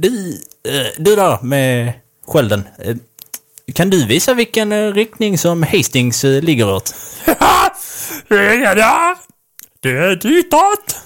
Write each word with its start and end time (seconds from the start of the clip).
Du, 0.00 0.40
eh, 0.64 0.86
du 0.98 1.16
där 1.16 1.38
med 1.42 1.92
skölden. 2.26 2.68
Eh, 2.78 2.96
kan 3.74 3.90
du 3.90 4.06
visa 4.06 4.34
vilken 4.34 4.72
eh, 4.72 4.92
riktning 4.92 5.38
som 5.38 5.62
Hastings 5.62 6.24
ligger 6.24 6.74
åt? 6.74 6.94
Ja, 8.28 9.16
det 9.80 9.90
är 9.90 10.16
ditåt. 10.16 11.00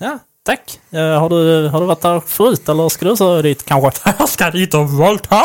Ja, 0.00 0.18
tack. 0.42 0.80
Har, 0.92 1.28
du, 1.28 1.68
har 1.68 1.80
du 1.80 1.86
varit 1.86 2.00
där 2.00 2.20
förut 2.20 2.68
eller 2.68 2.88
ska 2.88 3.08
du 3.08 3.16
så 3.16 3.42
dit 3.42 3.64
kanske? 3.64 4.12
Jag 4.18 4.28
ska 4.28 4.50
dit 4.50 4.74
och 4.74 4.90
våldta 4.90 5.42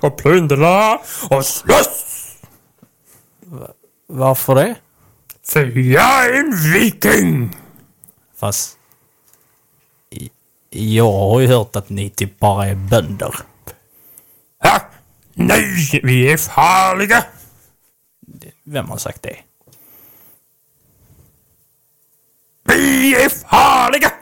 och 0.00 0.16
plundra 0.16 0.94
och 1.30 1.46
slåss. 1.46 2.36
Varför 4.08 4.54
det? 4.54 4.74
För 5.46 5.78
jag 5.78 6.26
är 6.26 6.38
en 6.38 6.72
viking. 6.72 7.56
Fast... 8.40 8.79
Jag 10.70 11.12
har 11.12 11.40
ju 11.40 11.46
hört 11.46 11.76
att 11.76 11.88
ni 11.88 12.10
typ 12.10 12.38
bara 12.38 12.66
är 12.66 12.74
bönder. 12.74 13.34
Ja, 14.62 14.80
nej, 15.34 16.00
vi 16.02 16.32
är 16.32 16.36
farliga. 16.36 17.24
Vem 18.64 18.88
har 18.88 18.96
sagt 18.96 19.22
det? 19.22 19.36
Vi 22.64 23.14
är 23.24 23.28
farliga. 23.28 24.12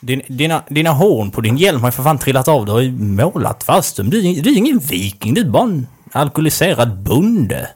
Din, 0.00 0.22
dina, 0.28 0.62
dina 0.68 0.90
horn 0.90 1.30
på 1.30 1.40
din 1.40 1.56
hjälm 1.56 1.80
har 1.80 1.88
ju 1.88 1.92
för 1.92 2.02
fan 2.02 2.18
trillat 2.18 2.48
av. 2.48 2.66
Du 2.66 2.72
har 2.72 2.80
ju 2.80 2.92
målat 2.92 3.62
fast 3.64 3.96
dem. 3.96 4.10
Du, 4.10 4.18
är- 4.18 4.42
du 4.42 4.50
är 4.52 4.56
ingen 4.56 4.78
viking. 4.78 5.34
Du 5.34 5.40
är 5.40 5.44
bara 5.50 5.62
en 5.62 5.86
alkoholiserad 6.12 7.02
bonde. 7.02 7.70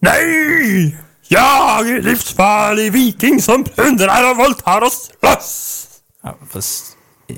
Nej! 0.00 0.96
Jag 1.28 1.88
är 1.90 2.02
livsfarlig 2.02 2.92
viking 2.92 3.42
som 3.42 3.64
plundrar 3.64 4.30
och 4.30 4.36
våldtar 4.36 4.80
och 4.82 4.92
slåss. 4.92 5.88
Ja, 6.22 6.36
fast... 6.50 6.96
eh, 7.26 7.36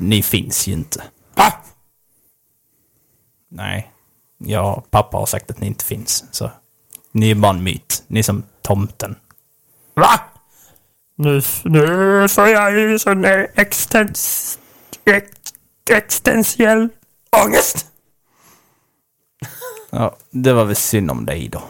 Ni 0.00 0.22
finns 0.22 0.66
ju 0.68 0.72
inte. 0.72 1.04
Va? 1.34 1.52
Nej. 3.50 3.92
Ja, 4.38 4.84
pappa 4.90 5.16
har 5.16 5.26
sagt 5.26 5.50
att 5.50 5.60
ni 5.60 5.66
inte 5.66 5.84
finns. 5.84 6.24
Så 6.30 6.50
ni 7.12 7.30
är 7.30 7.34
bara 7.34 7.52
en 7.52 7.62
myt. 7.62 8.02
Ni 8.06 8.18
är 8.18 8.22
som 8.22 8.42
tomten. 8.62 9.16
Va? 9.94 10.20
Nu, 11.16 11.42
nu 11.64 12.28
får 12.28 12.48
jag 12.48 12.72
ju 12.78 12.98
sån 12.98 13.24
eh, 13.24 13.44
extens, 13.54 14.58
ex, 15.04 15.26
existentiell 15.90 16.88
ångest. 17.44 17.86
Ja, 19.90 20.16
det 20.30 20.52
var 20.52 20.64
väl 20.64 20.76
synd 20.76 21.10
om 21.10 21.26
dig 21.26 21.48
då. 21.48 21.62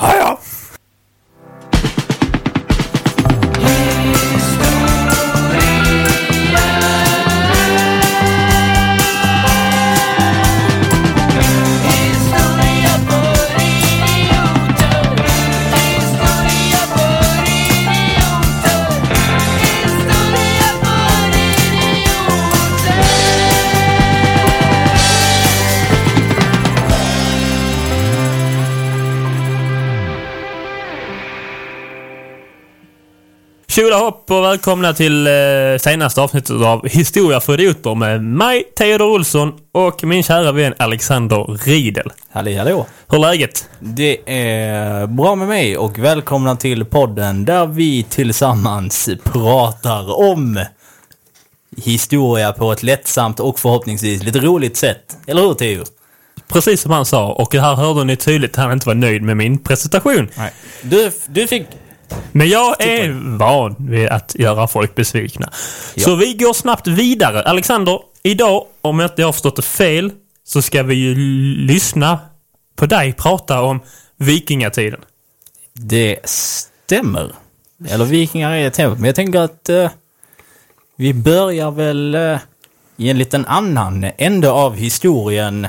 Ja, 0.00 0.14
ja. 0.16 0.38
Tjola 33.78 33.96
hopp 33.96 34.30
och 34.30 34.44
välkomna 34.44 34.92
till 34.92 35.26
eh, 35.26 35.32
senaste 35.78 36.20
avsnittet 36.20 36.50
av 36.50 36.88
Historia 36.88 37.40
för 37.40 37.60
idioter 37.60 37.94
med 37.94 38.24
mig, 38.24 38.64
Theodor 38.76 39.06
Olsson 39.06 39.52
och 39.72 40.04
min 40.04 40.22
kära 40.22 40.52
vän 40.52 40.74
Alexander 40.78 41.58
Riedel. 41.64 42.12
Halli 42.30 42.56
hallå! 42.56 42.86
Hur 43.08 43.16
är 43.16 43.20
läget? 43.20 43.68
Det 43.80 44.18
är 44.26 45.06
bra 45.06 45.34
med 45.34 45.48
mig 45.48 45.76
och 45.76 45.98
välkomna 45.98 46.56
till 46.56 46.84
podden 46.84 47.44
där 47.44 47.66
vi 47.66 48.02
tillsammans 48.02 49.08
pratar 49.22 50.18
om 50.18 50.64
historia 51.76 52.52
på 52.52 52.72
ett 52.72 52.82
lättsamt 52.82 53.40
och 53.40 53.58
förhoppningsvis 53.58 54.22
lite 54.22 54.40
roligt 54.40 54.76
sätt. 54.76 55.16
Eller 55.26 55.42
hur 55.42 55.54
Theo? 55.54 55.84
Precis 56.48 56.80
som 56.80 56.90
han 56.90 57.04
sa, 57.06 57.32
och 57.32 57.54
här 57.54 57.74
hörde 57.74 58.04
ni 58.04 58.16
tydligt 58.16 58.50
att 58.50 58.64
han 58.64 58.72
inte 58.72 58.86
var 58.86 58.94
nöjd 58.94 59.22
med 59.22 59.36
min 59.36 59.58
presentation. 59.58 60.28
Nej. 60.36 60.52
Du, 60.82 61.10
du 61.26 61.46
fick... 61.46 61.66
Men 62.32 62.48
jag 62.48 62.82
är 62.82 63.36
van 63.38 63.76
vid 63.78 64.08
att 64.08 64.34
göra 64.34 64.68
folk 64.68 64.94
besvikna. 64.94 65.50
Ja. 65.94 66.04
Så 66.04 66.16
vi 66.16 66.34
går 66.34 66.52
snabbt 66.52 66.86
vidare. 66.86 67.42
Alexander, 67.42 68.00
idag, 68.22 68.64
om 68.80 68.98
jag 68.98 69.10
inte 69.10 69.24
har 69.24 69.32
förstått 69.32 69.56
det 69.56 69.62
fel, 69.62 70.12
så 70.44 70.62
ska 70.62 70.82
vi 70.82 70.94
ju 70.94 71.14
lyssna 71.66 72.18
på 72.76 72.86
dig 72.86 73.12
prata 73.12 73.62
om 73.62 73.80
vikingatiden. 74.16 75.00
Det 75.72 76.18
stämmer. 76.24 77.32
Eller 77.88 78.04
vikingar 78.04 78.52
är 78.52 78.70
temat, 78.70 78.98
men 78.98 79.06
jag 79.06 79.14
tänker 79.14 79.40
att 79.40 79.68
eh, 79.68 79.90
vi 80.96 81.14
börjar 81.14 81.70
väl 81.70 82.14
eh, 82.14 82.38
i 82.96 83.10
en 83.10 83.18
liten 83.18 83.46
annan 83.46 84.06
ände 84.18 84.50
av 84.50 84.74
historien 84.74 85.66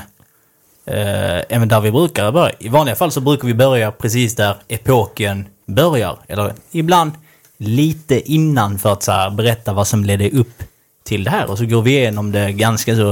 eh, 0.90 1.56
än 1.56 1.68
där 1.68 1.80
vi 1.80 1.90
brukar 1.90 2.32
börja. 2.32 2.52
I 2.58 2.68
vanliga 2.68 2.96
fall 2.96 3.12
så 3.12 3.20
brukar 3.20 3.48
vi 3.48 3.54
börja 3.54 3.92
precis 3.92 4.34
där 4.36 4.56
epoken 4.68 5.46
börjar. 5.66 6.18
Eller 6.28 6.54
ibland 6.70 7.12
lite 7.56 8.32
innan 8.32 8.78
för 8.78 8.92
att 8.92 9.02
så 9.02 9.12
här, 9.12 9.30
berätta 9.30 9.72
vad 9.72 9.86
som 9.86 10.04
ledde 10.04 10.30
upp 10.30 10.62
till 11.04 11.24
det 11.24 11.30
här. 11.30 11.50
Och 11.50 11.58
så 11.58 11.66
går 11.66 11.82
vi 11.82 11.90
igenom 11.98 12.32
det 12.32 12.52
ganska 12.52 12.96
så 12.96 13.10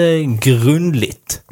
eh, 0.00 0.20
grundligt. 0.40 1.42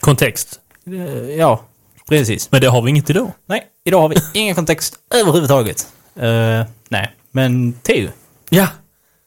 Kontext. 0.00 0.60
Eh, 0.86 1.30
ja, 1.30 1.60
precis. 2.08 2.50
Men 2.52 2.60
det 2.60 2.66
har 2.66 2.82
vi 2.82 2.90
inget 2.90 3.10
idag. 3.10 3.32
Nej, 3.46 3.66
idag 3.84 4.00
har 4.00 4.08
vi 4.08 4.16
ingen 4.34 4.54
kontext 4.54 4.98
överhuvudtaget. 5.14 5.86
Eh, 6.16 6.62
nej, 6.88 7.12
men 7.30 7.72
Theo, 7.72 8.08
Ja. 8.50 8.66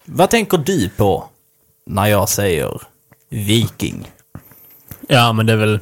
vad 0.05 0.29
tänker 0.29 0.57
du 0.57 0.89
på 0.89 1.25
när 1.85 2.05
jag 2.07 2.29
säger 2.29 2.81
viking? 3.29 4.11
Ja, 5.07 5.33
men 5.33 5.45
det 5.45 5.53
är 5.53 5.57
väl 5.57 5.79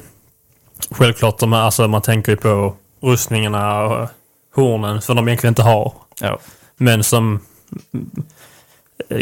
självklart. 0.90 1.40
Man, 1.40 1.52
alltså, 1.52 1.88
man 1.88 2.02
tänker 2.02 2.32
ju 2.32 2.36
på 2.36 2.76
rustningarna 3.00 3.82
och 3.82 4.08
hornen 4.54 5.00
som 5.00 5.16
de 5.16 5.28
egentligen 5.28 5.50
inte 5.50 5.62
har. 5.62 5.92
Ja. 6.20 6.38
Men 6.76 7.04
som 7.04 7.40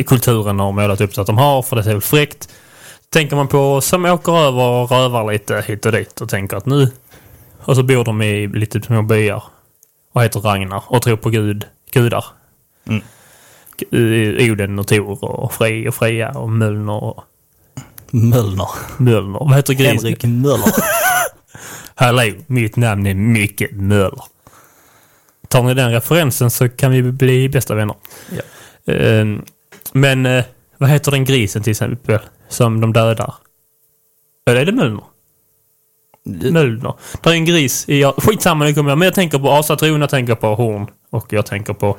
kulturen 0.06 0.60
har 0.60 0.72
målat 0.72 1.00
upp 1.00 1.14
så 1.14 1.20
att 1.20 1.26
de 1.26 1.38
har, 1.38 1.62
för 1.62 1.76
det 1.76 1.82
är 1.82 1.92
väl 1.92 2.00
fräckt. 2.00 2.48
Tänker 3.10 3.36
man 3.36 3.48
på 3.48 3.80
som 3.80 4.04
åker 4.04 4.32
över 4.32 4.62
och 4.62 4.90
rövar 4.90 5.32
lite 5.32 5.64
hit 5.66 5.86
och 5.86 5.92
dit 5.92 6.20
och 6.20 6.28
tänker 6.28 6.56
att 6.56 6.66
nu... 6.66 6.90
Och 7.64 7.76
så 7.76 7.82
bor 7.82 8.04
de 8.04 8.22
i 8.22 8.46
lite 8.46 8.82
små 8.82 9.02
byar 9.02 9.42
och 10.12 10.22
heter 10.22 10.40
Ragnar 10.40 10.82
och 10.86 11.02
tror 11.02 11.16
på 11.16 11.30
gud, 11.30 11.66
gudar. 11.90 12.24
Mm. 12.84 13.02
Oden 14.50 14.78
och 14.78 14.86
Tor 14.86 15.24
och 15.24 15.52
Frej 15.52 15.88
och 15.88 15.94
Freja 15.94 16.30
och 16.30 16.50
Mölner 16.50 17.02
och 17.02 17.24
Möllner. 18.12 18.68
Mölner. 18.96 19.38
Vad 19.38 19.54
heter 19.54 19.74
grisen? 19.74 20.04
Henrik 20.04 20.24
Möller. 20.24 20.74
Hallå, 21.94 22.32
mitt 22.46 22.76
namn 22.76 23.06
är 23.06 23.14
Micke 23.14 23.72
Möller. 23.72 24.22
Tar 25.48 25.62
ni 25.62 25.74
den 25.74 25.90
referensen 25.90 26.50
så 26.50 26.68
kan 26.68 26.90
vi 26.92 27.02
bli 27.02 27.48
bästa 27.48 27.74
vänner. 27.74 27.96
Ja. 28.30 28.42
Ehm, 28.92 29.44
men 29.92 30.26
eh, 30.26 30.44
vad 30.78 30.90
heter 30.90 31.10
den 31.10 31.24
grisen 31.24 31.62
till 31.62 31.70
exempel 31.70 32.18
som 32.48 32.80
de 32.80 32.92
dödar? 32.92 33.34
Eller 34.46 34.60
är 34.60 34.64
det 34.64 34.72
Mölner? 34.72 35.04
Mölner. 36.24 36.94
Det 37.22 37.30
är 37.30 37.34
en 37.34 37.44
gris 37.44 37.84
i... 37.88 38.00
ja, 38.00 38.14
Skitsamma, 38.18 38.64
det 38.64 38.74
kommer 38.74 38.90
jag. 38.90 38.98
Men 38.98 39.06
jag 39.06 39.14
tänker 39.14 39.38
på 39.38 39.52
asatron, 39.52 40.00
jag 40.00 40.10
tänker 40.10 40.34
på 40.34 40.54
horn 40.54 40.86
och 41.10 41.32
jag 41.32 41.46
tänker 41.46 41.72
på 41.72 41.96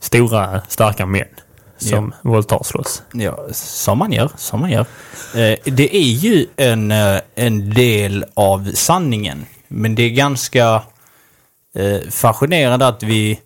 stora, 0.00 0.60
starka 0.68 1.06
män 1.06 1.24
som 1.78 2.14
våldtar 2.22 2.62
slåss. 2.64 3.02
Ja, 3.12 3.46
som 3.52 3.98
man 3.98 4.12
gör, 4.12 4.30
som 4.36 4.60
man 4.60 4.70
gör. 4.70 4.86
Eh, 5.34 5.58
det 5.64 5.96
är 5.96 6.10
ju 6.10 6.46
en, 6.56 6.90
eh, 6.90 7.20
en 7.34 7.70
del 7.70 8.24
av 8.34 8.70
sanningen. 8.74 9.46
Men 9.68 9.94
det 9.94 10.02
är 10.02 10.10
ganska 10.10 10.82
eh, 11.74 12.00
fascinerande 12.10 12.86
att 12.86 13.02
vi... 13.02 13.40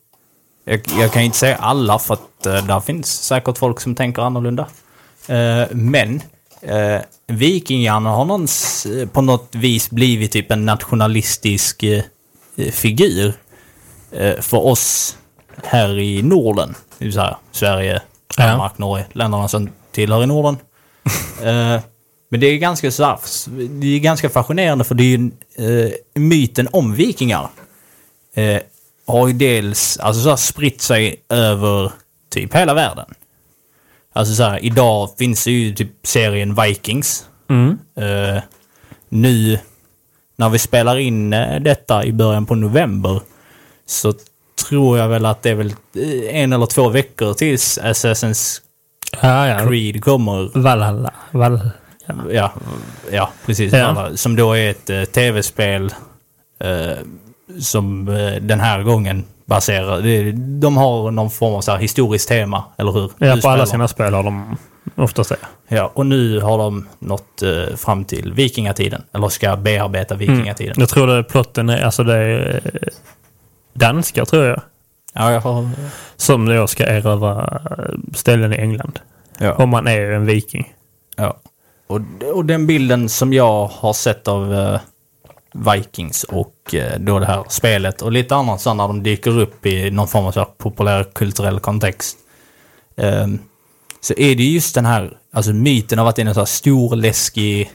Jag, 0.65 0.81
jag 0.99 1.12
kan 1.12 1.23
inte 1.23 1.38
säga 1.38 1.56
alla 1.56 1.99
för 1.99 2.15
att 2.15 2.43
där 2.43 2.81
finns 2.81 3.23
säkert 3.23 3.59
folk 3.59 3.81
som 3.81 3.94
tänker 3.94 4.23
annorlunda. 4.23 4.67
Men 5.71 6.23
eh, 6.61 7.00
vikingarna 7.27 8.11
har 8.11 8.25
någons, 8.25 8.87
eh, 8.87 9.09
på 9.09 9.23
något 9.23 9.55
vis 9.55 9.91
blivit 9.91 10.32
typ 10.32 10.50
en 10.50 10.67
nationalistisk 10.67 11.85
figur 12.73 13.32
för 14.41 14.67
oss 14.67 15.17
här 15.65 15.99
i 15.99 16.23
Norden. 16.23 16.75
Det 16.99 17.05
vill 17.05 17.15
säga 17.15 17.37
Sverige, 17.53 18.03
Ja. 18.37 18.47
Danmark, 18.47 18.79
Norge, 18.79 19.06
länderna 19.12 19.49
som 19.49 19.71
tillhör 19.93 20.23
i 20.23 20.27
Norden. 20.27 20.56
Eh, 21.43 21.81
men 22.31 22.41
det 22.41 22.47
är 22.47 22.59
ganska 22.59 22.91
så 22.91 23.19
det 23.55 23.87
är 23.87 23.99
ganska 23.99 24.31
fascinerande 24.31 24.85
för 24.85 24.94
det 24.94 25.03
är 25.03 25.19
ju 25.19 25.31
eh, 25.56 25.93
myten 26.15 26.69
om 26.73 26.94
vikingar. 26.94 27.49
Eh, 28.35 28.61
har 29.06 29.29
ju 29.29 29.35
dels 29.35 29.99
alltså 29.99 30.23
så 30.23 30.37
spritt 30.37 30.81
sig 30.81 31.25
över 31.29 31.93
typ 32.31 32.55
hela 32.55 32.75
världen. 32.75 33.15
Alltså 34.12 34.35
så 34.35 34.43
här, 34.43 34.65
idag 34.65 35.11
finns 35.19 35.44
det 35.44 35.50
ju 35.50 35.75
typ 35.75 35.91
serien 36.03 36.55
Vikings. 36.55 37.27
Mm. 37.49 37.79
Eh, 37.97 38.43
nu 39.09 39.59
när 40.37 40.49
vi 40.49 40.59
spelar 40.59 40.99
in 40.99 41.32
eh, 41.32 41.61
detta 41.61 42.05
i 42.05 42.12
början 42.12 42.47
på 42.47 42.55
november 42.55 43.21
så 43.87 44.15
tror 44.64 44.98
jag 44.98 45.08
väl 45.08 45.26
att 45.26 45.42
det 45.42 45.50
är 45.50 45.54
väl 45.54 45.74
eh, 45.96 46.36
en 46.42 46.52
eller 46.52 46.66
två 46.66 46.88
veckor 46.88 47.34
tills 47.34 47.78
Assassin's 47.78 48.60
Ja, 49.20 49.48
ja. 49.48 49.68
Creed 49.68 50.04
kommer. 50.04 50.58
Valhalla. 50.58 51.10
Valhalla. 51.30 51.70
Ja, 52.30 52.52
ja 53.12 53.30
precis. 53.46 53.72
Ja. 53.72 54.10
Som 54.14 54.36
då 54.36 54.52
är 54.52 54.70
ett 54.70 54.90
eh, 54.90 55.04
tv-spel 55.04 55.94
eh, 56.60 56.98
som 57.58 58.08
eh, 58.08 58.32
den 58.42 58.60
här 58.60 58.82
gången 58.82 59.24
baserar... 59.44 60.00
De 60.60 60.76
har 60.76 61.10
någon 61.10 61.30
form 61.30 61.54
av 61.54 61.60
så 61.60 61.72
här 61.72 61.78
historiskt 61.78 62.28
tema, 62.28 62.64
eller 62.76 62.92
hur? 62.92 63.10
Ja, 63.18 63.36
på 63.42 63.48
alla 63.48 63.66
sina 63.66 63.88
spel 63.88 64.14
har 64.14 64.22
de 64.22 64.56
oftast 64.96 65.30
det. 65.30 65.36
Ja, 65.76 65.90
och 65.94 66.06
nu 66.06 66.40
har 66.40 66.58
de 66.58 66.88
nått 66.98 67.42
fram 67.76 68.04
till 68.04 68.32
vikingatiden. 68.32 69.02
Eller 69.14 69.28
ska 69.28 69.56
bearbeta 69.56 70.14
vikingatiden. 70.14 70.74
Jag 70.78 70.88
tror 70.88 71.06
det 71.06 71.22
plotten 71.22 71.68
är, 71.68 71.82
alltså 71.82 72.04
det 72.04 72.16
är 72.16 72.60
danskar 73.72 74.25
tror 74.25 74.44
jag. 74.44 74.61
Ja, 75.12 75.32
jag 75.32 75.40
har... 75.40 75.69
Som 76.17 76.46
då 76.46 76.67
ska 76.67 76.87
erövra 76.87 77.61
eh, 77.78 77.94
ställen 78.14 78.52
i 78.52 78.56
England. 78.56 79.00
Ja. 79.38 79.55
Om 79.55 79.69
man 79.69 79.87
är 79.87 80.11
en 80.11 80.26
viking. 80.26 80.75
Ja. 81.17 81.40
Och, 81.87 82.00
och 82.34 82.44
den 82.44 82.67
bilden 82.67 83.08
som 83.08 83.32
jag 83.32 83.67
har 83.67 83.93
sett 83.93 84.28
av 84.28 84.55
eh, 84.55 84.81
Vikings 85.52 86.25
och 86.25 86.75
eh, 86.75 86.99
då 86.99 87.19
det 87.19 87.26
här 87.26 87.44
spelet 87.49 88.02
och 88.02 88.12
lite 88.12 88.34
annat 88.34 88.61
så 88.61 88.75
när 88.75 88.88
de 88.88 89.02
dyker 89.02 89.38
upp 89.38 89.67
i 89.67 89.90
någon 89.90 90.08
form 90.08 90.25
av 90.25 90.32
så 90.32 90.40
här 90.40 90.49
populär 90.58 91.06
kulturell 91.14 91.61
kontext. 91.61 92.19
ehm, 92.96 93.38
så 94.00 94.14
är 94.17 94.37
det 94.37 94.43
just 94.43 94.75
den 94.75 94.87
här, 94.87 95.19
alltså 95.32 95.52
myten 95.52 95.99
av 95.99 96.06
att 96.06 96.17
det 96.17 96.22
är 96.22 96.26
en 96.26 96.34
så 96.34 96.40
här 96.40 96.46
stor 96.46 96.96
läskig 96.96 97.70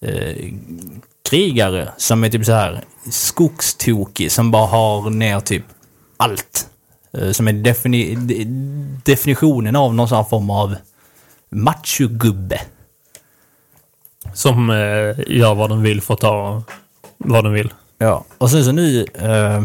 eh, 0.00 0.52
krigare 1.28 1.92
som 1.96 2.24
är 2.24 2.30
typ 2.30 2.46
så 2.46 2.52
här 2.52 2.84
skogstokig 3.10 4.32
som 4.32 4.50
bara 4.50 4.66
har 4.66 5.10
ner 5.10 5.40
typ 5.40 5.64
allt. 6.16 6.66
Eh, 7.12 7.30
som 7.30 7.48
är 7.48 7.52
defini 7.52 8.14
de- 8.14 8.44
definitionen 9.04 9.76
av 9.76 9.94
någon 9.94 10.08
sån 10.08 10.16
här 10.16 10.24
form 10.24 10.50
av 10.50 10.76
machogubbe. 11.50 12.60
Som 14.34 14.70
eh, 14.70 15.36
gör 15.36 15.54
vad 15.54 15.70
de 15.70 15.82
vill 15.82 16.02
för 16.02 16.14
att 16.14 16.20
ta 16.20 16.62
vad 17.18 17.44
de 17.44 17.52
vill. 17.52 17.72
Ja, 17.98 18.24
och 18.38 18.50
sen 18.50 18.64
så 18.64 18.72
nu... 18.72 19.06
Eh, 19.14 19.62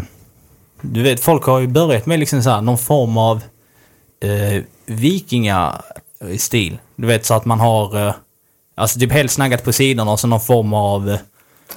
du 0.81 1.03
vet, 1.03 1.19
folk 1.19 1.43
har 1.43 1.59
ju 1.59 1.67
börjat 1.67 2.05
med 2.05 2.19
liksom 2.19 2.43
så 2.43 2.49
här, 2.49 2.61
någon 2.61 2.77
form 2.77 3.17
av 3.17 3.41
eh, 4.23 4.63
vikingastil. 4.85 6.77
Du 6.95 7.07
vet, 7.07 7.25
så 7.25 7.33
att 7.33 7.45
man 7.45 7.59
har... 7.59 8.07
Eh, 8.07 8.13
alltså 8.75 8.99
typ 8.99 9.11
helt 9.11 9.31
snaggat 9.31 9.63
på 9.63 9.73
sidorna 9.73 10.11
och 10.11 10.19
så 10.19 10.27
någon 10.27 10.41
form 10.41 10.73
av 10.73 11.09
eh, 11.09 11.19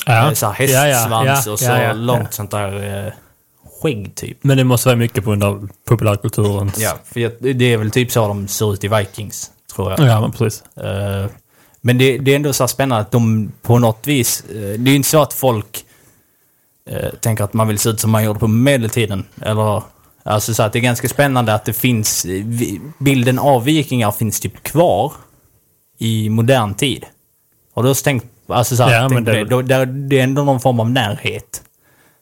Ja. 0.06 0.34
så 0.34 0.46
här 0.46 0.52
hästsvans 0.52 1.46
ja, 1.46 1.52
och 1.52 1.58
så 1.58 1.92
långt 1.92 2.34
sånt 2.34 2.50
där 2.50 3.06
eh, 3.06 3.12
skägg 3.82 4.14
typ. 4.14 4.38
Men 4.44 4.56
det 4.56 4.64
måste 4.64 4.88
vara 4.88 4.96
mycket 4.96 5.24
på 5.24 5.30
grund 5.30 5.44
av 5.44 5.68
populärkulturens... 5.88 6.78
Ja, 6.78 6.98
för 7.04 7.54
det 7.54 7.72
är 7.72 7.76
väl 7.76 7.90
typ 7.90 8.12
så 8.12 8.28
de 8.28 8.48
ser 8.48 8.72
ut 8.72 8.84
i 8.84 8.88
Vikings, 8.88 9.50
tror 9.74 9.90
jag. 9.90 10.00
ja 10.00 10.20
men 10.20 10.32
precis. 10.32 10.62
Eh, 10.76 11.26
men 11.80 11.98
det, 11.98 12.18
det 12.18 12.30
är 12.32 12.36
ändå 12.36 12.52
så 12.52 12.68
spännande 12.68 13.02
att 13.02 13.10
de 13.10 13.52
på 13.62 13.78
något 13.78 14.06
vis... 14.06 14.44
eh, 14.50 14.54
det 14.56 14.90
är 14.90 14.90
ju 14.90 14.94
inte 14.94 15.08
så 15.08 15.22
att 15.22 15.32
folk 15.32 15.84
eh, 16.90 17.10
tänker 17.20 17.44
att 17.44 17.52
man 17.52 17.68
vill 17.68 17.78
se 17.78 17.88
ut 17.90 18.00
som 18.00 18.10
man 18.10 18.24
gjorde 18.24 18.38
på 18.38 18.48
medeltiden. 18.48 19.24
Eller... 19.42 19.82
Alltså 20.22 20.54
så 20.54 20.62
att 20.62 20.72
det 20.72 20.78
är 20.78 20.80
ganska 20.80 21.08
spännande 21.08 21.54
att 21.54 21.64
det 21.64 21.72
finns... 21.72 22.24
eh, 22.24 22.44
Bilden 22.98 23.38
av 23.38 23.64
vikingar 23.64 24.12
finns 24.12 24.40
typ 24.40 24.62
kvar 24.62 25.12
i 25.98 26.28
modern 26.28 26.74
tid. 26.74 27.06
Har 27.74 27.82
du 27.82 27.90
också 27.90 28.04
tänkt... 28.04 28.26
Alltså 28.48 28.76
så 28.76 28.82
här, 28.82 28.94
Ja, 29.02 29.08
men 29.08 29.24
det- 29.24 29.44
det, 29.44 29.62
där- 29.62 29.86
det 29.86 30.18
är 30.18 30.22
ändå 30.24 30.44
någon 30.44 30.60
form 30.60 30.80
av 30.80 30.90
närhet. 30.90 31.62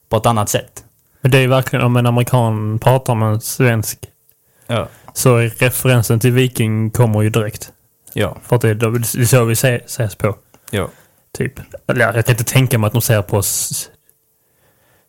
På 0.08 0.16
ett 0.16 0.26
annat 0.26 0.48
sätt. 0.48 0.84
Men 1.20 1.30
det 1.30 1.38
är 1.38 1.42
ju 1.42 1.48
verkligen 1.48 1.84
om 1.84 1.96
en 1.96 2.06
amerikan 2.06 2.78
pratar 2.78 3.14
med 3.14 3.28
en 3.28 3.40
svensk 3.40 3.98
Ja. 4.66 4.88
så 5.14 5.36
är 5.36 5.48
referensen 5.48 6.20
till 6.20 6.32
viking 6.32 6.90
kommer 6.90 7.22
ju 7.22 7.30
direkt. 7.30 7.72
Ja. 8.12 8.36
För 8.42 8.56
att 8.56 8.62
det 8.62 8.68
är, 8.68 9.18
det 9.18 9.26
så 9.26 9.44
vi 9.44 9.56
se- 9.56 9.82
ses 9.84 10.14
på. 10.14 10.36
Ja. 10.70 10.88
Typ. 11.38 11.52
Jag 11.86 11.98
kan 12.26 12.32
inte 12.32 12.44
tänka 12.44 12.78
mig 12.78 12.86
att 12.86 12.92
de 12.92 13.02
ser 13.02 13.22
på 13.22 13.36
oss 13.36 13.90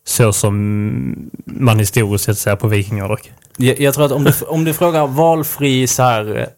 så 0.06 0.32
som 0.32 1.30
man 1.44 1.78
historiskt 1.78 2.24
sett 2.24 2.38
ser 2.38 2.56
på 2.56 2.68
vikingar 2.68 3.08
dock. 3.08 3.32
Jag, 3.56 3.80
jag 3.80 3.94
tror 3.94 4.06
att 4.06 4.12
om 4.12 4.24
du, 4.24 4.32
om 4.46 4.64
du 4.64 4.74
frågar 4.74 5.06
valfri 5.06 5.86
så 5.86 6.02
här, 6.02 6.48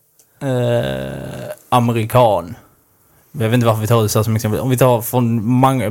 eh, 0.42 1.50
amerikan. 1.68 2.54
Jag 3.32 3.48
vet 3.48 3.54
inte 3.54 3.66
varför 3.66 3.80
vi 3.80 3.86
tar 3.86 4.02
det 4.02 4.08
så 4.08 4.24
som 4.24 4.36
exempel. 4.36 4.60
Om 4.60 4.70
vi 4.70 4.76
tar 4.76 5.00
från 5.00 5.44
många, 5.44 5.90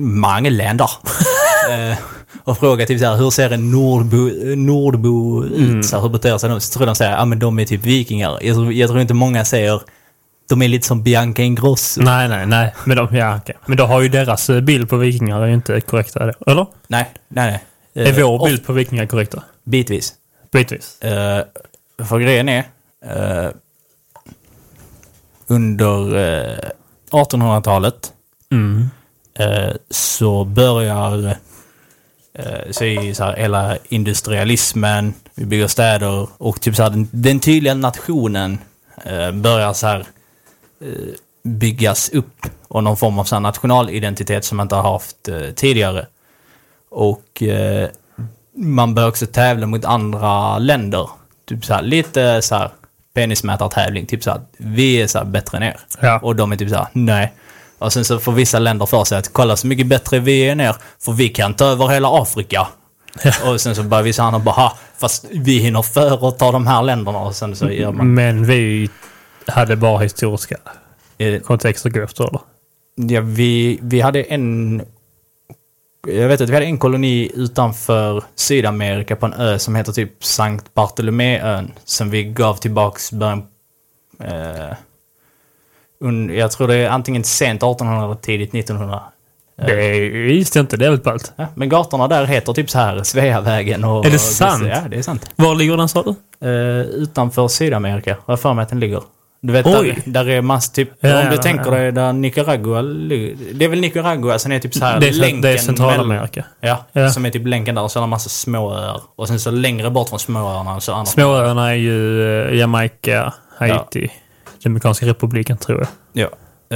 många 0.00 0.50
länder. 0.50 0.90
eh, 1.70 1.98
och 2.44 2.58
frågar 2.58 2.86
typ 2.86 3.00
så 3.00 3.06
här, 3.06 3.16
hur 3.16 3.30
ser 3.30 3.50
en 3.50 3.70
nordbo, 3.70 4.30
nordbo 4.56 5.44
ut? 5.44 5.86
Så 5.86 5.96
här, 5.96 6.02
hur 6.02 6.08
beter 6.08 6.38
sig 6.38 6.50
de? 6.50 6.60
Så 6.60 6.72
tror 6.72 6.82
jag 6.82 6.88
de 6.88 6.96
säger, 6.96 7.12
ja 7.12 7.24
men 7.24 7.38
de 7.38 7.58
är 7.58 7.64
typ 7.64 7.84
vikingar. 7.84 8.38
Jag 8.42 8.54
tror, 8.54 8.72
jag 8.72 8.88
tror 8.88 9.00
inte 9.00 9.14
många 9.14 9.44
säger, 9.44 9.80
de 10.48 10.62
är 10.62 10.68
lite 10.68 10.86
som 10.86 11.02
Bianca 11.02 11.42
Ingrosso. 11.42 12.02
Nej, 12.02 12.28
nej, 12.28 12.46
nej. 12.46 12.74
Men, 12.84 12.96
de, 12.96 13.16
ja, 13.16 13.36
okej. 13.36 13.56
Men 13.66 13.76
då 13.76 13.84
har 13.84 14.00
ju 14.00 14.08
deras 14.08 14.50
bild 14.62 14.88
på 14.88 14.96
vikingar 14.96 15.40
är 15.42 15.46
ju 15.46 15.54
inte 15.54 15.80
korrekta. 15.80 16.32
Eller? 16.46 16.66
Nej, 16.88 17.10
nej, 17.28 17.50
nej. 17.50 17.62
Är 18.06 18.20
Eh, 18.20 18.26
vår 18.26 18.46
bild 18.46 18.66
på 18.66 18.72
vikingar 18.72 19.06
korrekta? 19.06 19.42
Bitvis. 19.64 20.14
Bitvis. 20.52 21.02
Eh, 21.02 21.44
för 22.04 22.18
grejen 22.18 22.48
är, 22.48 22.64
eh, 23.06 23.50
under 25.46 26.16
eh, 26.16 26.70
1800-talet 27.10 28.12
Mm. 28.50 28.88
eh, 29.34 29.72
så 29.90 30.44
börjar 30.44 31.26
eh, 32.32 32.70
så 32.70 32.84
är 32.84 33.14
så 33.14 33.24
här, 33.24 33.36
hela 33.36 33.76
industrialismen, 33.88 35.14
vi 35.34 35.44
bygger 35.46 35.66
städer 35.66 36.28
och 36.38 36.60
typ 36.60 36.76
så 36.76 36.82
här, 36.82 36.90
den, 36.90 37.08
den 37.12 37.40
tydliga 37.40 37.74
nationen 37.74 38.58
eh, 39.04 39.32
börjar 39.32 39.72
så 39.72 39.86
här 39.86 40.06
eh, 40.80 41.14
byggas 41.42 42.08
upp 42.10 42.46
och 42.68 42.84
någon 42.84 42.96
form 42.96 43.18
av 43.18 43.24
så 43.24 43.34
här 43.34 43.40
nationalidentitet 43.40 44.44
som 44.44 44.56
man 44.56 44.64
inte 44.64 44.74
har 44.74 44.92
haft 44.92 45.28
eh, 45.28 45.40
tidigare. 45.54 46.06
Och 46.90 47.42
eh, 47.42 47.88
man 48.54 48.94
börjar 48.94 49.08
också 49.08 49.26
tävla 49.26 49.66
mot 49.66 49.84
andra 49.84 50.58
länder. 50.58 51.10
Typ 51.44 51.64
så 51.64 51.74
här, 51.74 51.82
lite 51.82 52.42
så 52.42 52.54
här 52.54 52.70
penismätartävling. 53.16 54.06
Typ 54.06 54.22
så 54.22 54.30
här, 54.30 54.40
vi 54.56 55.02
är 55.02 55.06
så 55.06 55.18
här 55.18 55.24
bättre 55.24 55.56
än 55.56 55.62
er. 55.62 55.76
Ja. 56.00 56.18
Och 56.18 56.36
de 56.36 56.52
är 56.52 56.56
typ 56.56 56.70
så 56.70 56.76
här, 56.76 56.86
nej. 56.92 57.32
Och 57.78 57.92
sen 57.92 58.04
så 58.04 58.18
får 58.18 58.32
vissa 58.32 58.58
länder 58.58 58.86
för 58.86 59.04
sig 59.04 59.18
att 59.18 59.32
kolla 59.32 59.56
så 59.56 59.66
mycket 59.66 59.86
bättre 59.86 60.18
vi 60.18 60.40
är 60.40 60.52
än 60.52 60.60
er, 60.60 60.76
för 61.00 61.12
vi 61.12 61.28
kan 61.28 61.54
ta 61.54 61.64
över 61.64 61.88
hela 61.88 62.08
Afrika. 62.22 62.68
Och 63.44 63.60
sen 63.60 63.74
så 63.74 63.82
börjar 63.82 64.04
vissa 64.04 64.22
andra 64.22 64.38
bara, 64.38 64.54
ha, 64.54 64.76
fast 64.98 65.24
vi 65.30 65.58
hinner 65.58 65.82
före 65.82 66.14
och 66.14 66.38
ta 66.38 66.52
de 66.52 66.66
här 66.66 66.82
länderna. 66.82 67.18
Och 67.18 67.34
sen 67.36 67.56
så 67.56 67.70
gör 67.70 67.92
man... 67.92 68.14
Men 68.14 68.46
vi 68.46 68.90
hade 69.46 69.76
bara 69.76 69.98
historiska 69.98 70.56
kontexter 71.44 71.88
att 71.88 71.94
gå 71.94 72.02
efter, 72.02 72.24
eller? 72.24 72.40
Ja, 73.14 73.20
vi, 73.20 73.78
vi 73.82 74.00
hade 74.00 74.22
en... 74.22 74.82
Jag 76.06 76.28
vet 76.28 76.40
att 76.40 76.50
vi 76.50 76.54
hade 76.54 76.66
en 76.66 76.78
koloni 76.78 77.30
utanför 77.34 78.24
Sydamerika 78.34 79.16
på 79.16 79.26
en 79.26 79.32
ö 79.32 79.58
som 79.58 79.74
heter 79.74 79.92
typ 79.92 80.24
Sankt 80.24 80.74
Bartoloméön. 80.74 81.72
Som 81.84 82.10
vi 82.10 82.24
gav 82.24 82.54
tillbaks 82.54 83.12
början... 83.12 83.42
Eh, 84.20 84.76
un, 86.00 86.36
jag 86.36 86.50
tror 86.50 86.68
det 86.68 86.74
är 86.74 86.88
antingen 86.88 87.24
sent 87.24 87.62
1800 87.62 88.04
eller 88.04 88.14
tidigt 88.14 88.54
1900. 88.54 89.00
Det 89.66 90.08
visste 90.08 90.58
jag 90.58 90.62
inte. 90.62 90.76
Det 90.76 90.86
är 90.86 90.90
väl 90.90 91.00
ballt. 91.00 91.32
Ja, 91.36 91.46
men 91.54 91.68
gatorna 91.68 92.08
där 92.08 92.24
heter 92.24 92.52
typ 92.52 92.70
så 92.70 92.78
här 92.78 93.02
Sveavägen 93.02 93.84
och... 93.84 94.06
Är 94.06 94.10
det 94.10 94.16
och- 94.16 94.20
sant? 94.20 94.64
Ja, 94.68 94.80
det 94.90 94.96
är 94.96 95.02
sant. 95.02 95.30
Var 95.36 95.54
ligger 95.54 95.76
den 95.76 95.88
sa 95.88 96.02
du? 96.02 96.14
Eh, 96.48 96.80
utanför 96.86 97.48
Sydamerika, 97.48 98.10
har 98.24 98.32
jag 98.32 98.40
för 98.40 98.54
mig 98.54 98.62
att 98.62 98.68
den 98.68 98.80
ligger. 98.80 99.02
Du 99.40 99.52
vet, 99.52 99.66
Oj. 99.66 100.02
där, 100.04 100.24
där 100.24 100.30
är 100.30 100.40
massor, 100.40 100.72
typ, 100.72 100.90
Ja, 101.00 101.20
om 101.22 101.26
du 101.30 101.34
ja, 101.36 101.42
tänker 101.42 101.70
dig 101.70 101.92
där 101.92 102.12
Nicaragua. 102.12 102.82
Det 102.82 103.64
är 103.64 103.68
väl 103.68 103.80
Nicaragua, 103.80 104.38
sen 104.38 104.52
är 104.52 104.58
typ 104.58 104.74
så 104.74 104.84
här 104.84 105.00
Det 105.00 105.08
är, 105.08 105.12
länken 105.12 105.40
det 105.40 105.48
är 105.50 105.56
Centralamerika. 105.58 106.44
Ja, 106.60 106.84
Ja. 106.92 107.10
som 107.10 107.26
är 107.26 107.30
typ 107.30 107.46
länken 107.46 107.74
där 107.74 107.82
och 107.82 107.90
så 107.90 107.98
är 107.98 108.00
det 108.00 108.06
massa 108.06 108.28
småöar. 108.28 109.00
Och 109.16 109.28
sen 109.28 109.40
så 109.40 109.50
längre 109.50 109.90
bort 109.90 110.08
från 110.08 110.18
småöarna 110.18 110.80
så 110.80 110.92
andra. 110.92 111.06
Småöarna 111.06 111.70
är 111.70 111.74
ju 111.74 112.22
eh, 112.48 112.54
Jamaica, 112.58 113.34
Haiti, 113.58 114.08
Dominikanska 114.62 115.06
republiken 115.06 115.56
tror 115.58 115.78
jag. 115.78 115.88
Ja. 116.12 116.28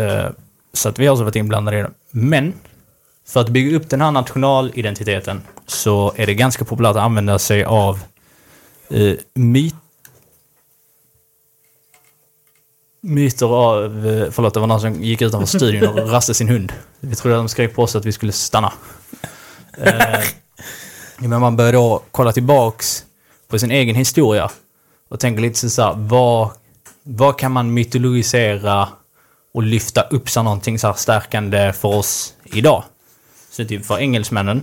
Eh, 0.02 0.26
så 0.72 0.88
att 0.88 0.98
vi 0.98 1.06
har 1.06 1.12
också 1.12 1.24
varit 1.24 1.36
inblandade 1.36 1.78
i 1.78 1.82
det. 1.82 1.90
Men, 2.10 2.52
för 3.28 3.40
att 3.40 3.48
bygga 3.48 3.76
upp 3.76 3.90
den 3.90 4.00
här 4.00 4.10
nationalidentiteten 4.10 5.40
så 5.66 6.12
är 6.16 6.26
det 6.26 6.34
ganska 6.34 6.64
populärt 6.64 6.90
att 6.96 7.02
använda 7.02 7.38
sig 7.38 7.64
av 7.64 7.98
uh, 8.94 9.14
myt 9.34 9.74
myter 13.00 13.46
av... 13.46 14.06
eh, 14.08 14.30
Förlåt, 14.30 14.54
det 14.54 14.60
var 14.60 14.66
någon 14.66 14.80
som 14.80 15.02
gick 15.02 15.22
utanför 15.22 15.58
studion 15.58 15.98
och 15.98 16.10
rastade 16.10 16.34
sin 16.34 16.48
hund. 16.48 16.72
Vi 17.00 17.14
trodde 17.16 17.36
att 17.36 17.40
de 17.40 17.48
skrek 17.48 17.74
på 17.74 17.82
oss 17.82 17.96
att 17.96 18.04
vi 18.04 18.12
skulle 18.12 18.32
stanna. 18.32 18.72
Eh, 19.78 20.20
men 21.18 21.40
man 21.40 21.56
börjar 21.56 21.72
då 21.72 22.02
kolla 22.10 22.32
tillbaks 22.32 23.04
på 23.48 23.58
sin 23.58 23.70
egen 23.70 23.96
historia. 23.96 24.50
och 25.08 25.20
tänker 25.20 25.42
lite 25.42 25.70
så 25.70 25.82
här, 25.82 25.94
vad, 25.96 26.50
vad 27.02 27.38
kan 27.38 27.52
man 27.52 27.74
mytologisera 27.74 28.88
och 29.54 29.62
lyfta 29.62 30.02
upp 30.02 30.30
som 30.30 30.44
någonting 30.44 30.78
så 30.78 30.86
här 30.86 30.94
stärkande 30.94 31.72
för 31.72 31.88
oss 31.88 32.34
idag? 32.44 32.84
Så 33.50 33.64
typ 33.64 33.86
för 33.86 33.98
engelsmännen 33.98 34.62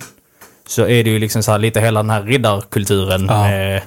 så 0.67 0.81
är 0.81 1.03
det 1.03 1.09
ju 1.09 1.19
liksom 1.19 1.43
så 1.43 1.51
här 1.51 1.59
lite 1.59 1.81
hela 1.81 1.99
den 2.03 2.09
här 2.09 2.23
riddarkulturen 2.23 3.25
Ja. 3.29 3.41
med 3.43 3.81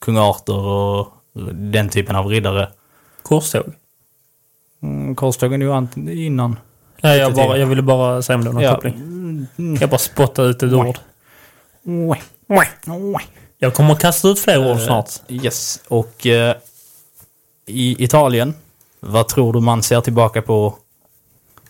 kung 0.00 0.16
Arthur 0.18 0.58
och 0.66 1.08
den 1.54 1.88
typen 1.88 2.16
av 2.16 2.26
riddare. 2.26 2.68
Korståg. 3.40 3.72
Mm, 4.82 5.14
Korstågen 5.14 5.62
är 5.62 5.66
ju 5.66 5.72
ant- 5.72 6.10
innan. 6.10 6.56
Nej, 7.02 7.18
jag, 7.18 7.34
bara, 7.34 7.58
jag 7.58 7.66
ville 7.66 7.82
bara 7.82 8.22
säga 8.22 8.36
om 8.36 8.44
det 8.44 8.50
var 8.50 8.54
någon 8.54 8.62
Ja. 8.62 8.74
koppling. 8.74 8.94
Mm, 8.94 9.76
Jag 9.80 9.90
bara 9.90 9.98
spottade 9.98 10.48
ut 10.48 10.62
ett 10.62 10.72
ord. 10.72 10.98
Jag 13.58 13.74
kommer 13.74 13.92
att 13.92 14.00
kasta 14.00 14.28
ut 14.28 14.38
fler 14.38 14.72
ord 14.72 14.80
snart. 14.80 15.10
Yes, 15.28 15.80
och 15.88 16.26
eh, 16.26 16.56
i 17.66 18.04
Italien, 18.04 18.54
vad 19.00 19.28
tror 19.28 19.52
du 19.52 19.60
man 19.60 19.82
ser 19.82 20.00
tillbaka 20.00 20.42
på 20.42 20.74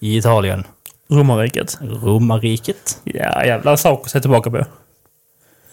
i 0.00 0.16
Italien? 0.16 0.64
Romarriket. 1.08 1.78
Romarriket? 1.82 3.00
Ja, 3.04 3.44
jävla 3.44 3.76
sak 3.76 4.00
att 4.04 4.10
se 4.10 4.20
tillbaka 4.20 4.50
på. 4.50 4.56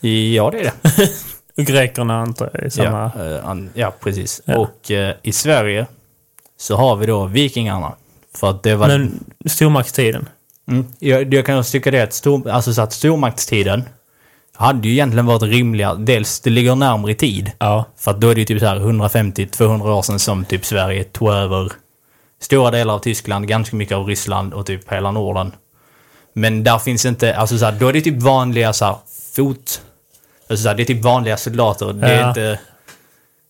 Ja, 0.07 0.51
det 0.51 0.59
är 0.59 0.63
det. 0.63 0.73
Grekerna 1.63 2.21
antar 2.21 2.49
jag 2.53 2.63
är 2.63 2.69
samma... 2.69 3.11
Ja, 3.15 3.25
eh, 3.25 3.45
an- 3.45 3.69
ja 3.73 3.93
precis. 3.99 4.41
Ja. 4.45 4.57
Och 4.57 4.91
eh, 4.91 5.15
i 5.21 5.31
Sverige 5.31 5.87
så 6.57 6.75
har 6.75 6.95
vi 6.95 7.05
då 7.05 7.25
vikingarna. 7.25 7.95
För 8.35 8.49
att 8.49 8.63
det 8.63 8.75
var... 8.75 8.87
Men 8.87 9.23
stormaktstiden. 9.45 10.29
Mm, 10.67 10.85
jag, 10.99 11.33
jag 11.33 11.45
kan 11.45 11.63
tycka 11.63 11.91
det 11.91 12.01
att, 12.01 12.13
stor, 12.13 12.49
alltså 12.49 12.73
så 12.73 12.81
att 12.81 12.93
stormaktstiden 12.93 13.83
hade 14.55 14.87
ju 14.87 14.93
egentligen 14.93 15.25
varit 15.25 15.43
rimliga. 15.43 15.95
Dels, 15.95 16.39
det 16.39 16.49
ligger 16.49 16.75
närmare 16.75 17.11
i 17.11 17.15
tid. 17.15 17.51
Ja. 17.59 17.85
För 17.97 18.11
att 18.11 18.21
då 18.21 18.29
är 18.29 18.35
det 18.35 18.41
ju 18.41 18.45
typ 18.45 18.59
så 18.59 18.65
här 18.65 18.79
150-200 18.79 19.89
år 19.89 20.01
sedan 20.01 20.19
som 20.19 20.45
typ 20.45 20.65
Sverige 20.65 21.03
tog 21.03 21.29
över 21.29 21.71
stora 22.41 22.71
delar 22.71 22.93
av 22.93 22.99
Tyskland, 22.99 23.47
ganska 23.47 23.75
mycket 23.75 23.95
av 23.97 24.07
Ryssland 24.07 24.53
och 24.53 24.65
typ 24.65 24.91
hela 24.91 25.11
Norden. 25.11 25.51
Men 26.33 26.63
där 26.63 26.77
finns 26.79 27.05
inte, 27.05 27.35
alltså 27.35 27.57
så 27.57 27.65
här, 27.65 27.71
då 27.71 27.87
är 27.87 27.93
det 27.93 28.01
typ 28.01 28.21
vanliga 28.21 28.73
så 28.73 28.85
här 28.85 28.95
fot... 29.35 29.81
Alltså 30.49 30.63
så 30.63 30.69
här, 30.69 30.75
det 30.75 30.83
är 30.83 30.85
typ 30.85 31.03
vanliga 31.03 31.37
soldater. 31.37 31.93
Det 31.93 32.07
är 32.07 32.21
Ja. 32.21 32.29
inte... 32.29 32.59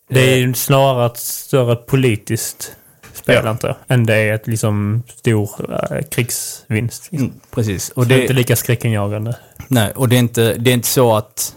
Det 0.09 0.19
är 0.33 0.35
ju 0.37 0.53
snarare 0.53 1.05
ett 1.05 1.17
större 1.17 1.75
politiskt 1.75 2.75
spel 3.13 3.41
Ja. 3.43 3.49
antar 3.49 3.67
jag. 3.67 3.77
Än 3.87 4.05
det 4.05 4.15
är 4.15 4.33
ett 4.33 4.47
liksom 4.47 5.03
stor 5.15 5.49
äh, 5.91 6.01
krigsvinst. 6.09 7.11
Mm, 7.11 7.33
precis. 7.51 7.89
Och 7.89 8.07
det 8.07 8.15
är 8.15 8.21
inte 8.21 8.33
lika 8.33 8.55
skräckinjagande. 8.55 9.37
nej, 9.67 9.91
och 9.95 10.09
det 10.09 10.15
är 10.15 10.19
inte, 10.19 10.53
det 10.53 10.69
är 10.69 10.73
inte 10.73 10.87
så 10.87 11.15
att... 11.15 11.55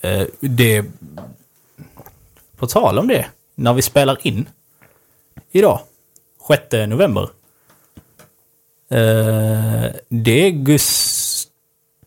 Eh, 0.00 0.22
det... 0.40 0.84
På 2.56 2.66
tal 2.66 2.98
om 2.98 3.08
det, 3.08 3.26
när 3.54 3.74
vi 3.74 3.82
spelar 3.82 4.18
in 4.26 4.48
idag, 5.52 5.80
6 6.48 6.62
november. 6.88 7.28
Eh, 8.90 9.90
det 10.08 10.46
är 10.46 10.50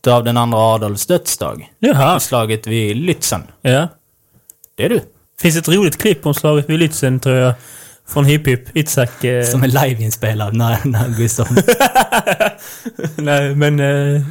Gustav 0.03 0.23
den 0.23 0.37
andra 0.37 0.57
Adolfs 0.57 1.05
dödsdag. 1.05 1.71
Jaha. 1.79 2.19
Slaget 2.19 2.67
vid 2.67 2.95
Lützen. 2.97 3.41
Ja. 3.61 3.87
Det 4.77 4.85
är 4.85 4.89
du. 4.89 5.01
Finns 5.41 5.57
ett 5.57 5.67
roligt 5.67 5.97
klipp 5.97 6.25
om 6.25 6.33
slaget 6.33 6.69
vid 6.69 6.79
Lützen 6.79 7.19
tror 7.19 7.35
jag. 7.35 7.53
Från 8.07 8.25
Hipp 8.25 8.47
Hipp. 8.47 8.77
Itzhak. 8.77 9.23
Eh, 9.23 9.43
Som 9.51 9.63
är 9.63 9.67
liveinspelad 9.67 10.55
när, 10.55 10.77
när 10.83 11.09
Gustav... 11.09 11.47
nej, 13.15 13.55
men 13.55 13.79
eh, 13.79 14.21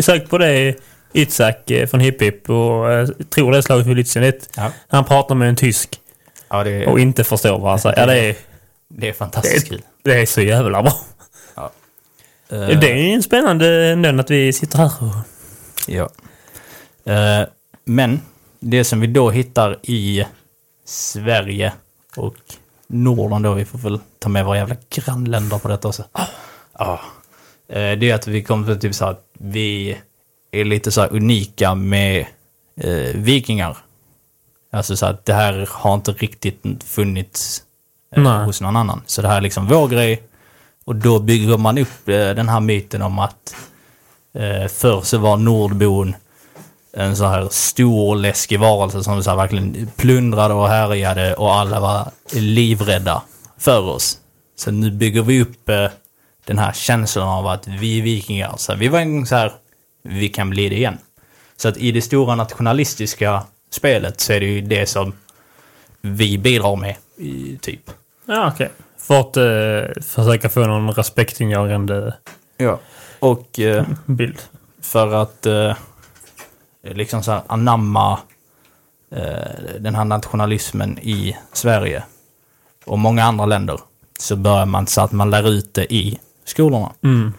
sök 0.00 0.28
på 0.28 0.38
det. 0.38 0.74
Itzhak 1.12 1.70
eh, 1.70 1.86
från 1.86 2.00
Hipp 2.00 2.22
Hipp. 2.22 2.50
Och 2.50 2.92
eh, 2.92 3.06
tror 3.06 3.52
det 3.52 3.58
är 3.58 3.62
slaget 3.62 3.86
vid 3.86 3.96
Lützen. 3.96 4.20
Det 4.20 4.48
Ja, 4.56 4.72
Han 4.88 5.04
pratar 5.04 5.34
med 5.34 5.48
en 5.48 5.56
tysk. 5.56 6.00
ja 6.50 6.64
det, 6.64 6.86
Och 6.86 7.00
inte 7.00 7.24
förstår 7.24 7.58
vad 7.58 7.70
han 7.70 7.78
säger. 7.78 8.00
Ja, 8.00 8.06
det 8.06 8.18
är, 8.18 8.36
det 8.94 9.08
är 9.08 9.12
fantastiskt 9.12 9.68
kul. 9.68 9.82
det 10.04 10.20
är 10.20 10.26
så 10.26 10.40
jävla 10.40 10.82
bra. 10.82 10.92
Eh, 12.50 12.78
Det 12.80 12.90
är 12.92 13.14
en 13.14 13.22
spännande 13.22 13.86
ändå 13.86 14.20
att 14.20 14.30
vi 14.30 14.52
sitter 14.52 14.78
här 14.78 14.92
och... 15.00 15.14
Ja. 15.86 16.08
Eh, 17.12 17.46
men 17.84 18.20
det 18.60 18.84
som 18.84 19.00
vi 19.00 19.06
då 19.06 19.30
hittar 19.30 19.78
i 19.82 20.24
Sverige 20.84 21.72
och 22.16 22.34
Norden 22.86 23.42
då, 23.42 23.52
vi 23.52 23.64
får 23.64 23.78
väl 23.78 24.00
ta 24.18 24.28
med 24.28 24.44
våra 24.44 24.56
jävla 24.56 24.76
grannländer 24.90 25.58
på 25.58 25.68
detta 25.68 25.88
också. 25.88 26.04
Ja. 26.78 27.00
Eh, 27.68 27.98
det 27.98 28.10
är 28.10 28.14
att 28.14 28.26
vi 28.26 28.42
kommer 28.42 28.66
till 28.66 28.80
typ 28.80 28.94
så 28.94 29.04
att 29.04 29.24
vi 29.38 29.98
är 30.50 30.64
lite 30.64 30.90
så 30.90 31.04
unika 31.04 31.74
med 31.74 32.26
vikingar. 33.14 33.76
Alltså 34.72 34.96
så 34.96 35.06
att 35.06 35.24
det 35.24 35.34
här 35.34 35.68
har 35.70 35.94
inte 35.94 36.12
riktigt 36.12 36.84
funnits 36.84 37.62
Nej. 38.16 38.44
hos 38.44 38.60
någon 38.60 38.76
annan. 38.76 39.02
Så 39.06 39.22
det 39.22 39.28
här 39.28 39.36
är 39.36 39.40
liksom 39.40 39.66
vår 39.66 39.88
grej. 39.88 40.22
Och 40.88 40.96
då 40.96 41.18
bygger 41.18 41.58
man 41.58 41.78
upp 41.78 42.08
eh, 42.08 42.14
den 42.14 42.48
här 42.48 42.60
myten 42.60 43.02
om 43.02 43.18
att 43.18 43.54
Eh, 44.38 44.68
förr 44.68 45.00
så 45.00 45.18
var 45.18 45.36
nordbon 45.36 46.16
en 46.92 47.16
så 47.16 47.26
här 47.26 47.48
stor 47.50 48.16
läskig 48.16 48.60
varelse 48.60 49.04
som 49.04 49.22
så 49.22 49.30
här 49.30 49.36
verkligen 49.36 49.90
plundrade 49.96 50.54
och 50.54 50.68
härjade 50.68 51.34
och 51.34 51.54
alla 51.54 51.80
var 51.80 52.10
livrädda 52.32 53.22
för 53.56 53.80
oss. 53.80 54.18
Så 54.56 54.70
nu 54.70 54.90
bygger 54.90 55.22
vi 55.22 55.42
upp 55.42 55.68
eh, 55.68 55.86
den 56.44 56.58
här 56.58 56.72
känslan 56.72 57.28
av 57.28 57.46
att 57.46 57.66
vi 57.66 57.98
är 57.98 58.02
vikingar. 58.02 58.54
Så 58.56 58.74
vi 58.74 58.88
var 58.88 58.98
en 58.98 59.12
gång 59.12 59.26
så 59.26 59.36
här, 59.36 59.52
vi 60.02 60.28
kan 60.28 60.50
bli 60.50 60.68
det 60.68 60.76
igen. 60.76 60.98
Så 61.56 61.68
att 61.68 61.76
i 61.76 61.92
det 61.92 62.02
stora 62.02 62.34
nationalistiska 62.34 63.42
spelet 63.70 64.20
så 64.20 64.32
är 64.32 64.40
det 64.40 64.46
ju 64.46 64.60
det 64.60 64.86
som 64.86 65.12
vi 66.00 66.38
bidrar 66.38 66.76
med, 66.76 66.96
typ. 67.60 67.90
Ja, 68.26 68.52
okej. 68.54 68.70
För 69.08 69.20
att 69.20 69.36
eh, 69.36 70.02
försöka 70.02 70.48
få 70.48 70.60
någon 70.66 70.90
respektinjagande 70.90 72.14
Ja. 72.56 72.78
Och 73.18 73.60
eh, 73.60 73.86
bild. 74.06 74.38
för 74.80 75.14
att 75.14 75.46
eh, 75.46 75.76
liksom 76.82 77.22
så 77.22 77.30
här 77.32 77.42
anamma 77.46 78.18
eh, 79.10 79.78
den 79.80 79.94
här 79.94 80.04
nationalismen 80.04 80.98
i 80.98 81.36
Sverige 81.52 82.02
och 82.84 82.98
många 82.98 83.24
andra 83.24 83.46
länder 83.46 83.80
så 84.18 84.36
börjar 84.36 84.66
man 84.66 84.86
så 84.86 85.00
att 85.00 85.12
man 85.12 85.30
lär 85.30 85.48
ut 85.48 85.74
det 85.74 85.94
i 85.94 86.18
skolorna. 86.44 86.92
Mm. 87.02 87.32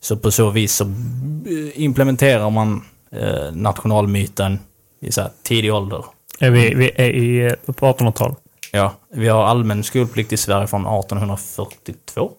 Så 0.00 0.16
på 0.16 0.30
så 0.30 0.50
vis 0.50 0.74
så 0.74 0.84
eh, 0.84 1.82
implementerar 1.82 2.50
man 2.50 2.84
eh, 3.12 3.52
nationalmyten 3.52 4.58
i 5.00 5.12
så 5.12 5.22
tidig 5.42 5.74
ålder. 5.74 6.04
Är 6.40 6.50
vi, 6.50 6.74
vi 6.74 6.90
är 6.94 7.10
i, 7.10 7.54
på 7.66 7.92
1800-talet. 7.92 8.38
Ja, 8.70 8.94
vi 9.12 9.28
har 9.28 9.44
allmän 9.44 9.84
skolplikt 9.84 10.32
i 10.32 10.36
Sverige 10.36 10.66
från 10.66 10.80
1842, 10.86 12.32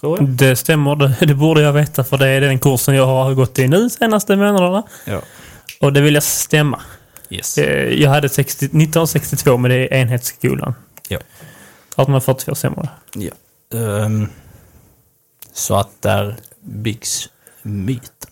tror 0.00 0.18
jag. 0.18 0.28
Det 0.28 0.56
stämmer, 0.56 0.96
det, 0.96 1.26
det 1.26 1.34
borde 1.34 1.60
jag 1.62 1.72
veta 1.72 2.04
för 2.04 2.18
det 2.18 2.28
är 2.28 2.40
den 2.40 2.58
kursen 2.58 2.94
jag 2.94 3.06
har 3.06 3.34
gått 3.34 3.58
i 3.58 3.68
nu 3.68 3.90
senaste 3.90 4.36
månaderna. 4.36 4.82
Ja. 5.04 5.20
Och 5.80 5.92
det 5.92 6.00
vill 6.00 6.14
jag 6.14 6.22
stämma. 6.22 6.80
Yes. 7.30 7.58
Eh, 7.58 7.88
Jag 8.02 8.10
hade 8.10 8.28
60, 8.28 8.64
1962 8.64 9.56
men 9.56 9.70
det 9.70 9.76
är 9.76 9.94
enhetsskolan. 10.00 10.74
Ja. 11.08 11.18
1842 11.18 12.54
stämmer 12.54 12.82
det. 12.82 12.90
Ja. 13.20 13.32
Ehm, 13.78 14.28
så 15.52 15.74
att 15.74 16.02
där 16.02 16.36
byggs 16.60 17.28
myten 17.62 18.30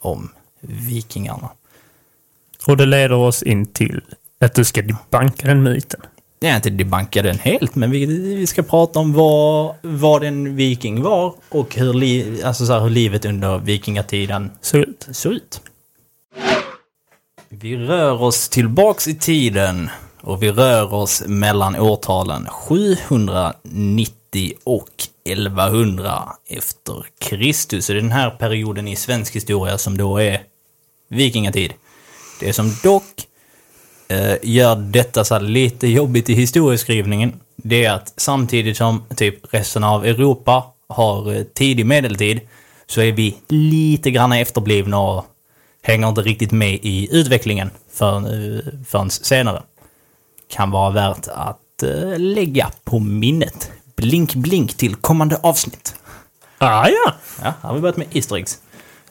om 0.00 0.32
vikingarna. 0.60 1.50
Och 2.66 2.76
det 2.76 2.86
leder 2.86 3.12
oss 3.16 3.42
in 3.42 3.66
till 3.66 4.02
att 4.40 4.54
du 4.54 4.64
ska 4.64 4.82
banka 5.10 5.46
den 5.48 5.62
myten. 5.62 6.00
Är 6.44 6.56
inte 6.56 6.70
debunka 6.70 7.22
den 7.22 7.38
helt, 7.38 7.74
men 7.74 7.90
vi, 7.90 8.06
vi 8.36 8.46
ska 8.46 8.62
prata 8.62 8.98
om 8.98 9.12
vad, 9.12 9.74
vad 9.82 10.24
en 10.24 10.56
viking 10.56 11.02
var 11.02 11.34
och 11.48 11.74
hur, 11.74 11.94
li, 11.94 12.42
alltså 12.44 12.66
så 12.66 12.72
här, 12.72 12.80
hur 12.80 12.90
livet 12.90 13.24
under 13.24 13.58
vikingatiden 13.58 14.50
Så 14.60 14.76
ut. 14.76 15.06
såg 15.10 15.32
ut. 15.32 15.60
Vi 17.48 17.76
rör 17.76 18.22
oss 18.22 18.48
tillbaks 18.48 19.08
i 19.08 19.14
tiden 19.14 19.90
och 20.20 20.42
vi 20.42 20.52
rör 20.52 20.94
oss 20.94 21.22
mellan 21.26 21.76
årtalen 21.76 22.46
790 22.46 24.52
och 24.64 24.88
1100 25.24 26.32
efter 26.48 27.04
Kristus. 27.18 27.86
Så 27.86 27.92
det 27.92 27.98
är 27.98 28.02
den 28.02 28.12
här 28.12 28.30
perioden 28.30 28.88
i 28.88 28.96
svensk 28.96 29.36
historia 29.36 29.78
som 29.78 29.96
då 29.96 30.18
är 30.18 30.42
vikingatid. 31.08 31.72
Det 32.40 32.52
som 32.52 32.72
dock 32.82 33.26
eh, 34.10 34.36
gör 34.42 34.76
detta 34.76 35.24
så 35.24 35.38
lite 35.38 35.86
jobbigt 35.88 36.28
i 36.30 36.34
historieskrivningen, 36.34 37.32
det 37.56 37.84
är 37.84 37.92
att 37.92 38.12
samtidigt 38.16 38.76
som 38.76 39.04
typ 39.16 39.54
resten 39.54 39.84
av 39.84 40.06
Europa 40.06 40.64
har 40.88 41.32
eh, 41.34 41.42
tidig 41.42 41.86
medeltid, 41.86 42.40
så 42.86 43.00
är 43.00 43.12
vi 43.12 43.36
lite 43.48 44.10
grann 44.10 44.32
efterblivna 44.32 44.98
och 45.00 45.24
hänger 45.82 46.08
inte 46.08 46.20
riktigt 46.22 46.52
med 46.52 46.78
i 46.82 47.08
utvecklingen 47.12 47.70
förrän, 47.92 48.24
eh, 48.26 48.60
förrän 48.88 49.10
senare. 49.10 49.62
Kan 50.48 50.70
vara 50.70 50.90
värt 50.90 51.28
att 51.28 51.82
eh, 51.82 52.18
lägga 52.18 52.70
på 52.84 52.98
minnet. 52.98 53.70
Blink, 53.96 54.34
blink 54.34 54.74
till 54.76 54.94
kommande 54.94 55.36
avsnitt. 55.42 55.94
Ah, 56.58 56.88
ja! 56.88 57.14
Ja, 57.42 57.52
har 57.60 57.74
vi 57.74 57.80
börjat 57.80 57.96
med 57.96 58.06
Easter 58.12 58.36
eggs. 58.36 58.58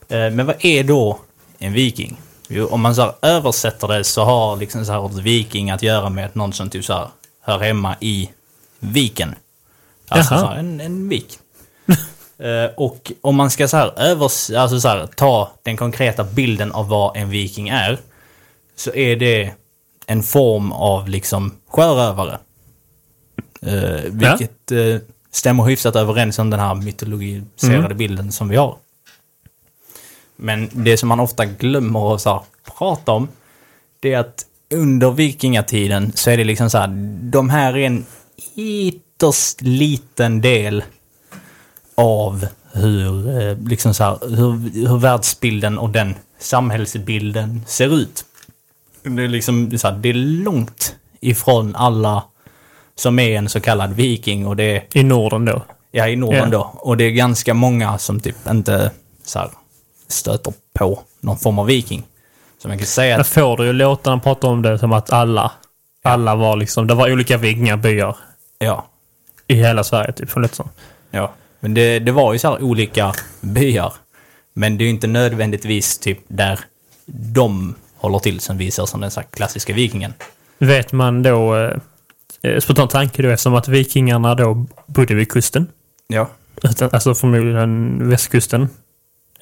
Eh, 0.10 0.30
Men 0.32 0.46
vad 0.46 0.56
är 0.66 0.84
då 0.84 1.20
en 1.60 1.74
viking? 1.74 2.18
Jo, 2.52 2.68
om 2.68 2.82
man 2.82 2.96
så 2.96 3.02
här 3.02 3.14
översätter 3.22 3.88
det 3.88 4.04
så 4.04 4.24
har 4.24 4.58
liksom 4.58 4.86
så 4.86 4.92
här 4.92 5.22
viking 5.22 5.72
att 5.72 5.84
göra 5.84 6.10
med 6.10 6.36
någon 6.36 6.54
som 6.54 6.70
typ 6.70 6.86
så 6.86 6.94
här 6.94 7.08
hör 7.42 7.60
hemma 7.60 7.96
i 8.00 8.30
viken. 8.80 9.36
Alltså 10.08 10.34
Jaha. 10.34 10.42
så 10.42 10.48
här, 10.48 10.56
en, 10.58 10.82
en 10.82 11.10
vik. 11.10 11.40
Eh, 12.42 12.72
och 12.78 13.12
om 13.22 13.36
man 13.36 13.50
ska 13.52 13.68
så 13.68 13.78
här, 13.78 14.00
övers, 14.00 14.50
alltså 14.52 14.80
så 14.80 14.88
här, 14.88 15.08
ta 15.16 15.52
den 15.64 15.78
konkreta 15.78 16.24
bilden 16.24 16.72
av 16.72 16.88
vad 16.88 17.18
en 17.18 17.30
viking 17.30 17.70
är. 17.70 18.00
Så 18.76 18.94
är 18.94 19.16
det 19.16 19.52
en 20.06 20.24
form 20.24 20.72
av 20.72 21.10
liksom 21.10 21.56
sjörövare. 21.68 22.40
Eh, 23.62 24.02
vilket 24.06 24.72
eh, 24.72 25.02
stämmer 25.32 25.64
hyfsat 25.64 25.96
överens 25.96 26.40
om 26.40 26.50
den 26.50 26.60
här 26.60 26.76
mytologiserade 26.76 27.86
Mm. 27.86 27.98
bilden 27.98 28.32
som 28.32 28.50
vi 28.50 28.56
har. 28.56 28.76
Men 30.40 30.70
det 30.72 30.98
som 30.98 31.10
man 31.10 31.20
ofta 31.20 31.46
glömmer 31.46 32.16
att 32.16 32.22
så 32.22 32.30
här, 32.30 32.42
prata 32.78 33.12
om, 33.12 33.28
det 34.00 34.14
är 34.14 34.20
att 34.20 34.46
under 34.74 35.12
vikingatiden 35.12 36.12
så 36.16 36.30
är 36.32 36.38
det 36.38 36.44
liksom 36.44 36.70
så 36.70 36.78
här, 36.78 36.88
de 37.32 37.50
här 37.50 37.78
är 37.78 37.86
en 37.86 38.06
ytterst 38.56 39.62
liten 39.62 40.42
del 40.42 40.84
av 41.96 42.48
hur, 42.74 43.42
eh, 43.42 43.58
liksom 43.68 43.94
så 43.94 44.04
här, 44.04 44.18
hur, 44.22 44.88
hur 44.88 44.98
världsbilden 44.98 45.78
och 45.78 45.90
den 45.90 46.16
samhällsbilden 46.40 47.62
ser 47.68 47.96
ut. 47.96 48.26
Det 49.04 49.24
är 49.24 49.28
liksom 49.28 49.78
så 49.78 49.88
här, 49.88 49.98
det 49.98 50.10
är 50.10 50.14
långt 50.14 50.96
ifrån 51.20 51.76
alla 51.76 52.24
som 52.96 53.20
är 53.20 53.38
en 53.38 53.50
så 53.50 53.60
kallad 53.60 53.94
viking 53.94 54.48
och 54.48 54.56
det 54.56 54.64
är 54.64 54.84
I 54.94 55.04
Norden 55.04 55.46
då. 55.46 55.62
Ja, 55.92 56.08
i 56.08 56.16
Norden 56.16 56.40
Ja. 56.52 56.58
då. 56.58 56.62
Och 56.76 56.98
det 56.98 57.04
är 57.04 57.12
ganska 57.12 57.54
många 57.54 57.98
som 57.98 58.20
typ 58.20 58.36
inte 58.50 58.92
så 59.24 59.40
här, 59.40 59.50
stöter 60.10 60.54
på 60.74 61.00
någon 61.20 61.38
form 61.38 61.60
av 61.60 61.66
viking. 61.66 62.04
Så 62.62 62.68
man 62.68 62.78
kan 62.78 62.88
säga 62.88 63.12
Jag 63.12 63.20
att, 63.20 63.28
får 63.28 63.58
du 63.58 63.66
ju 63.66 63.74
låta 63.74 64.10
dem 64.10 64.22
prata 64.22 64.48
om 64.48 64.62
det 64.62 64.80
som 64.80 64.92
att 64.94 65.12
alla, 65.12 65.52
alla 66.04 66.36
var 66.36 66.56
liksom, 66.56 66.88
det 66.88 66.94
var 66.94 67.12
olika 67.12 67.38
vikingabyar 67.38 68.18
ja, 68.60 68.86
i 69.48 69.54
hela 69.54 69.84
Sverige 69.84 70.12
typ, 70.12 70.30
från 70.30 70.44
Lutzon. 70.44 70.70
ja. 71.12 71.32
Men 71.60 71.74
det, 71.74 72.00
det 72.00 72.12
var 72.12 72.34
ju 72.34 72.40
så 72.40 72.50
här 72.50 72.64
olika 72.64 73.14
byar. 73.42 73.94
Men 74.54 74.78
det 74.78 74.84
är 74.84 74.86
ju 74.86 74.92
inte 74.92 75.08
nödvändigtvis 75.08 75.98
typ 75.98 76.20
där 76.28 76.60
de 77.06 77.76
håller 77.96 78.20
till 78.20 78.40
som 78.40 78.58
visar 78.58 78.86
som 78.86 79.02
den 79.02 79.12
så 79.12 79.20
här 79.20 79.28
klassiska 79.32 79.74
vikingen. 79.74 80.14
Vet 80.58 80.92
man 80.92 81.24
då, 81.24 81.56
eh, 81.56 81.78
eh, 82.42 82.60
spontan 82.60 82.88
tanke 82.88 83.22
då, 83.22 83.30
eftersom 83.30 83.56
att 83.56 83.68
vikingarna 83.68 84.36
då 84.36 84.66
bodde 84.86 85.14
vid 85.16 85.32
kusten. 85.32 85.68
Ja. 86.08 86.30
Alltså 86.92 87.16
förmodligen 87.16 88.10
västkusten. 88.10 88.70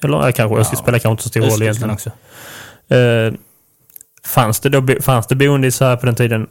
Eller 0.02 0.26
ja, 0.26 0.32
kanske, 0.32 0.56
östkusten 0.56 0.84
spelar 0.84 0.98
kanske 0.98 1.10
inte 1.10 1.22
så 1.22 1.28
stor 1.28 1.40
roll 1.40 1.62
egentligen. 1.62 1.90
också. 1.90 2.10
Eh, 2.94 3.32
fanns, 4.24 4.60
det 4.60 4.68
då, 4.68 4.86
fanns 5.00 5.26
det 5.26 5.34
boende 5.34 5.66
i 5.66 5.70
Sverige 5.70 5.96
på 5.96 6.06
den 6.06 6.14
tiden 6.14 6.46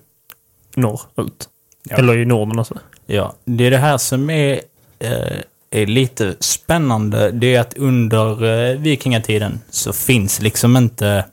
norrut? 0.76 1.50
Ja. 1.90 1.96
Eller 1.96 2.18
i 2.18 2.26
Norden 2.26 2.60
alltså? 2.60 2.78
Ja, 3.06 3.34
det 3.46 3.68
är 3.68 3.72
det 3.72 3.78
här 3.78 3.98
som 3.98 4.30
är, 4.30 4.62
eh, 5.00 5.38
är 5.72 5.86
lite 5.86 6.36
spännande. 6.40 7.32
Det 7.32 7.56
är 7.56 7.62
att 7.62 7.78
under 7.78 8.44
eh, 8.44 8.78
vikingatiden 8.78 9.60
så 9.70 9.94
finns 9.94 10.42
liksom 10.42 10.78
inte 10.78 11.26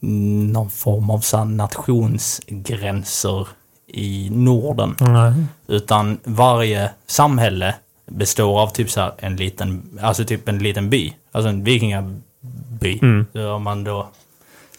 någon 0.00 0.70
form 0.70 1.10
av 1.10 1.20
så 1.20 1.44
nationsgränser 1.44 3.48
i 3.86 4.30
Norden. 4.30 4.96
Nej. 5.00 5.32
Utan 5.66 6.18
varje 6.24 6.90
samhälle 7.06 7.74
består 8.06 8.60
av 8.60 8.68
typ 8.68 8.90
så 8.90 9.12
en 9.18 9.36
liten, 9.36 9.98
alltså 10.02 10.24
typ 10.24 10.48
en 10.48 10.58
liten 10.58 10.90
by. 10.90 11.12
Alltså 11.32 11.48
en 11.48 11.64
vikingaby. 11.64 12.98
Mm. 13.02 13.26
Så 13.32 13.52
Om 13.52 13.62
man 13.62 13.84
då, 13.84 14.08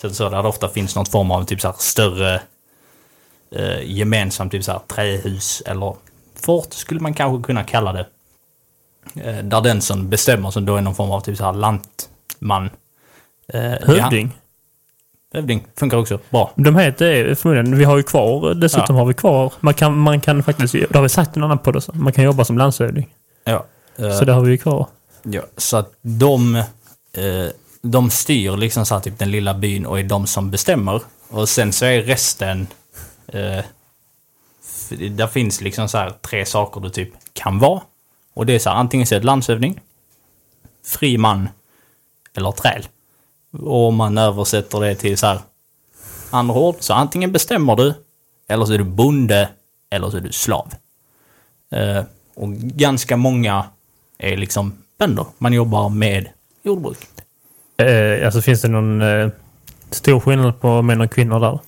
så, 0.01 0.09
så 0.09 0.29
där 0.29 0.43
det 0.43 0.49
ofta 0.49 0.69
finns 0.69 0.95
någon 0.95 1.05
form 1.05 1.31
av 1.31 1.43
typ 1.43 1.61
så 1.61 1.73
större 1.77 2.41
eh, 3.51 3.81
gemensamt 3.83 4.51
typ 4.51 4.63
så 4.63 4.71
här 4.71 4.79
trähus 4.87 5.63
eller 5.65 5.95
fort 6.41 6.73
skulle 6.73 6.99
man 6.99 7.13
kanske 7.13 7.45
kunna 7.45 7.63
kalla 7.63 7.93
det. 7.93 8.05
Eh, 9.15 9.43
där 9.43 9.61
den 9.61 9.81
som 9.81 10.09
bestämmer 10.09 10.51
som 10.51 10.65
då 10.65 10.75
är 10.75 10.81
någon 10.81 10.95
form 10.95 11.11
av 11.11 11.21
typ 11.21 11.37
så 11.37 11.43
här 11.43 11.53
lantman. 11.53 12.69
Eh, 13.53 13.61
Hövding. 13.61 14.31
Hövding 15.33 15.67
funkar 15.75 15.97
också 15.97 16.19
bra. 16.29 16.51
De 16.55 16.75
heter 16.75 17.35
förmodligen, 17.35 17.77
vi 17.77 17.83
har 17.83 17.97
ju 17.97 18.03
kvar, 18.03 18.53
dessutom 18.53 18.95
har 18.95 19.05
vi 19.05 19.13
kvar, 19.13 19.53
man 19.59 19.73
kan, 19.73 19.97
man 19.97 20.21
kan 20.21 20.43
faktiskt, 20.43 20.73
det 20.73 20.95
har 20.95 21.01
vi 21.01 21.09
sagt 21.09 21.37
i 21.37 21.39
en 21.39 21.43
annan 21.43 21.57
podd 21.57 21.75
också, 21.75 21.91
man 21.95 22.13
kan 22.13 22.23
jobba 22.23 22.45
som 22.45 22.57
landshövding. 22.57 23.13
Ja. 23.47 23.65
Eh, 23.95 24.17
Så 24.17 24.25
det 24.25 24.33
har 24.33 24.41
vi 24.41 24.51
ju 24.51 24.57
kvar. 24.57 24.87
Ja, 25.23 25.41
så 25.57 25.77
att 25.77 25.93
de, 26.01 26.55
eh, 26.55 27.47
de 27.81 28.09
styr 28.09 28.57
liksom 28.57 28.85
så 28.85 28.93
här 28.95 29.01
typ 29.01 29.19
den 29.19 29.31
lilla 29.31 29.53
byn 29.53 29.85
och 29.85 29.99
är 29.99 30.03
de 30.03 30.27
som 30.27 30.51
bestämmer. 30.51 31.01
Och 31.29 31.49
sen 31.49 31.73
så 31.73 31.85
är 31.85 32.01
resten... 32.01 32.67
Eh, 33.27 33.63
där 34.89 35.27
finns 35.27 35.61
liksom 35.61 35.89
så 35.89 35.97
här 35.97 36.09
tre 36.21 36.45
saker 36.45 36.81
du 36.81 36.89
typ 36.89 37.09
kan 37.33 37.59
vara. 37.59 37.81
Och 38.33 38.45
det 38.45 38.53
är 38.55 38.59
så 38.59 38.69
här, 38.69 38.77
antingen 38.77 39.07
så 39.07 39.15
är 39.15 39.19
det 39.19 39.25
landshövding, 39.25 39.79
fri 40.85 41.17
man 41.17 41.49
eller 42.35 42.51
träl. 42.51 42.87
Och 43.51 43.87
om 43.87 43.95
man 43.95 44.17
översätter 44.17 44.79
det 44.79 44.95
till 44.95 45.17
så 45.17 45.27
här 45.27 45.39
andra 46.29 46.55
ord, 46.55 46.75
så 46.79 46.93
antingen 46.93 47.31
bestämmer 47.31 47.75
du, 47.75 47.93
eller 48.47 48.65
så 48.65 48.73
är 48.73 48.77
du 48.77 48.83
bonde, 48.83 49.49
eller 49.89 50.09
så 50.09 50.17
är 50.17 50.21
du 50.21 50.31
slav. 50.31 50.73
Eh, 51.71 52.03
och 52.37 52.53
ganska 52.53 53.17
många 53.17 53.65
är 54.17 54.37
liksom 54.37 54.73
bönder. 54.99 55.25
Man 55.37 55.53
jobbar 55.53 55.89
med 55.89 56.29
jordbruk. 56.63 56.97
Eh, 57.77 58.25
alltså 58.25 58.41
finns 58.41 58.61
det 58.61 58.67
någon 58.67 59.01
eh, 59.01 59.29
stor 59.91 60.19
skillnad 60.19 60.59
på 60.61 60.81
män 60.81 61.01
och 61.01 61.11
kvinnor 61.11 61.39
där? 61.39 61.59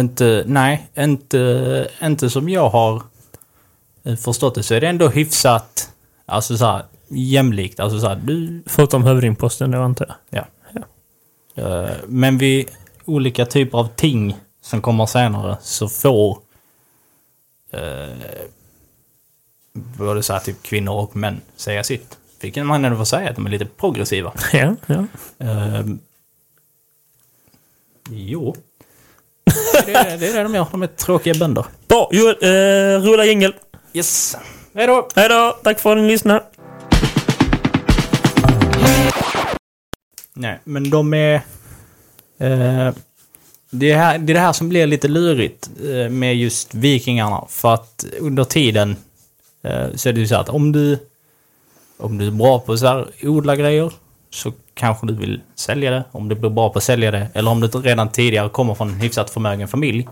Inte, 0.00 0.44
nej, 0.46 0.88
inte, 0.98 1.88
inte 2.02 2.30
som 2.30 2.48
jag 2.48 2.68
har 2.68 3.02
eh, 4.04 4.16
förstått 4.16 4.54
det 4.54 4.62
så 4.62 4.74
är 4.74 4.80
det 4.80 4.88
ändå 4.88 5.08
hyfsat, 5.08 5.90
alltså 6.26 6.56
så 6.56 6.64
här, 6.66 6.84
jämlikt. 7.08 7.80
Alltså 7.80 8.00
så 8.00 8.08
här, 8.08 8.16
du, 8.16 8.62
Förutom 8.66 9.04
hövdingposten 9.04 9.70
då 9.70 9.78
antar 9.82 10.16
jag. 10.30 10.44
ja. 10.74 10.82
Eh, 11.62 11.90
Men 12.06 12.38
vid 12.38 12.66
olika 13.04 13.46
typer 13.46 13.78
av 13.78 13.88
ting 13.96 14.36
som 14.62 14.82
kommer 14.82 15.06
senare 15.06 15.56
så 15.62 15.88
får 15.88 16.38
eh, 17.72 18.08
både 19.72 20.22
så 20.22 20.32
här, 20.32 20.40
typ 20.40 20.62
kvinnor 20.62 20.92
och 20.92 21.16
män 21.16 21.40
säga 21.56 21.84
sitt. 21.84 22.18
Vilket 22.40 22.66
man 22.66 22.84
ändå 22.84 22.98
får 22.98 23.04
säga 23.04 23.30
att 23.30 23.36
de 23.36 23.46
är 23.46 23.50
lite 23.50 23.64
progressiva. 23.64 24.32
Ja, 24.52 24.76
ja. 24.86 25.04
Ehm, 25.38 25.98
jo. 28.10 28.56
Det 29.86 29.94
är 29.94 30.18
det, 30.18 30.28
är 30.28 30.34
det 30.34 30.42
de 30.42 30.54
gör. 30.54 30.66
De 30.70 30.82
är 30.82 30.86
tråkiga 30.86 31.34
bönder. 31.34 31.64
Bra, 31.88 32.08
Joel, 32.12 32.36
eh, 32.40 33.02
rulla 33.02 33.24
jingel. 33.24 33.54
Yes. 33.92 34.36
Hej 34.74 34.86
då! 34.86 35.08
Hej 35.14 35.28
då, 35.28 35.58
tack 35.62 35.80
för 35.80 35.96
att 35.96 36.02
ni 36.02 36.08
lyssnade. 36.08 36.44
Nej, 40.34 40.58
men 40.64 40.90
de 40.90 41.14
är... 41.14 41.34
Eh, 42.38 42.94
det, 43.70 43.90
är 43.90 43.96
här, 43.96 44.18
det 44.18 44.32
är 44.32 44.34
det 44.34 44.40
här 44.40 44.52
som 44.52 44.68
blir 44.68 44.86
lite 44.86 45.08
lurigt 45.08 45.70
eh, 45.84 46.10
med 46.10 46.36
just 46.36 46.74
vikingarna. 46.74 47.44
För 47.48 47.74
att 47.74 48.04
under 48.20 48.44
tiden 48.44 48.96
så 49.94 50.08
är 50.08 50.12
det 50.12 50.20
ju 50.20 50.26
så 50.26 50.36
att 50.36 50.48
om 50.48 50.72
du, 50.72 50.98
om 51.96 52.18
du 52.18 52.26
är 52.26 52.30
bra 52.30 52.58
på 52.58 52.76
så 52.76 52.86
här, 52.86 53.06
odla 53.22 53.56
grejer 53.56 53.92
så 54.30 54.52
kanske 54.74 55.06
du 55.06 55.14
vill 55.14 55.40
sälja 55.54 55.90
det. 55.90 56.04
Om 56.12 56.28
du 56.28 56.34
blir 56.34 56.50
bra 56.50 56.70
på 56.70 56.78
att 56.78 56.84
sälja 56.84 57.10
det. 57.10 57.28
Eller 57.34 57.50
om 57.50 57.60
du 57.60 57.66
redan 57.68 58.08
tidigare 58.08 58.48
kommer 58.48 58.74
från 58.74 58.88
en 58.88 59.00
hyfsat 59.00 59.30
förmögen 59.30 59.68
familj. 59.68 60.08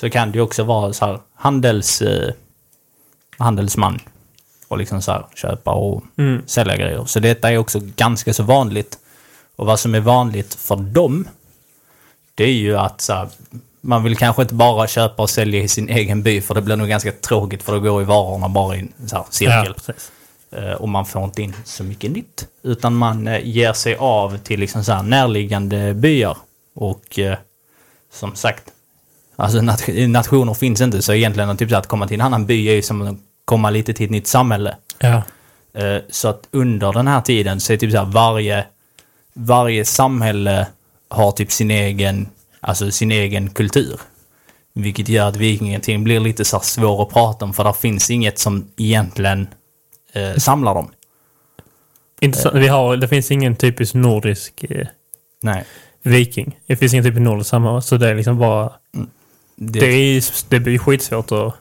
Så 0.00 0.10
kan 0.10 0.32
ju 0.32 0.40
också 0.40 0.64
vara 0.64 0.92
så 0.92 1.06
här 1.06 1.18
handels, 1.34 2.02
eh, 2.02 2.32
handelsman. 3.38 3.98
Och 4.68 4.78
liksom 4.78 5.02
så 5.02 5.12
här 5.12 5.26
köpa 5.34 5.72
och 5.72 6.02
Mm. 6.16 6.42
sälja 6.46 6.76
grejer. 6.76 7.04
Så 7.04 7.20
detta 7.20 7.50
är 7.52 7.58
också 7.58 7.80
ganska 7.96 8.32
så 8.34 8.42
vanligt. 8.42 8.98
Och 9.56 9.66
vad 9.66 9.80
som 9.80 9.94
är 9.94 10.00
vanligt 10.00 10.54
för 10.54 10.76
dem, 10.76 11.28
det 12.34 12.44
är 12.44 12.52
ju 12.52 12.76
att 12.76 13.00
så 13.00 13.12
här, 13.12 13.28
man 13.84 14.04
vill 14.04 14.16
kanske 14.16 14.42
inte 14.42 14.54
bara 14.54 14.86
köpa 14.86 15.22
och 15.22 15.30
sälja 15.30 15.62
i 15.62 15.68
sin 15.68 15.88
egen 15.88 16.22
by, 16.22 16.40
för 16.40 16.54
det 16.54 16.62
blir 16.62 16.76
nog 16.76 16.88
ganska 16.88 17.12
tråkigt 17.12 17.62
för 17.62 17.72
då 17.72 17.80
går 17.80 18.00
ju 18.00 18.06
varorna 18.06 18.48
bara 18.48 18.76
i 18.76 18.80
en 18.80 18.92
cirkel. 19.30 19.74
precis. 19.74 20.10
Eh, 20.56 20.72
och 20.72 20.88
man 20.88 21.06
får 21.06 21.24
inte 21.24 21.42
in 21.42 21.54
så 21.64 21.84
mycket 21.84 22.10
nytt. 22.10 22.48
Utan 22.62 22.94
man 22.94 23.28
eh, 23.28 23.46
ger 23.46 23.72
sig 23.72 23.96
av 23.96 24.38
till 24.38 24.60
liksom 24.60 24.84
så 24.84 24.92
här 24.92 25.02
närliggande 25.02 25.94
byar. 25.94 26.36
Och 26.74 27.18
eh, 27.18 27.36
som 28.12 28.34
sagt, 28.34 28.62
alltså 29.36 29.60
nat 29.60 29.88
nationer 30.08 30.54
finns 30.54 30.80
inte, 30.80 31.02
så 31.02 31.12
egentligen 31.12 31.56
typ 31.56 31.70
så 31.70 31.76
att 31.76 31.86
komma 31.86 32.08
till 32.08 32.20
en 32.20 32.26
annan 32.26 32.46
by 32.46 32.68
är 32.68 32.74
ju 32.74 32.82
som 32.82 33.02
att 33.02 33.16
komma 33.44 33.70
lite 33.70 33.92
till 33.94 34.04
ett 34.04 34.10
nytt 34.10 34.26
samhälle. 34.26 34.76
Ja. 34.98 35.22
Så 36.10 36.28
att 36.28 36.48
under 36.50 36.92
den 36.92 37.06
här 37.06 37.20
tiden 37.20 37.60
så 37.60 37.72
är 37.72 37.76
typ 37.76 37.92
så 37.92 37.98
här 37.98 38.04
varje, 38.04 38.64
varje 39.32 39.84
samhälle 39.84 40.66
har 41.08 41.32
typ 41.32 41.52
sin 41.52 41.70
egen, 41.70 42.28
alltså 42.64 42.90
sin 42.90 43.12
egen 43.12 43.50
kultur. 43.50 44.00
Vilket 44.74 45.08
gör 45.08 45.28
att 45.28 45.36
vikingatiden 45.36 46.04
blir 46.04 46.20
lite 46.20 46.44
så 46.44 46.60
svår 46.60 47.02
att 47.02 47.08
prata 47.12 47.44
om 47.44 47.52
för 47.52 47.64
där 47.64 47.72
finns 47.72 48.10
inget 48.10 48.38
som 48.38 48.70
egentligen 48.76 49.48
eh, 50.12 50.34
samlar 50.34 50.74
dem. 50.74 50.90
Intressant. 52.20 52.54
Vi 52.54 52.68
har, 52.68 52.96
det 52.96 53.08
finns 53.08 53.30
ingen 53.30 53.56
typisk 53.56 53.94
nordisk 53.94 54.64
eh, 54.64 54.86
Nej. 55.42 55.64
viking. 56.02 56.58
Det 56.66 56.76
finns 56.76 56.92
ingen 56.94 57.04
typ 57.04 57.16
i 57.16 57.20
nordiskt 57.20 57.50
samhälle, 57.50 57.82
så 57.82 57.96
det 57.96 58.08
är 58.08 58.14
liksom 58.14 58.38
bara... 58.38 58.72
Det, 59.56 59.80
Det, 59.80 59.86
är, 59.86 60.24
det 60.48 60.60
blir 60.60 60.78
skitsvårt 60.78 61.32
att... 61.32 61.54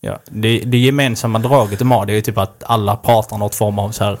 ja, 0.00 0.18
det, 0.30 0.58
det 0.58 0.78
gemensamma 0.78 1.38
draget 1.38 1.78
de 1.78 1.90
har 1.90 2.06
det 2.06 2.12
är 2.12 2.14
ju 2.14 2.20
typ 2.20 2.38
att 2.38 2.62
alla 2.66 2.96
pratar 2.96 3.38
något 3.38 3.54
form 3.54 3.78
av 3.78 3.90
så 3.90 4.04
här 4.04 4.18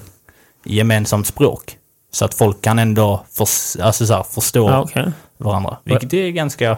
gemensamt 0.64 1.26
språk. 1.26 1.76
Så 2.14 2.24
att 2.24 2.34
folk 2.34 2.62
kan 2.62 2.78
ändå 2.78 3.24
förs- 3.30 3.76
alltså 3.80 4.06
så 4.06 4.14
här, 4.14 4.22
förstå 4.22 4.70
Ja, 4.70 4.80
okej. 4.82 5.12
varandra. 5.38 5.76
Vilket 5.84 6.12
är 6.12 6.28
ganska... 6.30 6.76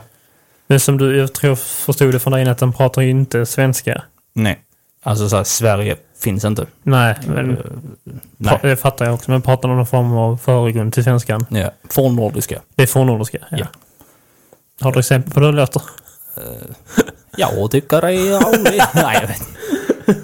Men 0.66 0.81
som 0.81 0.99
du, 0.99 1.16
jag 1.16 1.33
tror 1.33 1.55
förstod 1.55 2.12
det 2.12 2.18
från 2.20 2.33
dig 2.33 2.49
att 2.49 2.59
de 2.59 2.73
pratar 2.73 3.03
ju 3.03 3.11
inte 3.11 3.47
svenska. 3.47 4.03
Nej. 4.33 4.59
Alltså 5.03 5.29
så 5.29 5.37
här, 5.37 5.44
Sverige 5.44 5.97
finns 6.18 6.44
inte. 6.44 6.66
Nej, 6.83 7.16
men 7.27 7.51
Eh, 7.51 7.64
nej. 8.37 8.59
det 8.62 8.77
fattar 8.77 9.05
jag 9.05 9.14
också. 9.14 9.31
Men 9.31 9.42
pratar 9.42 9.68
någon 9.68 9.87
form 9.87 10.12
av 10.16 10.37
föregrund 10.37 10.92
till 10.94 11.05
svenskan? 11.05 11.47
Ja. 11.51 11.70
Fornnordiska. 11.90 12.61
Det 12.75 12.83
är 12.83 12.87
fornnordiska? 12.87 13.38
Ja. 13.51 13.66
Har 14.81 14.92
du 14.92 14.99
exempel 14.99 15.33
på 15.33 15.40
hur 15.40 15.47
det 15.53 15.59
låter? 15.61 15.83
Jag 17.37 17.70
tycker 17.70 18.01
det 18.01 18.12
är 18.12 18.40
roligt. 18.40 18.83
nej, 18.94 19.18
jag 19.20 19.29
vet 19.29 19.38
inte. 19.38 20.23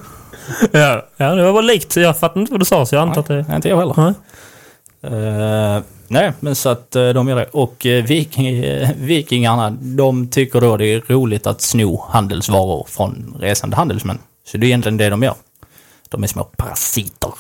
Ja, 0.79 1.07
ja, 1.17 1.35
det 1.35 1.43
var 1.45 1.53
bara 1.53 1.63
likt. 1.63 1.97
Jag 1.97 2.19
fattar 2.19 2.41
inte 2.41 2.53
vad 2.53 2.61
du 2.61 2.65
sa, 2.65 2.87
så 2.87 2.95
jag 2.95 3.03
antar 3.03 3.21
att 3.21 3.27
det... 3.27 3.45
Nej, 3.49 3.57
inte 3.57 3.69
jag 3.69 3.77
heller. 3.79 3.95
Nej. 3.97 4.15
Eh, 5.03 5.83
nej, 6.09 6.33
men 6.41 6.55
så 6.55 6.69
att 6.69 6.97
eh, 6.97 7.09
de 7.09 7.29
gör 7.29 7.37
det. 7.37 7.47
Och 7.53 7.87
uh, 7.87 8.05
viking, 8.05 8.65
vikingarna, 8.97 9.71
de 9.71 10.29
tycker 10.29 10.61
då 10.61 10.77
det 10.77 10.87
är 10.87 11.01
roligt 11.01 11.47
att 11.47 11.61
sno 11.61 12.07
handelsvaror 12.09 12.87
från 12.89 13.37
resande 13.41 13.77
handelsmän. 13.77 14.19
Så 14.47 14.57
det 14.57 14.67
är 14.67 14.69
egentligen 14.69 14.97
det 14.97 15.11
de 15.11 15.23
gör. 15.23 15.35
De 16.09 16.23
är 16.23 16.27
små 16.27 16.45
parasiter. 16.45 17.33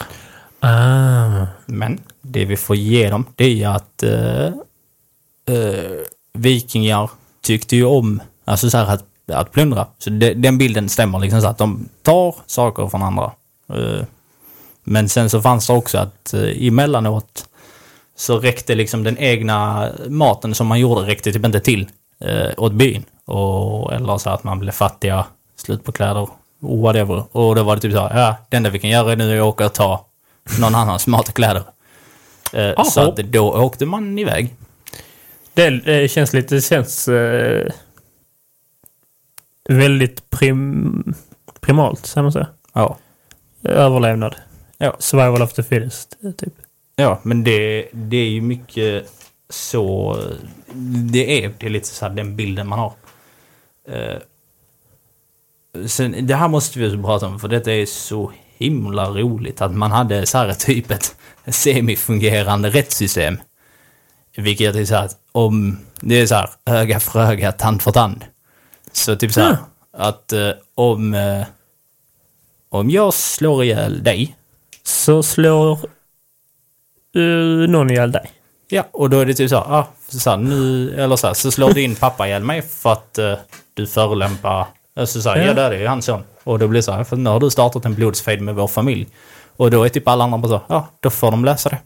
Ah. 0.61 1.47
Men 1.67 2.01
det 2.23 2.45
vi 2.45 2.57
får 2.57 2.77
ge 2.77 3.11
dem, 3.11 3.25
det 3.35 3.63
är 3.63 3.69
att 3.69 4.05
vikingar 6.33 7.11
tyckte 7.43 7.77
ju 7.77 7.85
om, 7.85 8.23
alltså 8.45 8.71
så 8.71 8.79
här 8.79 8.95
att, 8.95 9.05
att 9.33 9.53
plundra. 9.53 9.87
Så 9.99 10.11
det, 10.11 10.35
den 10.35 10.59
bilden 10.59 10.89
stämmer 10.89 11.19
liksom 11.19 11.41
så 11.41 11.49
att 11.49 11.59
de 11.59 11.89
tar 12.03 12.35
saker 12.47 12.89
från 12.89 13.03
andra. 13.03 13.33
Men 14.85 15.09
sen 15.09 15.31
så 15.31 15.43
fanns 15.43 15.67
det 15.67 15.73
också 15.73 15.99
att 15.99 16.35
eh, 16.35 16.67
emellanåt 16.67 17.49
så 18.21 18.39
räckte 18.39 18.75
liksom 18.75 19.05
den 19.05 19.19
egna 19.19 19.89
maten 20.09 20.55
som 20.55 20.67
man 20.67 20.81
gjorde 20.81 21.01
räckte 21.01 21.33
typ 21.33 21.45
inte 21.45 21.61
till 21.61 21.91
eh, 22.21 22.51
åt 22.57 22.73
byn. 22.73 23.05
Och, 23.25 23.93
eller 23.93 24.19
så 24.19 24.31
att 24.31 24.45
man 24.45 24.59
blev 24.59 24.73
fattiga, 24.73 25.27
slut 25.57 25.85
på 25.85 25.93
kläder, 25.93 26.29
whatever. 26.59 27.25
Och 27.37 27.55
då 27.55 27.63
var 27.63 27.77
det 27.77 27.83
typ 27.83 27.93
så 27.93 27.99
här, 27.99 28.21
ja, 28.21 28.37
det 28.49 28.57
enda 28.57 28.71
vi 28.71 28.79
kan 28.79 28.91
göra 28.91 29.15
nu 29.15 29.33
är 29.33 29.41
att 29.41 29.43
åka 29.43 29.67
och 29.67 29.73
ta 29.73 30.07
någon 30.61 30.75
annans 30.75 31.07
mat 31.07 31.29
och 31.29 31.35
kläder. 31.35 31.63
Eh, 32.53 32.85
så 32.85 33.01
att 33.01 33.17
då 33.17 33.53
åkte 33.53 33.87
man 33.87 34.19
iväg. 34.19 34.55
Det, 35.55 35.71
det 35.71 36.11
känns 36.11 36.33
lite... 36.33 36.55
Det 36.55 36.61
känns... 36.61 37.09
Eh, 37.09 37.73
väldigt 39.69 40.31
prim, 40.31 41.15
primalt, 41.61 42.07
säger 42.07 42.23
man 42.23 42.33
så? 42.33 42.47
Ja. 42.73 42.97
Överlevnad. 43.63 44.37
Ja. 44.79 44.97
Survival 44.99 45.43
of 45.43 45.53
the 45.53 45.63
fittest, 45.63 46.17
typ. 46.39 46.55
Ja, 47.01 47.21
men 47.23 47.45
det, 47.45 47.89
det 47.93 48.17
är 48.17 48.29
ju 48.29 48.41
mycket 48.41 49.13
så... 49.49 50.17
Det 51.13 51.45
är, 51.45 51.53
det 51.59 51.67
är 51.67 51.71
lite 51.71 51.87
så 51.89 52.07
här 52.07 52.15
den 52.15 52.37
bilden 52.37 52.69
man 52.69 52.79
har. 52.79 52.93
Eh, 53.89 54.19
sen, 55.87 56.27
det 56.27 56.35
här 56.35 56.49
måste 56.49 56.79
vi 56.79 56.87
ju 56.87 57.03
prata 57.03 57.27
om, 57.27 57.41
för 57.41 57.49
detta 57.49 57.73
är 57.73 57.87
så 57.87 58.33
himla 58.57 59.11
roligt 59.11 59.61
att 59.61 59.75
man 59.75 59.93
hade 59.93 60.27
så 60.27 60.39
här 60.39 60.53
typ 60.53 60.91
ett 60.91 61.17
semifungerande 61.47 62.71
rättssystem. 62.71 63.39
Vilket 64.37 64.75
är 64.77 64.85
så 64.85 64.95
här 64.95 65.05
att 65.05 65.17
om... 65.33 65.79
Det 66.01 66.21
är 66.21 66.27
så 66.27 66.35
här 66.35 66.51
öga 66.67 67.01
för 67.01 67.21
öga, 67.21 67.53
tand 67.53 67.83
för 67.83 67.93
tand. 67.93 68.25
Så 68.93 69.17
typ 69.17 69.33
så 69.33 69.41
här 69.41 69.49
Mm. 69.49 69.63
att 69.93 70.33
eh, 70.33 70.51
om... 70.75 71.15
Eh, 71.15 71.47
om 72.69 72.91
jag 72.91 73.15
slår 73.15 73.65
ihjäl 73.65 74.03
dig 74.03 74.37
Så 74.83 75.23
slår 75.23 75.79
uh, 77.17 77.69
någon 77.69 77.91
ihjäl 77.91 78.13
dig. 78.13 78.31
Ja, 78.69 78.85
och 78.93 79.11
då 79.11 79.21
är 79.21 79.27
det 79.27 79.35
typ 79.35 79.51
så 79.51 79.57
ah, 79.57 79.89
så, 80.09 80.31
här, 80.31 80.37
nu, 80.37 80.95
eller 80.95 81.17
så, 81.17 81.27
här, 81.27 81.35
så 81.35 81.51
slår 81.51 81.73
din 81.73 81.95
pappa 81.95 82.27
ihjäl 82.27 82.43
mig 82.45 82.63
för 82.63 82.93
att 82.93 83.19
eh, 83.19 83.35
du 83.75 83.87
förolämpar, 83.87 84.67
så 85.07 85.29
här, 85.31 85.37
ja. 85.37 85.45
Ja. 85.45 85.55
det 85.55 85.63
är 85.63 85.81
ju 85.81 85.87
hans 85.87 86.05
son. 86.05 86.23
Och 86.45 86.59
då 86.59 86.69
blir 86.69 86.79
det 86.79 86.83
så 86.83 86.93
här, 86.93 87.05
för 87.05 87.17
nu 87.17 87.31
har 87.31 87.41
du 87.41 87.51
startat 87.51 87.85
en 87.85 87.95
blodsfejd 87.95 88.41
med 88.43 88.55
vår 88.55 88.67
familj. 88.67 89.09
Och 89.57 89.71
då 89.71 89.85
är 89.85 89.89
typ 89.89 90.09
alla 90.09 90.25
andra 90.25 90.39
bara 90.39 90.49
så, 90.49 90.63
ja, 90.69 90.89
då 91.01 91.11
får 91.11 91.31
de 91.31 91.45
lösa 91.45 91.69
det. 91.69 91.79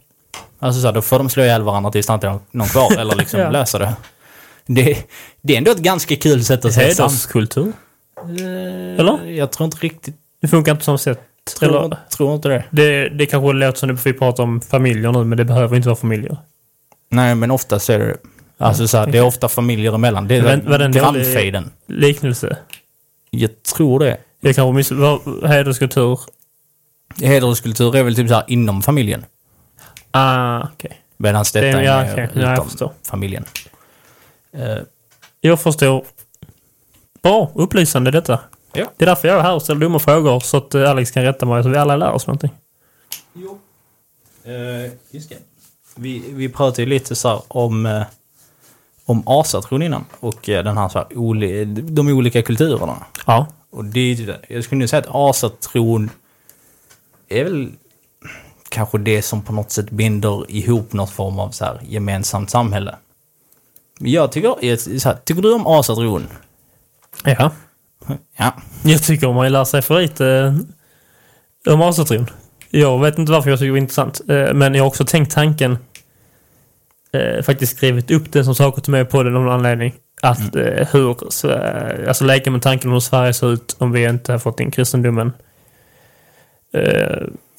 Alltså 0.59 0.81
så 0.81 0.87
här, 0.87 0.93
då 0.93 1.01
får 1.01 1.17
de 1.17 1.29
slå 1.29 1.43
ihjäl 1.43 1.61
varandra 1.61 1.91
tills 1.91 2.07
det 2.07 2.13
inte 2.13 2.27
är 2.27 2.39
någon 2.51 2.67
kvar, 2.67 2.91
eller 2.99 3.15
liksom 3.15 3.39
Ja. 3.39 3.49
lösa 3.49 3.79
det. 3.79 3.93
det. 4.65 5.03
Det 5.41 5.53
är 5.53 5.57
ändå 5.57 5.71
ett 5.71 5.77
ganska 5.77 6.15
kul 6.15 6.45
sätt 6.45 6.65
att 6.65 6.73
se 6.73 6.81
Hederskultur. 6.81 7.73
Eh, 8.17 8.99
Eller? 8.99 9.25
Jag 9.25 9.51
tror 9.51 9.65
inte 9.65 9.77
riktigt, 9.77 10.15
Det 10.41 10.47
funkar 10.47 10.71
inte 10.71 10.85
som 10.85 10.97
sätt. 10.97 11.21
Tror, 11.59 11.85
Eller, 11.85 11.97
tror 12.09 12.35
inte 12.35 12.49
det. 12.49 12.63
det, 12.71 13.09
det 13.09 13.25
kanske 13.25 13.53
låter 13.53 13.79
som 13.79 13.89
det 13.89 14.05
vi 14.05 14.13
pratar 14.13 14.43
om 14.43 14.61
familjer 14.61 15.11
nu, 15.11 15.23
men 15.23 15.37
det 15.37 15.45
behöver 15.45 15.75
inte 15.75 15.87
vara 15.89 15.95
familjer. 15.95 16.37
Nej, 17.09 17.35
men 17.35 17.51
ofta 17.51 17.79
så 17.79 17.93
är 17.93 17.99
det, 17.99 18.17
alltså 18.57 18.87
så 18.87 18.97
här, 18.97 19.07
det 19.07 19.17
är 19.17 19.23
ofta 19.25 19.47
familjer 19.49 19.93
emellan. 19.95 20.27
Det 20.27 20.35
är 20.35 20.41
Men- 20.57 20.79
den 20.79 20.91
grannfejden. 20.91 21.71
Liknelse. 21.87 22.57
Jag 23.29 23.63
tror 23.63 23.99
det. 23.99 24.17
Jag 24.39 24.55
kanske 24.55 24.73
miss... 24.73 24.91
Hederskultur. 25.49 26.19
Hederskultur 27.21 27.95
är 27.95 28.03
väl 28.03 28.15
typ 28.15 28.27
så 28.27 28.33
här 28.35 28.43
inom 28.47 28.81
familjen. 28.81 29.25
Ah, 30.11 30.63
okej. 30.73 31.01
Medan 31.17 31.43
detta 31.53 31.61
Det- 31.61 31.67
är 31.67 31.81
ja, 31.81 32.01
mer 32.03 32.13
okej. 32.13 32.29
Ja, 32.33 32.41
jag 32.41 32.53
utom 32.53 32.69
förstår. 32.69 32.91
familjen. 33.09 33.45
Eh, 34.53 34.77
Jag 35.41 35.59
förstår. 35.61 36.05
Bra, 37.23 37.51
upplysande 37.55 38.11
detta. 38.11 38.39
Ja. 38.75 38.85
Det 38.97 39.03
är 39.03 39.07
därför 39.07 39.27
jag 39.27 39.37
är 39.37 39.41
här 39.41 39.53
och 39.53 39.61
ställer 39.61 39.79
dumma 39.79 39.99
frågor 39.99 40.39
så 40.39 40.57
att 40.57 40.75
eh, 40.75 40.89
Alex 40.89 41.11
kan 41.11 41.23
rätta 41.23 41.45
mig 41.45 41.63
så 41.63 41.69
vi 41.69 41.77
alla 41.77 41.95
lär 41.95 42.11
oss 42.11 42.27
någonting. 42.27 42.51
eh, 44.43 44.91
just 45.11 45.29
det. 45.29 45.37
Vi, 45.95 46.23
vi 46.29 46.49
pratade 46.49 46.81
ju 46.81 46.89
lite 46.89 47.15
så 47.15 47.43
om, 47.47 47.85
eh, 47.85 48.03
om 49.05 49.23
asatron 49.25 49.81
innan 49.81 50.05
och 50.19 50.39
den 50.45 50.77
här 50.77 50.89
så 50.89 50.97
här 50.99 51.07
oli, 51.15 51.65
de 51.65 52.07
olika 52.07 52.41
kulturerna. 52.41 53.05
Ja. 53.25 53.47
Och 53.69 53.85
det 53.85 53.99
är 53.99 54.13
ju 54.13 54.25
det. 54.25 54.39
Jag 54.49 54.63
skulle 54.63 54.79
nu 54.79 54.87
säga 54.87 54.99
att 54.99 55.15
asatron 55.15 56.09
är 57.29 57.43
väl 57.43 57.71
kanske 58.69 58.97
det 58.97 59.21
som 59.21 59.41
på 59.41 59.53
något 59.53 59.71
sätt 59.71 59.89
binder 59.89 60.51
ihop 60.51 60.93
något 60.93 61.09
form 61.11 61.39
av 61.39 61.49
så 61.49 61.65
här 61.65 61.79
gemensamt 61.83 62.49
samhälle. 62.49 62.95
Jag 63.99 64.31
tycker, 64.31 64.55
jag, 64.65 64.79
så 64.79 65.09
här, 65.09 65.17
tycker 65.23 65.41
du 65.41 65.53
om 65.53 65.67
asatron? 65.67 66.27
Ja. 67.23 67.51
Ja. 68.37 68.53
Jag 68.83 69.03
tycker 69.03 69.33
man 69.33 69.51
lär 69.51 69.63
sig 69.63 69.81
för 69.81 70.01
lite 70.01 70.27
eh, 71.67 71.73
om 71.73 71.81
asatron. 71.81 72.29
Jag 72.69 73.01
vet 73.01 73.17
inte 73.17 73.31
varför 73.31 73.49
jag 73.49 73.59
tycker 73.59 73.71
det 73.73 73.77
är 73.77 73.81
intressant. 73.81 74.21
eh, 74.29 74.53
Men 74.53 74.75
jag 74.75 74.83
har 74.83 74.87
också 74.87 75.05
tänkt 75.05 75.31
tanken. 75.31 75.77
eh, 77.11 77.43
Faktiskt 77.43 77.77
skrivit 77.77 78.11
upp 78.11 78.31
den 78.31 78.45
som 78.45 78.55
saker 78.55 78.81
till 78.81 78.91
mig 78.91 79.05
på 79.05 79.23
den 79.23 79.35
av 79.35 79.41
någon 79.43 79.53
anledning. 79.53 79.93
Att 80.21 80.55
eh, 80.55 80.87
hur, 80.91 81.29
så, 81.31 81.51
alltså 82.07 82.25
leka 82.25 82.51
med 82.51 82.61
tanken 82.61 82.89
om 82.89 82.93
hur 82.93 82.99
Sverige 82.99 83.33
ser 83.33 83.53
ut 83.53 83.75
om 83.79 83.91
vi 83.91 84.03
inte 84.03 84.31
har 84.31 84.39
fått 84.39 84.59
in 84.59 84.71
kristendomen. 84.71 85.33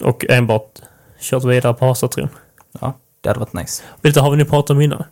Och 0.02 0.24
enbart 0.28 0.78
kört 1.20 1.44
vidare 1.44 1.74
på 1.74 1.87
asatron. 1.87 2.28
ja, 2.80 2.94
det 3.20 3.28
hade 3.28 3.40
varit 3.40 3.52
nice. 3.52 3.82
Vet 4.02 4.14
du, 4.14 4.20
har 4.20 4.30
vi 4.30 4.37
nu 4.37 4.44
pratat 4.44 4.70
om 4.70 4.80
innan? 4.80 5.04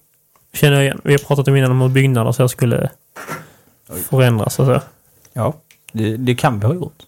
Känner 0.52 0.76
jag 0.76 0.84
igen. 0.84 1.00
Vi 1.04 1.12
har 1.12 1.18
pratat 1.18 1.48
om 1.48 1.56
innan 1.56 1.70
om 1.70 1.80
hur 1.80 1.88
byggnader 1.88 2.32
så 2.32 2.48
skulle 2.48 2.90
förändras 4.10 4.58
och 4.58 4.66
så. 4.66 4.80
Ja, 5.36 5.54
det, 5.92 6.16
det 6.16 6.34
kan 6.34 6.60
vi 6.60 6.66
ha 6.66 6.74
gjort. 6.74 6.98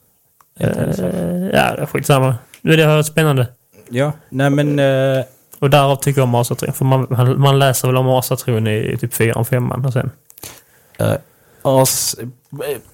Eh, 0.60 0.68
ja, 0.68 1.74
det 1.76 1.82
är 1.82 1.86
skitsamma. 1.86 2.34
Det 2.62 2.82
har 2.82 2.92
varit 2.94 3.06
spännande. 3.06 3.46
Ja, 3.88 4.12
nej 4.28 4.50
men... 4.50 4.78
eh, 4.78 5.24
Och 5.58 5.70
därav 5.70 5.96
tycker 5.96 6.20
jag 6.20 6.28
om 6.28 6.34
asatron. 6.34 6.72
För 6.72 6.84
man, 6.84 7.06
man, 7.40 7.58
läser 7.58 7.88
väl 7.88 7.96
om 7.96 8.08
asatron 8.08 8.66
i 8.66 8.96
typ 9.00 9.14
fyran, 9.14 9.44
femman 9.44 9.84
och 9.86 9.92
sen. 9.92 10.10
eh, 10.98 11.12
as, 11.62 12.16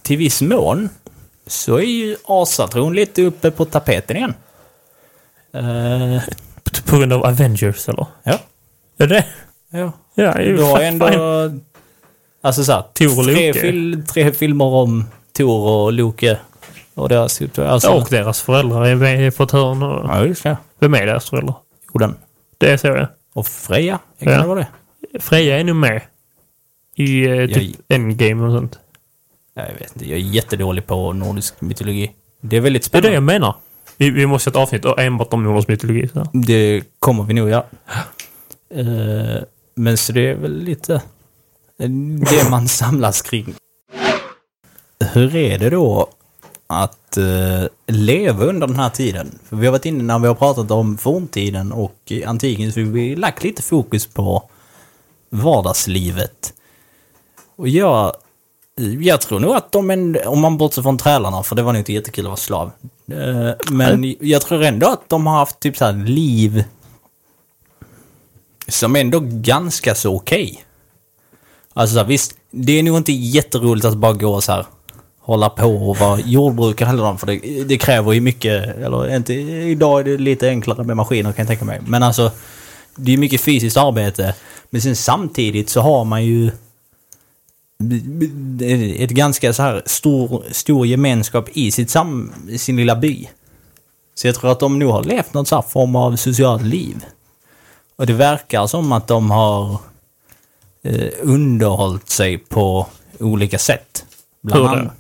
till 0.03 0.17
viss 0.17 0.43
mån 0.43 0.89
så 1.47 1.77
är 1.77 1.83
ju 1.83 2.17
asatron 2.25 2.95
lite 2.95 3.23
uppe 3.23 3.51
på 3.51 3.65
tapeten 3.65 4.17
igen. 4.17 4.35
Eh, 5.53 6.23
På, 6.87 6.97
grund 6.99 7.13
av 7.13 7.25
Avengers 7.25 7.89
eller? 7.89 8.07
ja. 8.23 8.39
Är 8.99 9.07
det 9.07 9.25
ja. 9.71 9.93
Ja, 10.15 10.25
är 10.33 10.41
ju 10.43 10.57
Du 10.57 10.63
har 10.63 10.81
ändå... 10.81 11.07
fan. 11.09 11.65
Alltså 12.45 12.65
såhär, 12.65 12.85
tre, 13.25 13.53
fil, 13.55 14.05
tre 14.09 14.33
filmer 14.33 14.65
om 14.65 15.07
Tor 15.33 15.69
och 15.69 15.93
Loke. 15.93 16.39
Och 16.95 17.09
deras... 17.09 17.41
Alltså, 17.59 17.91
Och 17.93 18.07
deras 18.11 18.43
föräldrar 18.43 18.87
är 18.87 18.95
med 18.95 19.37
på 19.37 19.43
ett 19.43 19.51
hörn. 19.51 19.83
Och, 19.83 20.05
Ja, 20.09 20.25
just 20.27 20.43
det. 20.43 20.57
Vem 20.79 20.95
är 20.95 21.07
deras 21.07 21.31
föräldrar? 21.31 21.57
Jorden. 21.95 22.15
Det 22.59 22.71
är 22.73 22.77
så 22.77 22.87
ja. 22.87 23.07
Och 23.35 23.47
Freja. 23.47 23.99
Kan 24.23 24.33
Ja. 24.33 24.41
det 24.41 24.47
vara 24.47 24.59
det? 25.13 25.21
Freja 25.21 25.61
är 25.61 25.65
nog 25.65 25.77
med. 25.77 26.03
I 26.97 27.25
eh, 27.27 27.47
typ 27.47 27.77
Endgame 27.89 28.45
och 28.47 28.53
sånt. 28.53 28.79
Ja, 29.55 29.63
Jag 29.63 29.75
vet 29.79 29.93
inte, 29.97 30.09
jag 30.11 30.19
är 30.19 30.23
jättedålig 30.23 30.87
på 30.87 31.13
nordisk 31.13 31.61
mytologi. 31.61 32.11
Det 32.41 32.57
är 32.57 32.61
väldigt 32.61 32.83
Det 32.83 32.87
är 32.87 32.89
spännande. 32.89 33.09
det 33.09 33.15
jag 33.15 33.23
menar. 33.23 33.55
Vi, 33.97 34.11
vi 34.11 34.27
måste 34.27 34.51
ha 34.51 34.53
ett 34.53 34.57
avsnitt 34.57 34.85
enbart 34.99 35.33
om 35.33 35.45
nordisk 35.45 35.69
mytologi. 35.69 36.09
Så. 36.13 36.27
Det 36.33 36.83
kommer 36.99 37.25
vi 37.25 37.35
nog 37.35 37.49
göra. 37.51 37.65
Eh, 38.75 39.43
Men 39.75 39.97
så 39.97 40.13
det 40.13 40.31
är 40.31 40.35
väl 40.35 40.59
lite 40.63 41.03
det 42.31 42.51
man 42.51 42.69
samlas 42.81 43.23
kring. 43.23 43.55
Hur 45.13 45.37
är 45.37 45.59
det 45.59 45.71
då 45.71 46.09
att 46.67 47.17
eh, 47.17 47.65
leva 47.87 48.45
under 48.45 48.67
den 48.67 48.77
här 48.77 48.91
tiden? 48.91 49.39
För 49.45 49.57
vi 49.57 49.67
har 49.67 49.73
varit 49.73 49.87
inne 49.87 50.03
när 50.05 50.19
vi 50.19 50.29
har 50.29 50.35
pratat 50.35 50.71
om 50.71 50.99
forntiden 50.99 51.73
och 51.73 52.13
antiken 52.27 52.73
så 52.73 52.81
vi 52.81 53.09
har 53.11 53.17
lagt 53.17 53.45
lite 53.45 53.63
fokus 53.63 54.07
på 54.07 54.43
vardagslivet. 55.31 56.53
Och 57.57 57.69
jag, 57.69 58.13
jag 59.01 59.21
tror 59.21 59.41
nog 59.41 59.55
att 59.55 59.73
de, 59.73 59.91
ändå- 59.91 60.21
om 60.27 60.41
man 60.41 60.57
bortser 60.59 60.83
från 60.83 60.99
trälarna, 60.99 61.43
för 61.43 61.57
det 61.57 61.63
var 61.63 61.73
nog 61.73 61.81
inte 61.81 61.93
jättekul 61.93 62.25
att 62.25 62.29
vara 62.29 62.37
slav. 62.37 62.71
Eh, 63.13 63.51
Men 63.71 64.15
jag 64.21 64.43
tror 64.43 64.63
ändå 64.63 64.87
att 64.89 65.09
de 65.09 65.27
har 65.27 65.39
haft 65.39 65.61
typ 65.61 65.77
så 65.77 65.85
här 65.85 65.93
liv 65.93 66.65
som 68.69 68.97
ändå 68.97 69.21
ganska 69.23 69.95
så 69.95 70.15
okej. 70.17 70.65
Alltså 71.75 71.95
så 71.95 72.01
här, 72.01 72.07
visst, 72.07 72.35
det 72.51 72.73
är 72.79 72.83
nog 72.83 72.97
inte 72.97 73.13
jätteroligt 73.13 73.87
att 73.87 73.97
bara 73.97 74.13
gå 74.13 74.41
så 74.41 74.53
här 74.53 74.67
hålla 75.23 75.51
på 75.51 75.91
och 75.91 75.97
vara 75.97 76.21
jordbrukare 76.21 76.87
heller 76.87 77.03
de, 77.03 77.19
för 77.19 77.27
det, 77.27 77.65
det 77.65 77.79
kräver 77.79 78.13
ju 78.13 78.21
mycket, 78.21 78.77
eller 78.77 79.17
inte, 79.17 79.35
idag 79.35 80.01
är 80.01 80.05
det 80.05 80.17
lite 80.17 80.49
enklare 80.49 80.85
med 80.85 80.97
maskiner 80.97 81.33
kan 81.33 81.43
jag 81.43 81.49
tänka 81.49 81.65
mig. 81.65 81.81
Men 81.87 82.03
alltså, 82.03 82.31
det 82.97 83.13
är 83.13 83.17
mycket 83.17 83.41
fysiskt 83.41 83.77
arbete. 83.77 84.35
Men 84.71 84.83
sen 84.83 84.97
samtidigt 84.97 85.69
så 85.71 85.81
har 85.81 86.05
man 86.05 86.25
ju 86.25 86.51
ett 88.97 89.11
ganska 89.11 89.53
så 89.53 89.63
här 89.63 89.83
stor, 89.87 90.45
stor 90.51 90.87
gemenskap 90.87 91.49
i 91.53 91.71
sitt 91.71 91.91
sam, 91.91 92.33
sin 92.59 92.77
lilla 92.77 92.97
by. 92.97 93.29
Så 94.15 94.27
jag 94.27 94.35
tror 94.35 94.53
att 94.53 94.61
de 94.61 94.79
nog 94.79 94.91
har 94.91 95.05
levt 95.05 95.35
någon 95.35 95.47
så 95.47 95.55
här 95.55 95.63
form 95.63 95.97
av 95.97 96.17
socialt 96.17 96.63
liv. 96.63 97.05
Och 97.97 98.07
det 98.07 98.13
verkar 98.13 98.67
som 98.67 98.93
att 98.93 99.07
de 99.07 99.31
har 99.31 99.79
eh, 100.83 101.09
underhållit 101.23 102.09
sig 102.09 102.39
på 102.39 102.87
olika 103.19 103.59
sätt. 103.59 104.05
Bland, 104.43 104.69
Hur 104.69 104.85
då? 104.85 104.91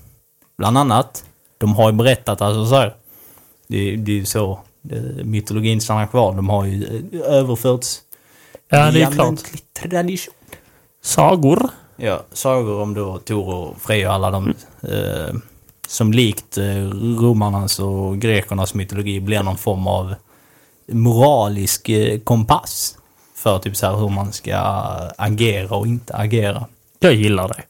An, 0.58 0.74
bland 0.74 0.78
annat, 0.78 1.24
de 1.58 1.74
har 1.74 1.90
ju 1.90 1.96
berättat 1.96 2.40
alltså 2.40 2.66
så 2.66 2.74
här. 2.74 2.94
Det, 3.66 3.96
det 3.96 4.12
är 4.12 4.16
ju 4.16 4.24
så 4.24 4.60
det, 4.82 5.24
mytologin 5.24 5.80
stannar 5.80 6.06
kvar. 6.06 6.32
De 6.34 6.48
har 6.48 6.64
ju 6.64 6.84
eh, 7.12 7.20
överförts 7.20 8.00
Ja, 8.68 8.90
det 8.90 9.02
är 9.02 9.10
klart. 9.10 9.34
tradition. 9.74 10.34
Sagor. 11.02 11.68
Ja, 11.96 12.22
sagor 12.32 12.80
om 12.80 12.94
då 12.94 13.18
Tor 13.18 13.54
och 13.54 13.80
Freja 13.80 14.08
och 14.08 14.14
alla 14.14 14.30
de 14.30 14.54
eh, 14.82 15.34
som 15.88 16.12
likt 16.12 16.58
eh, 16.58 16.88
romarnas 17.20 17.78
och 17.80 18.18
grekernas 18.18 18.74
mytologi 18.74 19.20
blir 19.20 19.42
någon 19.42 19.58
form 19.58 19.86
av 19.86 20.14
moralisk 20.88 21.88
eh, 21.88 22.20
kompass 22.20 22.98
för 23.34 23.58
typ 23.58 23.76
så 23.76 23.86
här 23.86 23.96
hur 23.96 24.08
man 24.08 24.32
ska 24.32 24.56
agera 25.18 25.76
och 25.76 25.86
inte 25.86 26.14
agera. 26.16 26.66
Jag 26.98 27.14
gillar 27.14 27.48
det. 27.48 27.62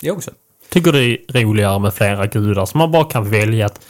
Det 0.00 0.10
också. 0.10 0.30
Tycker 0.70 0.92
det 0.92 1.02
är 1.04 1.42
roligare 1.42 1.78
med 1.78 1.94
flera 1.94 2.26
gudar 2.26 2.66
som 2.66 2.78
man 2.78 2.90
bara 2.92 3.04
kan 3.04 3.30
välja 3.30 3.66
att 3.66 3.80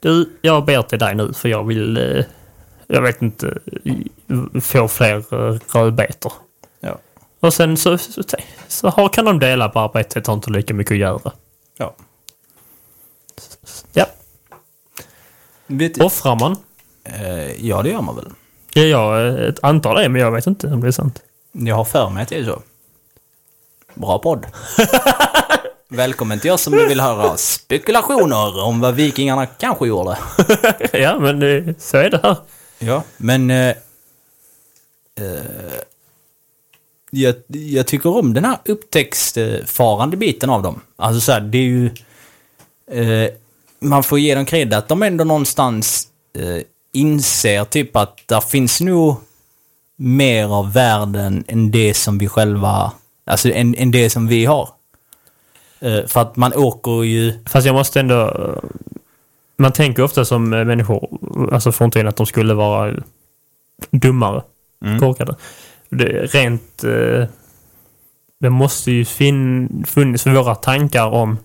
du, 0.00 0.30
jag 0.42 0.64
ber 0.64 0.82
till 0.82 0.98
dig 0.98 1.14
nu 1.14 1.32
för 1.32 1.48
jag 1.48 1.64
vill, 1.64 1.96
eh, 1.96 2.24
jag 2.86 3.02
vet 3.02 3.22
inte, 3.22 3.58
i- 3.84 4.10
få 4.60 4.88
fler 4.88 5.16
eh, 5.34 5.58
rödbetor. 5.74 6.32
Ja. 6.80 6.98
Och 7.40 7.54
sen 7.54 7.76
så, 7.76 7.98
så, 7.98 8.22
så 8.68 8.88
har, 8.88 9.08
kan 9.08 9.24
de 9.24 9.38
dela 9.38 9.68
på 9.68 9.80
arbetet, 9.80 10.26
har 10.26 10.34
inte 10.34 10.50
lika 10.50 10.74
mycket 10.74 10.92
att 10.92 10.98
göra. 10.98 11.32
ja. 11.78 11.94
Ja, 13.92 14.06
Vet 15.66 16.00
offrar 16.00 16.36
man? 16.40 16.56
Eh, 17.04 17.66
ja, 17.66 17.82
det 17.82 17.90
gör 17.90 18.00
man 18.02 18.16
väl. 18.16 18.28
Ja, 18.72 18.82
jag 18.82 19.26
eh, 19.46 19.54
antar 19.62 19.94
det, 19.94 20.08
men 20.08 20.20
jag 20.20 20.30
vet 20.30 20.46
inte 20.46 20.66
om 20.66 20.80
det 20.80 20.86
är 20.86 20.90
sant. 20.92 21.22
Jag 21.52 21.74
har 21.76 21.84
för 21.84 22.10
mig 22.10 22.22
att 22.22 22.28
det 22.28 22.38
är 22.38 22.44
så. 22.44 22.62
Bra 23.94 24.18
podd. 24.18 24.46
Välkommen 25.94 26.40
till 26.40 26.50
oss 26.50 26.62
som 26.62 26.72
vill 26.72 27.00
höra 27.00 27.36
spekulationer 27.36 28.62
om 28.62 28.80
vad 28.80 28.94
vikingarna 28.94 29.46
kanske 29.46 29.86
gjorde. 29.86 30.18
ja, 30.92 31.18
men 31.18 31.42
eh, 31.42 31.74
så 31.78 31.96
är 31.96 32.10
det 32.10 32.20
här. 32.22 32.36
Ja, 32.78 33.02
men... 33.16 33.50
Eh, 33.50 33.68
eh, 33.68 33.74
jag, 37.10 37.34
jag 37.46 37.86
tycker 37.86 38.16
om 38.16 38.34
den 38.34 38.44
här 38.44 38.58
upptäcktsfarande 38.64 40.16
biten 40.16 40.50
av 40.50 40.62
dem. 40.62 40.80
Alltså 40.96 41.20
så 41.20 41.32
här, 41.32 41.40
det 41.40 41.58
är 41.58 41.62
ju... 41.62 41.90
Eh, 42.90 43.30
man 43.80 44.02
får 44.02 44.18
ge 44.18 44.34
dem 44.34 44.44
cred 44.44 44.74
att 44.74 44.88
de 44.88 45.02
ändå 45.02 45.24
någonstans 45.24 46.08
eh, 46.38 46.62
inser 46.92 47.64
typ 47.64 47.96
att 47.96 48.18
där 48.26 48.40
finns 48.40 48.80
nog 48.80 49.16
mer 49.96 50.44
av 50.44 50.72
världen 50.72 51.44
än 51.48 51.70
det 51.70 51.94
som 51.94 52.18
vi 52.18 52.28
själva... 52.28 52.92
Alltså 53.24 53.52
än, 53.52 53.74
än 53.74 53.90
det 53.90 54.10
som 54.10 54.28
vi 54.28 54.44
har. 54.44 54.68
Eh, 55.82 56.06
för 56.06 56.20
att 56.20 56.36
man 56.36 56.52
åker 56.54 57.02
ju... 57.02 57.32
Fast 57.46 57.66
jag 57.66 57.74
måste 57.74 58.00
ändå... 58.00 58.20
eh, 58.28 58.70
Man 59.58 59.72
tänker 59.72 60.02
ofta 60.02 60.24
som 60.24 60.52
eh, 60.52 60.64
människor, 60.64 61.08
alltså 61.52 61.72
från 61.72 61.90
tiden 61.90 62.08
att 62.08 62.16
de 62.16 62.26
skulle 62.26 62.54
vara 62.54 62.94
dummare, 63.90 64.42
Mm. 64.84 64.98
korkade. 65.00 65.36
Det, 65.88 66.04
är 66.04 66.26
rent... 66.26 66.84
Det 68.40 68.50
måste 68.50 68.90
ju 68.92 69.04
fin, 69.04 69.68
funnits 69.88 70.26
våra 70.26 70.54
tankar 70.54 71.06
om 71.06 71.38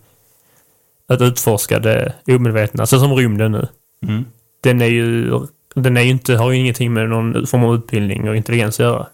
att 1.08 1.20
utforska 1.20 1.78
det 1.78 2.12
omedvetna, 2.26 2.82
alltså 2.82 2.98
som 2.98 3.14
rymden 3.14 3.52
nu. 3.52 3.68
Mm. 4.06 4.24
Den 4.60 4.80
är 4.82 4.86
ju... 4.86 5.30
Den 5.74 5.96
är 5.96 6.00
ju 6.02 6.10
inte, 6.10 6.34
har 6.36 6.50
ju 6.50 6.58
ingenting 6.58 6.92
med 6.92 7.08
någon 7.08 7.46
form 7.46 7.64
av 7.64 7.74
utbildning 7.74 8.28
och 8.28 8.36
intelligens 8.36 8.74
att 8.74 8.84
göra. 8.84 9.06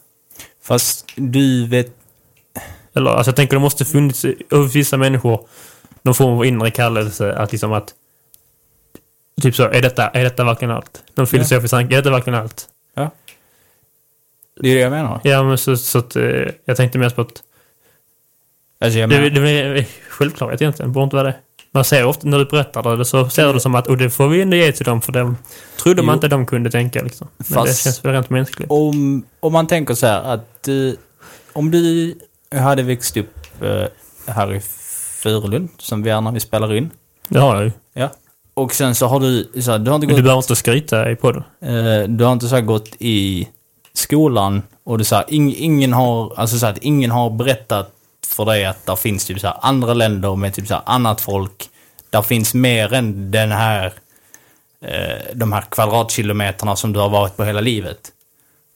Fast 0.63 1.13
du 1.17 1.67
vet... 1.67 1.97
Eller, 2.95 3.11
alltså 3.11 3.29
jag 3.29 3.37
tänker 3.37 3.57
det 3.57 3.61
måste 3.61 3.85
funnits 3.85 4.25
hos 4.51 4.75
vissa 4.75 4.97
människor 4.97 5.47
någon 6.03 6.15
form 6.15 6.39
av 6.39 6.45
inre 6.47 6.71
kallelse 6.71 7.33
att 7.35 7.53
liksom 7.53 7.73
att 7.73 7.95
Typ 9.43 9.55
så, 9.57 9.63
är 9.63 9.83
detta, 9.83 10.09
är 10.09 10.25
detta 10.25 10.45
verkligen 10.45 10.75
allt? 10.75 11.03
Någon 11.15 11.27
filosofisk 11.27 11.71
tanke, 11.71 11.95
är 11.95 11.97
detta 11.97 12.11
verkligen 12.11 12.39
allt? 12.41 12.67
Ja. 12.95 13.11
Det 14.61 14.69
är 14.71 14.75
det 14.75 14.81
jag 14.81 14.91
menar. 14.91 15.21
Ja, 15.25 15.43
men 15.43 15.59
så, 15.59 15.77
så 15.77 15.99
att 15.99 16.17
eh, 16.17 16.25
jag 16.65 16.77
tänkte 16.77 16.99
mest 16.99 17.17
på 17.17 17.23
att 17.23 17.43
Alltså 18.81 18.99
jag 18.99 19.11
det, 19.11 19.21
menar... 19.31 19.41
det 19.41 19.51
är 19.51 19.87
självklarhet 20.09 20.63
egentligen, 20.63 20.93
borde 20.93 21.05
inte 21.05 21.17
vara 21.17 21.27
det. 21.27 21.35
Man 21.71 21.85
ser 21.85 22.05
ofta 22.05 22.29
när 22.29 22.39
du 22.39 22.45
berättar 22.45 22.97
det 22.97 23.05
så 23.05 23.29
ser 23.29 23.47
du 23.47 23.53
det 23.53 23.61
som 23.61 23.75
att 23.75 23.87
och 23.87 23.97
det 23.99 24.11
får 24.11 24.29
vi 24.29 24.43
ändå 24.43 24.57
ge 24.57 24.73
till 24.73 24.85
dem 24.85 25.03
för 25.03 25.13
dem 25.13 25.37
trodde 25.83 26.03
man 26.03 26.13
Jo. 26.13 26.17
inte 26.17 26.29
de 26.29 26.47
kunde 26.47 26.71
tänka 26.71 27.03
liksom. 27.03 27.29
Men 27.37 27.47
det 27.49 27.55
Fast- 27.55 27.85
känns 27.85 28.05
väl 28.05 28.13
rent 28.13 28.31
mänskligt. 28.31 28.71
om, 28.71 29.27
om 29.41 29.53
man 29.53 29.67
tänker 29.67 29.95
så 29.95 30.07
här 30.07 30.23
att 30.23 30.69
eh, 30.69 30.75
om 31.53 31.71
du 31.71 32.15
hade 32.63 32.83
växt 32.83 33.17
upp 33.17 33.63
eh, 33.63 33.85
här 34.27 34.55
i 34.55 34.61
Furulund, 35.23 35.69
som 35.79 36.03
vi 36.03 36.11
är 36.11 36.21
när 36.21 36.33
vi 36.33 36.41
spelar 36.41 36.75
in. 36.75 36.91
Det 37.29 37.39
har 37.39 37.55
jag 37.55 37.65
ju. 37.65 37.73
Ja. 37.93 38.11
Och 38.55 38.75
sen 38.75 38.95
så 38.95 39.07
har 39.07 39.21
du, 39.21 39.63
så 39.63 39.71
här, 39.71 39.79
du 39.79 39.91
har 39.91 39.95
inte 39.97 40.07
Men 40.07 40.15
gått, 40.15 40.17
du 40.17 40.23
behöver 40.23 40.43
inte 40.43 40.57
skryta 40.57 41.11
i 41.11 41.17
podden. 41.17 41.45
eh, 41.61 42.09
du 42.09 42.25
har 42.25 42.33
inte 42.33 42.49
så 42.49 42.55
här 42.55 42.63
gått 42.63 42.89
i 42.99 43.49
skolan 43.93 44.63
och 44.85 44.99
du 44.99 45.05
så 45.05 45.15
här, 45.17 45.25
ing, 45.29 45.55
ingen 45.57 45.93
har, 45.93 46.35
alltså 46.37 46.59
så 46.59 46.67
här, 46.67 46.73
att 46.73 46.79
ingen 46.79 47.11
har 47.11 47.31
berättat 47.31 47.91
för 48.27 48.45
dig 48.45 48.65
att 48.65 48.87
det 48.87 48.97
finns 48.97 49.25
typ 49.25 49.41
så 49.41 49.47
här 49.47 49.57
andra 49.61 49.95
länder 49.95 50.37
med 50.37 50.55
typ 50.55 50.67
så 50.67 50.75
här 50.75 50.83
annat 50.87 51.21
folk. 51.21 51.69
Där 52.11 52.23
finns 52.23 52.55
mer 52.55 52.93
än 52.93 53.31
den 53.31 53.53
här, 53.53 53.93
eh, 54.81 55.35
de 55.35 55.53
här 55.53 55.61
kvadratkilometerna 55.61 56.77
som 56.77 56.93
du 56.93 57.01
har 57.01 57.09
varit 57.09 57.37
på 57.37 57.45
hela 57.45 57.61
livet. 57.61 58.11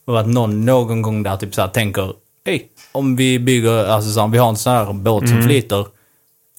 Och 0.07 0.21
att 0.21 0.27
någon 0.27 0.65
någon 0.65 1.03
gång 1.03 1.23
där 1.23 1.37
typ 1.37 1.55
så 1.55 1.61
här 1.61 1.69
tänker, 1.69 2.13
hej, 2.49 2.69
om 2.93 3.17
vi 3.17 3.39
bygger, 3.39 3.85
alltså 3.87 4.11
så 4.11 4.23
om 4.23 4.31
vi 4.31 4.39
har 4.39 4.49
en 4.49 4.57
sån 4.57 4.73
här 4.73 4.93
båt 4.93 5.29
som 5.29 5.43
flyter. 5.43 5.87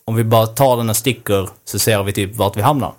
Om 0.06 0.16
vi 0.16 0.24
bara 0.24 0.48
tar 0.48 0.78
den 0.78 0.90
och 0.90 0.96
sticker 0.96 1.50
så 1.66 1.80
ser 1.80 2.04
vi 2.04 2.14
typ 2.14 2.36
vart 2.36 2.58
vi 2.58 2.62
hamnar. 2.62 2.94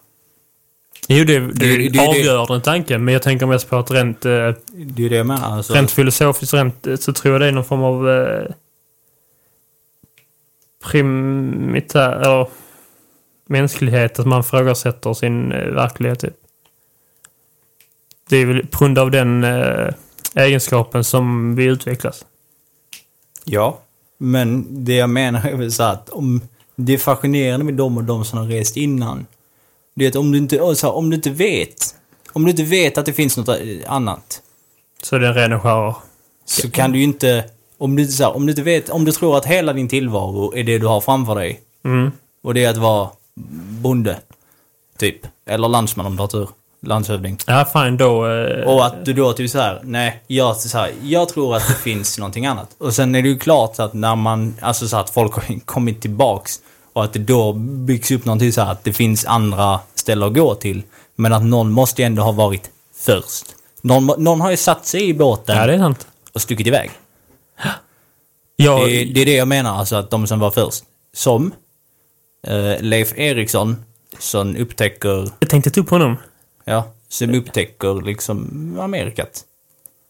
Jo, 1.09 1.25
det, 1.25 1.39
det, 1.41 1.53
Det- 1.53 1.89
det- 1.89 2.09
avgör 2.09 2.47
den 2.47 2.61
tanken, 2.63 3.05
men 3.05 3.15
jag 3.15 3.23
tänker 3.23 3.47
mest 3.47 3.69
på 3.71 3.77
att 3.77 3.91
rent, 3.91 4.25
eh, 4.25 4.31
Det 4.73 5.05
är 5.05 5.11
det 5.11 5.17
jag 5.17 5.27
menar. 5.27 5.57
Alltså, 5.57 5.75
rent 5.75 5.91
filosofiskt 5.91 6.55
rent, 6.55 6.87
eh, 6.87 6.97
så 6.97 7.13
tror 7.13 7.35
jag 7.35 7.41
det 7.41 7.47
är 7.47 7.53
någon 7.53 7.65
form 7.65 7.83
av 7.83 8.11
eh, 8.11 8.47
primitär, 10.91 12.13
eller 12.13 12.49
mänsklighet, 13.49 14.19
att 14.19 14.27
man 14.27 14.45
frågasätter 14.45 15.15
sin 15.15 15.53
eh, 15.53 15.67
verklighet. 15.67 16.21
Typ. 16.21 16.35
Det 18.29 18.37
är 18.37 18.47
väl 18.47 18.67
på 18.67 18.79
grund 18.79 18.99
av 18.99 19.11
den 19.11 19.45
eh, 19.45 19.89
egenskapen 20.35 21.05
som 21.05 21.57
vi 21.57 21.65
utvecklas. 21.65 22.25
Ja, 23.45 23.79
men 24.19 24.67
det 24.85 24.95
jag 24.95 25.11
menar 25.11 25.49
är 25.49 25.57
väl 25.57 25.73
så 25.73 25.83
att 25.83 26.09
om 26.09 26.41
det 26.77 26.93
är 26.93 26.99
fascinerande 26.99 27.65
med 27.65 27.75
dem 27.75 27.97
och 27.97 28.05
de 28.05 28.25
som 28.25 28.39
har 28.39 28.47
rest 28.47 28.77
innan. 28.77 29.27
Det 29.95 30.05
är 30.05 30.09
att 30.09 30.17
om 30.17 30.33
du 30.33 30.39
inte, 30.39 30.63
alltså, 30.63 30.89
om 30.89 31.11
du 31.11 31.17
inte 31.17 31.31
vet, 31.31 31.95
om 32.33 32.45
du 32.45 32.51
inte 32.51 32.63
vet 32.63 32.99
att 32.99 33.07
det 33.07 33.13
finns 33.13 33.37
något 33.37 33.59
annat. 33.87 34.43
Så 35.03 35.19
det 35.19 35.27
är 35.27 35.31
en 35.31 35.35
ren 35.51 35.61
skär. 35.61 35.95
Så 36.45 36.71
kan 36.71 36.93
du 36.93 36.99
ju 36.99 37.05
inte, 37.05 37.45
om 37.79 37.97
du, 37.97 38.03
inte 38.03 38.15
så 38.15 38.25
här, 38.25 38.37
om 38.37 38.47
du 38.47 38.53
inte 38.53 38.63
vet, 38.63 38.91
om 38.91 39.05
du 39.05 39.13
tror 39.13 39.37
att 39.37 39.47
hela 39.47 39.73
din 39.73 39.89
tillvaro 39.89 40.55
är 40.57 40.65
det 40.65 40.79
du 40.79 40.87
har 40.87 41.01
framför 41.01 41.35
dig. 41.35 41.61
Mm. 41.85 42.11
Och 42.43 42.55
det 42.55 42.65
är 42.65 42.71
att 42.71 42.77
vara 42.77 43.11
bonde. 43.83 44.21
Typ. 44.99 45.27
Eller 45.47 45.69
landsman 45.69 46.07
om 46.07 46.17
du 46.17 46.23
har 46.23 46.29
tur. 46.29 46.49
Landshövding. 46.83 47.39
Ja, 47.47 47.65
fine 47.73 47.97
då. 47.97 48.27
eh, 48.31 48.67
Och 48.69 48.87
att 48.87 49.05
du 49.05 49.13
då 49.13 49.33
typ 49.33 49.51
så 49.51 49.59
här, 49.59 49.81
nej, 49.85 50.23
jag, 50.27 50.57
så 50.57 50.79
här, 50.79 50.91
jag 51.03 51.29
tror 51.29 51.57
att 51.57 51.69
det 51.69 51.75
finns 51.83 52.19
någonting 52.19 52.47
annat. 52.47 52.69
Och 52.79 52.95
sen 52.95 53.15
är 53.15 53.23
det 53.23 53.29
ju 53.29 53.39
klart 53.39 53.77
så 53.77 53.83
att 53.83 53.95
när 53.95 54.17
man, 54.17 54.57
alltså 54.61 54.89
så 54.89 54.97
att 54.97 55.11
folk 55.11 55.33
har 55.35 55.61
kommit 55.65 56.01
tillbaks 56.03 56.61
och 56.93 57.05
att 57.05 57.13
det 57.13 57.19
då 57.19 57.53
byggs 57.53 58.11
upp 58.11 58.25
någonting 58.25 58.53
så 58.53 58.61
här 58.61 58.73
att 58.73 58.85
det 58.85 58.93
finns 58.93 59.25
andra 59.25 59.81
ställen 59.95 60.29
att 60.29 60.35
gå 60.35 60.55
till. 60.55 60.83
Men 61.17 61.33
att 61.33 61.45
någon 61.45 61.73
måste 61.73 62.03
ju 62.03 62.07
ändå 62.07 62.23
ha 62.23 62.33
varit 62.33 62.71
först. 62.97 63.45
Någon, 63.83 64.07
någon 64.25 64.41
har 64.41 64.51
ju 64.51 64.57
satt 64.57 64.87
sig 64.87 65.09
i 65.09 65.15
båten 65.15 65.57
Ja, 65.57 65.67
det 65.67 65.75
är 65.75 65.79
sant. 65.79 66.07
och 66.33 66.43
stuckit 66.43 66.67
iväg. 66.67 66.91
Jag, 68.57 68.81
Det, 68.89 69.05
det 69.05 69.21
är 69.21 69.27
det 69.27 69.35
jag 69.37 69.49
menar, 69.49 69.77
alltså 69.79 69.97
att 69.97 70.11
de 70.11 70.27
som 70.27 70.39
var 70.39 70.51
först. 70.51 70.85
Som 71.15 71.53
eh, 72.47 72.81
Leif 72.81 73.19
Eriksson, 73.19 73.85
som 74.19 74.57
upptäcker, 74.57 75.29
jag 75.41 75.49
tänkte 75.51 75.71
ta 75.71 75.81
upp 75.81 75.91
honom. 75.91 76.17
Ja, 76.71 76.85
som 77.09 77.35
upptäcker 77.35 78.03
liksom 78.07 78.49
Amerikat. 78.81 79.45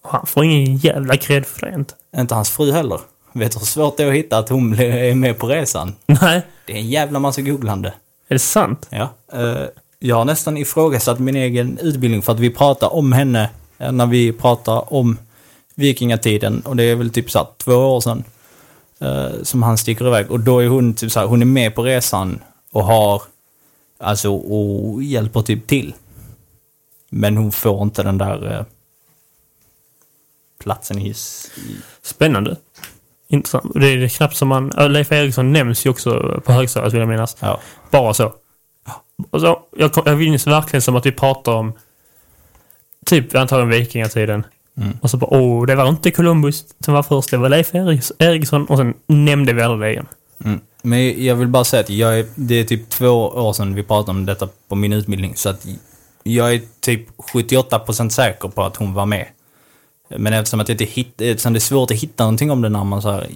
Han 0.03 0.27
får 0.27 0.45
ingen 0.45 0.77
jävla 0.77 1.17
cred 1.17 1.47
för 1.47 1.67
det 1.67 1.75
inte. 1.75 1.95
Inte 2.17 2.35
hans 2.35 2.51
fru 2.51 2.73
heller. 2.73 3.01
Vet 3.33 3.53
du 3.53 3.59
hur 3.59 3.67
svårt 3.67 3.97
det 3.97 4.03
är 4.05 4.09
att 4.09 4.15
hitta 4.15 4.39
att 4.39 4.49
hon 4.49 4.79
är 4.81 5.15
med 5.15 5.39
på 5.39 5.47
resan? 5.47 5.95
Nej, 6.07 6.43
Det 6.67 6.73
är 6.73 6.77
en 6.77 6.89
jävla 6.89 7.19
massa 7.19 7.43
googlande. 7.43 7.89
är 8.29 8.35
det 8.35 8.39
sant? 8.39 8.87
Ja. 8.91 9.09
Eh, 9.33 9.65
jag 9.99 10.17
har 10.17 10.25
nästan 10.25 10.57
ifrågasatt 10.57 11.19
min 11.19 11.37
egen 11.37 11.79
utbildning 11.79 12.23
för 12.23 12.33
att 12.33 12.41
vi 12.41 12.51
pratar 12.51 12.95
om 12.95 13.13
henne 13.13 13.51
eh, 13.79 13.93
när 13.93 14.07
vi 14.07 14.33
pratar 14.33 14.93
om 14.95 15.19
vikingatiden. 15.75 16.61
Och 16.61 16.77
det 16.77 16.85
är 16.85 16.95
väl 16.97 17.11
typ 17.11 17.31
så 17.31 17.39
här 17.39 17.47
två 17.59 17.73
år 17.75 18.01
sedan 18.01 18.25
eh, 19.01 19.43
som 19.43 19.63
han 19.63 19.79
sticker 19.79 20.07
iväg. 20.07 20.31
Och 20.31 20.41
då 20.41 20.59
är 20.59 20.69
hon 20.69 20.95
typ 20.95 21.13
så 21.13 21.21
här, 21.21 21.27
hon 21.27 21.43
är 21.43 21.47
med 21.47 21.75
på 21.75 21.83
resan 21.83 22.41
och 22.73 22.85
har, 22.85 23.23
alltså, 23.99 24.35
och 24.35 25.03
hjälper 25.03 25.43
typ 25.43 25.67
till. 25.67 25.95
Men 27.11 27.37
hon 27.37 27.53
får 27.53 27.83
inte 27.83 28.03
den 28.03 28.19
där 28.19 28.53
eh, 28.59 28.65
platsen 30.61 30.99
i, 30.99 31.15
Spännande. 32.03 32.57
Intressant. 33.29 33.73
Det 33.75 33.87
är 33.89 34.09
knappt 34.09 34.37
som 34.37 34.49
man... 34.49 34.73
ja, 34.77 34.89
Leif 34.89 35.13
Eriksson 35.13 35.53
nämns 35.53 35.87
ju 35.87 35.91
också 35.91 36.41
på 36.45 36.53
högstadiet 36.53 36.93
vill 36.93 37.01
jag 37.01 37.09
minnas. 37.09 37.37
ja. 37.41 37.61
Bara 37.91 38.15
så. 38.15 38.33
Och 39.31 39.41
så 39.41 39.63
jag, 39.77 39.91
jag 40.05 40.19
minns 40.19 40.47
verkligen 40.47 40.83
som 40.83 40.97
att 40.97 41.07
vi 41.07 41.13
pratar 41.13 41.53
om 41.53 41.73
typ 43.07 43.35
antagligen 43.35 43.69
vikingatiden. 43.71 44.47
Mm. 44.77 44.99
Och 45.03 45.11
så 45.11 45.17
bara, 45.17 45.31
åh, 45.35 45.67
det 45.67 45.75
var 45.75 45.89
inte 45.89 46.11
Columbus 46.11 46.65
som 46.85 46.95
var 46.95 47.03
först, 47.03 47.31
det 47.31 47.37
var 47.37 47.49
Leif 47.49 47.73
Eriks- 47.75 48.13
Eriksson. 48.19 48.67
Och 48.67 48.79
sen 48.79 48.95
nämnde 49.07 49.53
vi 49.53 49.63
aldrig 49.63 49.89
det 49.89 49.93
igen. 49.93 50.07
Mm. 50.45 50.61
Men 50.83 51.25
jag 51.25 51.37
vill 51.37 51.49
bara 51.49 51.65
säga 51.65 51.81
att 51.81 51.91
jag 51.91 52.19
är, 52.19 52.27
det 52.35 52.55
är 52.55 52.65
typ 52.65 52.89
två 52.89 53.29
år 53.29 53.53
sedan 53.53 53.75
vi 53.75 53.83
pratade 53.83 54.19
om 54.19 54.27
detta 54.27 54.49
på 54.69 54.75
min 54.75 54.93
utbildning. 54.93 55.37
Så 55.37 55.49
att 55.49 55.67
jag 56.23 56.55
är 56.55 56.63
typ 56.81 57.09
78% 57.17 58.09
säker 58.09 58.49
på 58.49 58.63
att 58.63 58.77
hon 58.77 58.95
var 58.95 59.07
med. 59.07 59.27
Men 60.09 60.33
eftersom, 60.33 60.61
att 60.61 60.69
jag 60.69 60.75
inte 60.75 60.85
hitt, 60.85 61.21
eftersom 61.21 61.53
det 61.53 61.59
är 61.59 61.61
svårt 61.61 61.91
att 61.91 61.97
hitta 61.97 62.25
någonting 62.25 62.51
om 62.51 62.63
det 62.63 62.69
när 62.69 62.85
man 62.85 63.03
så 63.03 63.11
här 63.11 63.27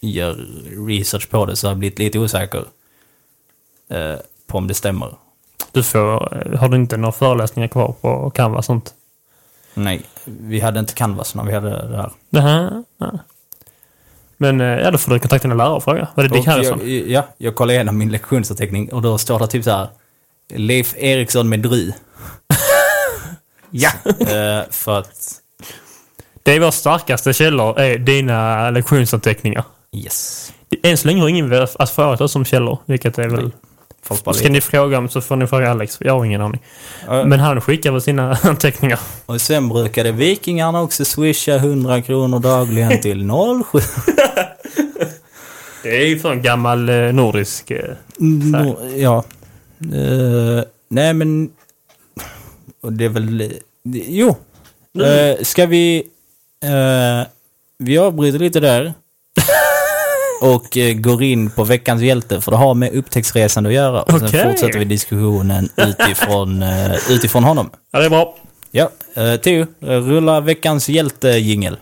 gör 0.00 0.34
research 0.86 1.30
på 1.30 1.46
det 1.46 1.56
så 1.56 1.66
har 1.66 1.70
jag 1.70 1.78
blivit 1.78 1.98
lite 1.98 2.18
osäker 2.18 2.64
eh, 3.88 4.14
på 4.46 4.58
om 4.58 4.66
det 4.66 4.74
stämmer. 4.74 5.14
Du 5.72 5.82
får, 5.82 6.36
eh, 6.36 6.60
har 6.60 6.68
du 6.68 6.76
inte 6.76 6.96
några 6.96 7.12
föreläsningar 7.12 7.68
kvar 7.68 7.94
på 8.00 8.30
Canva 8.30 8.58
och 8.58 8.64
sånt? 8.64 8.94
Nej, 9.74 10.02
vi 10.24 10.60
hade 10.60 10.80
inte 10.80 10.94
Canvas 10.94 11.34
när 11.34 11.44
vi 11.44 11.52
hade 11.52 11.88
det 11.88 11.96
här. 11.96 12.10
Det 12.30 12.40
här? 12.40 12.84
Ja. 12.98 13.18
Men 14.36 14.60
eh, 14.60 14.66
ja, 14.66 14.90
då 14.90 14.98
får 14.98 15.12
du 15.12 15.18
kontakta 15.18 15.48
dina 15.48 15.64
lärare 15.64 15.74
och 15.74 15.84
fråga. 15.84 16.08
Var 16.14 16.24
det 16.24 16.30
Dick 16.30 16.46
Harrison? 16.46 16.80
jag, 16.80 17.08
ja, 17.08 17.28
jag 17.38 17.54
kollade 17.54 17.74
igenom 17.74 17.98
min 17.98 18.12
lektionsanteckning 18.12 18.92
och 18.92 19.02
då 19.02 19.18
står 19.18 19.38
det 19.38 19.46
typ 19.46 19.64
så 19.64 19.70
här 19.70 19.88
Leif 20.52 20.94
Eriksson 20.96 21.48
med 21.48 21.60
dry. 21.60 21.92
Ja! 23.76 23.90
Eh, 24.06 24.70
för 24.70 24.98
att 24.98 25.40
Det 26.42 26.52
är 26.52 26.60
vår 26.60 26.70
starkaste 26.70 27.32
källor, 27.32 27.78
är 27.80 27.98
dina 27.98 28.70
lektionsanteckningar. 28.70 29.64
Yes. 29.96 30.52
Än 30.82 30.96
så 30.96 31.08
länge 31.08 31.20
har 31.20 31.28
ingen 31.28 31.52
att 31.78 31.90
fråga 31.90 32.24
oss 32.24 32.32
som 32.32 32.44
källor, 32.44 32.78
vilket 32.86 33.18
är 33.18 33.28
väl... 33.28 33.50
Folk 34.02 34.36
Ska 34.36 34.48
ni 34.48 34.60
fråga 34.60 34.98
om 34.98 35.08
så 35.08 35.20
får 35.20 35.36
ni 35.36 35.46
fråga 35.46 35.70
Alex, 35.70 35.98
jag 36.00 36.12
har 36.12 36.24
ingen 36.24 36.40
aning. 36.40 36.60
Ja. 37.06 37.24
Men 37.24 37.40
han 37.40 37.60
skickar 37.60 37.92
väl 37.92 38.02
sina 38.02 38.38
anteckningar. 38.42 38.98
Och 39.26 39.40
sen 39.40 39.68
brukade 39.68 40.12
vikingarna 40.12 40.82
också 40.82 41.04
swisha 41.04 41.54
100 41.54 42.02
kronor 42.02 42.38
dagligen 42.38 43.00
till 43.02 43.30
07. 43.72 43.78
Det 45.82 46.02
är 46.02 46.06
ju 46.06 46.18
sån 46.18 46.42
gammal 46.42 46.88
eh, 46.88 47.12
nordisk... 47.12 47.70
Eh, 47.70 47.94
No, 48.18 48.78
ja. 48.96 49.24
Eh, 49.80 50.64
nej 50.88 51.14
men... 51.14 51.50
Och 52.80 52.92
det 52.92 53.04
är 53.04 53.08
väl... 53.08 53.52
Jo. 54.08 54.36
Uh, 54.98 55.42
ska 55.42 55.66
vi... 55.66 56.06
eh, 56.64 57.26
vi 57.78 57.98
avbryter 57.98 58.38
lite 58.38 58.60
där. 58.60 58.94
och 60.42 60.78
går 60.94 61.22
in 61.22 61.50
på 61.50 61.64
veckans 61.64 62.02
hjälte 62.02 62.40
för 62.40 62.50
det 62.50 62.56
har 62.56 62.74
med 62.74 62.94
upptäcktsresan 62.94 63.66
att 63.66 63.72
göra. 63.72 64.02
Och 64.02 64.18
sen 64.18 64.28
Okej. 64.28 64.44
fortsätter 64.44 64.78
vi 64.78 64.84
diskussionen 64.84 65.68
utifrån, 65.76 66.64
utifrån 67.10 67.44
honom. 67.44 67.70
ja, 67.90 67.98
det 67.98 68.04
är 68.04 68.10
bra. 68.10 68.36
Ja, 68.70 68.90
uh, 69.18 69.36
Theo, 69.36 69.66
rulla 69.80 70.40
veckans 70.40 70.88
hjälte-jingel. 70.88 71.78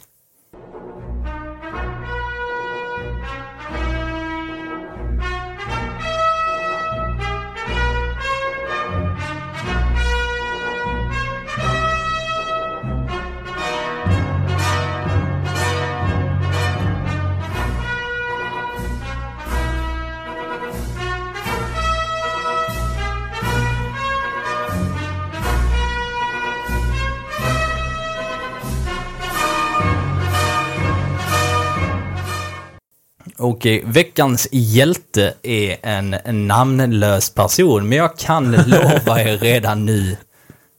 Okej, 33.63 33.83
veckans 33.87 34.49
hjälte 34.53 35.35
är 35.43 35.77
en 35.83 36.17
namnlös 36.49 37.31
person, 37.31 37.89
men 37.89 37.99
jag 37.99 38.19
kan 38.19 38.53
lova 38.67 39.21
er 39.23 39.39
redan 39.39 39.87
nu 39.87 40.17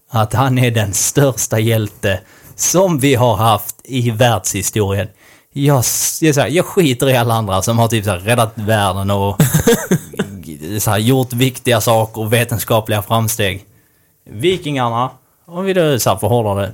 att 0.09 0.33
han 0.33 0.57
är 0.57 0.71
den 0.71 0.93
största 0.93 1.59
hjälte 1.59 2.19
som 2.55 2.99
vi 2.99 3.15
har 3.15 3.35
haft 3.35 3.75
i 3.83 4.11
världshistorien. 4.11 5.07
Jag, 5.53 5.83
jag, 6.21 6.35
så 6.35 6.41
här, 6.41 6.47
jag 6.47 6.65
skiter 6.65 7.09
i 7.09 7.17
alla 7.17 7.33
andra 7.33 7.61
som 7.61 7.79
har 7.79 7.87
typ 7.87 8.05
så 8.05 8.11
här, 8.11 8.19
räddat 8.19 8.51
världen 8.55 9.11
och 9.11 9.41
så 10.79 10.91
här, 10.91 10.97
gjort 10.97 11.33
viktiga 11.33 11.81
saker 11.81 12.21
och 12.21 12.33
vetenskapliga 12.33 13.01
framsteg. 13.01 13.65
Vikingarna, 14.29 15.11
om 15.45 15.65
vi 15.65 15.73
då 15.73 15.99
så 15.99 16.09
här 16.09 16.17
förhåller 16.17 16.61
det, 16.61 16.73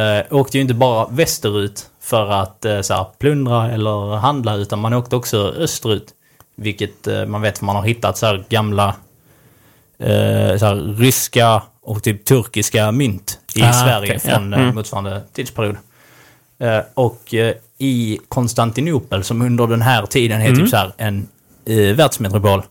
eh, 0.00 0.36
åkte 0.36 0.58
ju 0.58 0.62
inte 0.62 0.74
bara 0.74 1.06
västerut 1.08 1.86
för 2.08 2.30
att 2.30 2.64
eh, 2.64 2.80
så 2.80 2.94
här, 2.94 3.06
plundra 3.18 3.70
eller 3.72 4.16
handla, 4.16 4.54
utan 4.54 4.78
man 4.78 4.92
åkte 4.94 5.16
också 5.16 5.54
österut. 5.58 6.14
Vilket 6.56 7.06
eh, 7.06 7.26
man 7.26 7.40
vet, 7.42 7.58
för 7.58 7.64
man 7.66 7.76
har 7.76 7.82
hittat 7.82 8.18
så 8.18 8.26
här 8.26 8.44
gamla 8.48 8.88
eh, 9.98 10.56
så 10.58 10.66
här, 10.66 10.94
ryska 10.98 11.62
och 11.82 12.02
typ 12.02 12.24
turkiska 12.24 12.92
mynt 12.92 13.38
i 13.54 13.62
Ah, 13.62 13.72
Sverige 13.72 14.20
ja. 14.24 14.30
från 14.34 14.54
Mm. 14.54 14.74
motsvarande 14.74 15.22
tidsperiod. 15.32 15.76
Och 16.94 17.34
i 17.78 18.18
Konstantinopel, 18.28 19.24
som 19.24 19.42
under 19.42 19.66
den 19.66 19.82
här 19.82 20.06
tiden 20.06 20.40
är 20.40 20.46
Mm. 20.46 20.58
typ 20.58 20.68
så 20.68 20.76
här 20.76 20.92
en 20.96 21.28
eh, 21.64 21.94
världsmetropol, 21.96 22.62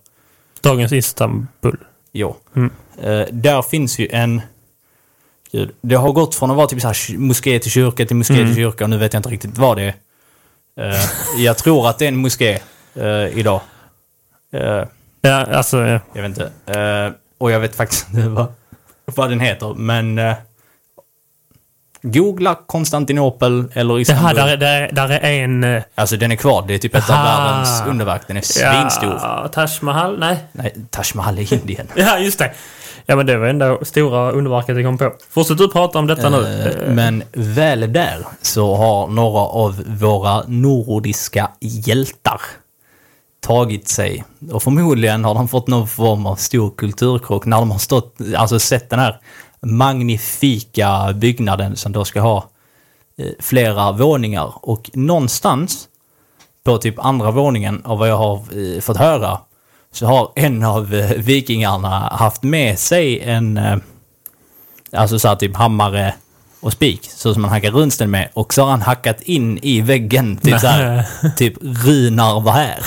Dagens 0.61 0.91
Istanbul. 0.91 1.77
Jo. 2.11 2.35
Mm. 2.55 2.71
Där 3.31 3.61
finns 3.61 3.99
ju 3.99 4.07
en... 4.11 4.41
Gud, 5.51 5.71
det 5.81 5.95
har 5.95 6.11
gått 6.11 6.35
från 6.35 6.51
att 6.51 6.57
vara 6.57 6.67
typ 6.67 6.81
så 6.81 6.87
här 6.87 7.17
moské 7.17 7.59
till 7.59 7.71
kyrka 7.71 8.05
till 8.05 8.15
moské 8.15 8.33
Mm. 8.33 8.45
till 8.47 8.55
kyrka 8.55 8.83
och 8.83 8.89
nu 8.89 8.97
vet 8.97 9.13
jag 9.13 9.19
inte 9.19 9.29
riktigt 9.29 9.57
vad 9.57 9.77
det 9.77 9.83
är. 9.83 9.93
Eh, 10.91 11.01
jag 11.37 11.57
tror 11.57 11.89
att 11.89 11.99
det 11.99 12.05
är 12.05 12.09
en 12.09 12.17
moské 12.17 12.59
eh, 12.95 13.37
idag. 13.39 13.61
Eh, 14.53 14.83
Ja, 15.21 15.45
alltså... 15.45 15.77
Ja. 15.77 15.99
jag 16.13 16.21
vet 16.21 16.29
inte. 16.37 17.13
Och 17.37 17.51
jag 17.51 17.59
vet 17.59 17.75
faktiskt 17.75 18.07
inte 18.13 18.29
vad, 18.29 18.47
vad 19.05 19.29
den 19.29 19.39
heter, 19.39 19.73
men... 19.73 20.21
Googla 22.01 22.55
Konstantinopel 22.65 23.71
eller 23.73 23.95
Det 23.95 24.01
Istanbul. 24.01 24.25
här, 24.25 24.33
där, 24.35 24.47
är- 24.47 24.57
där, 24.57 24.81
är- 24.81 24.91
där 24.91 25.09
är 25.09 25.43
en... 25.43 25.81
Alltså 25.95 26.17
den 26.17 26.31
är 26.31 26.35
kvar. 26.35 26.65
Det 26.67 26.73
är 26.73 26.77
typ 26.77 26.95
ett 26.95 27.09
av 27.09 27.15
världens 27.15 27.83
underverk. 27.87 28.21
Den 28.27 28.37
är 28.37 28.41
svinstor. 28.41 29.09
Ja, 29.21 29.47
Taj 29.53 29.67
Mahal? 29.81 30.19
Nej. 30.19 30.37
Nej, 30.51 30.75
Taj 30.89 31.05
Mahal 31.15 31.39
är 31.39 31.53
Indien. 31.53 31.87
Ja, 31.95 32.17
just 32.19 32.39
det. 32.39 32.53
Ja, 33.09 33.15
men 33.15 33.25
det 33.25 33.37
var 33.37 33.47
ändå 33.47 33.79
stora 33.81 34.31
underverket 34.31 34.75
jag 34.75 34.85
kom 34.85 34.97
på. 34.97 35.13
Fortsätt 35.29 35.57
du 35.57 35.67
prata 35.67 35.99
om 35.99 36.07
detta 36.07 36.29
nu. 36.29 36.37
Eh, 36.37 36.93
men 36.93 37.23
väl 37.33 37.93
där 37.93 38.25
så 38.41 38.75
har 38.75 39.07
några 39.07 39.39
av 39.39 39.83
våra 39.87 40.43
nordiska 40.47 41.51
hjältar 41.59 42.41
tagit 43.39 43.87
sig. 43.87 44.23
Och 44.51 44.63
förmodligen 44.63 45.25
har 45.25 45.33
de 45.33 45.47
fått 45.47 45.67
någon 45.67 45.87
form 45.87 46.25
av 46.25 46.35
stor 46.35 46.69
kulturkrock 46.77 47.45
när 47.45 47.57
de 47.57 47.71
har 47.71 47.77
stått, 47.77 48.15
alltså 48.37 48.59
sett 48.59 48.89
den 48.89 48.99
här 48.99 49.19
magnifika 49.61 51.13
byggnaden 51.13 51.75
som 51.75 51.91
då 51.91 52.05
ska 52.05 52.21
ha 52.21 52.49
eh, 53.17 53.31
flera 53.39 53.91
våningar. 53.91 54.53
Och 54.55 54.89
någonstans 54.93 55.87
på 56.63 56.77
typ 56.77 56.99
andra 56.99 57.31
våningen 57.31 57.81
av 57.85 57.97
vad 57.99 58.09
jag 58.09 58.17
har 58.17 58.35
eh, 58.35 58.81
fått 58.81 58.97
höra 58.97 59.39
så 59.93 60.05
har 60.05 60.31
en 60.35 60.63
av 60.63 60.93
eh, 60.93 61.11
vikingarna 61.17 62.09
haft 62.11 62.43
med 62.43 62.79
sig 62.79 63.19
en 63.21 63.57
eh, 63.57 63.77
alltså 64.91 65.19
så 65.19 65.27
här 65.27 65.35
typ 65.35 65.55
hammare 65.55 66.13
och 66.59 66.73
spik 66.73 67.09
så 67.15 67.33
som 67.33 67.41
man 67.41 67.51
hackar 67.51 67.71
runsten 67.71 68.11
med 68.11 68.29
och 68.33 68.53
så 68.53 68.61
har 68.63 68.69
han 68.69 68.81
hackat 68.81 69.21
in 69.21 69.59
i 69.61 69.81
väggen 69.81 70.37
typ 70.37 70.59
så 70.59 70.67
här, 70.67 71.05
typ 71.37 71.53
Runar 71.61 72.39
var 72.41 72.51
här. 72.51 72.79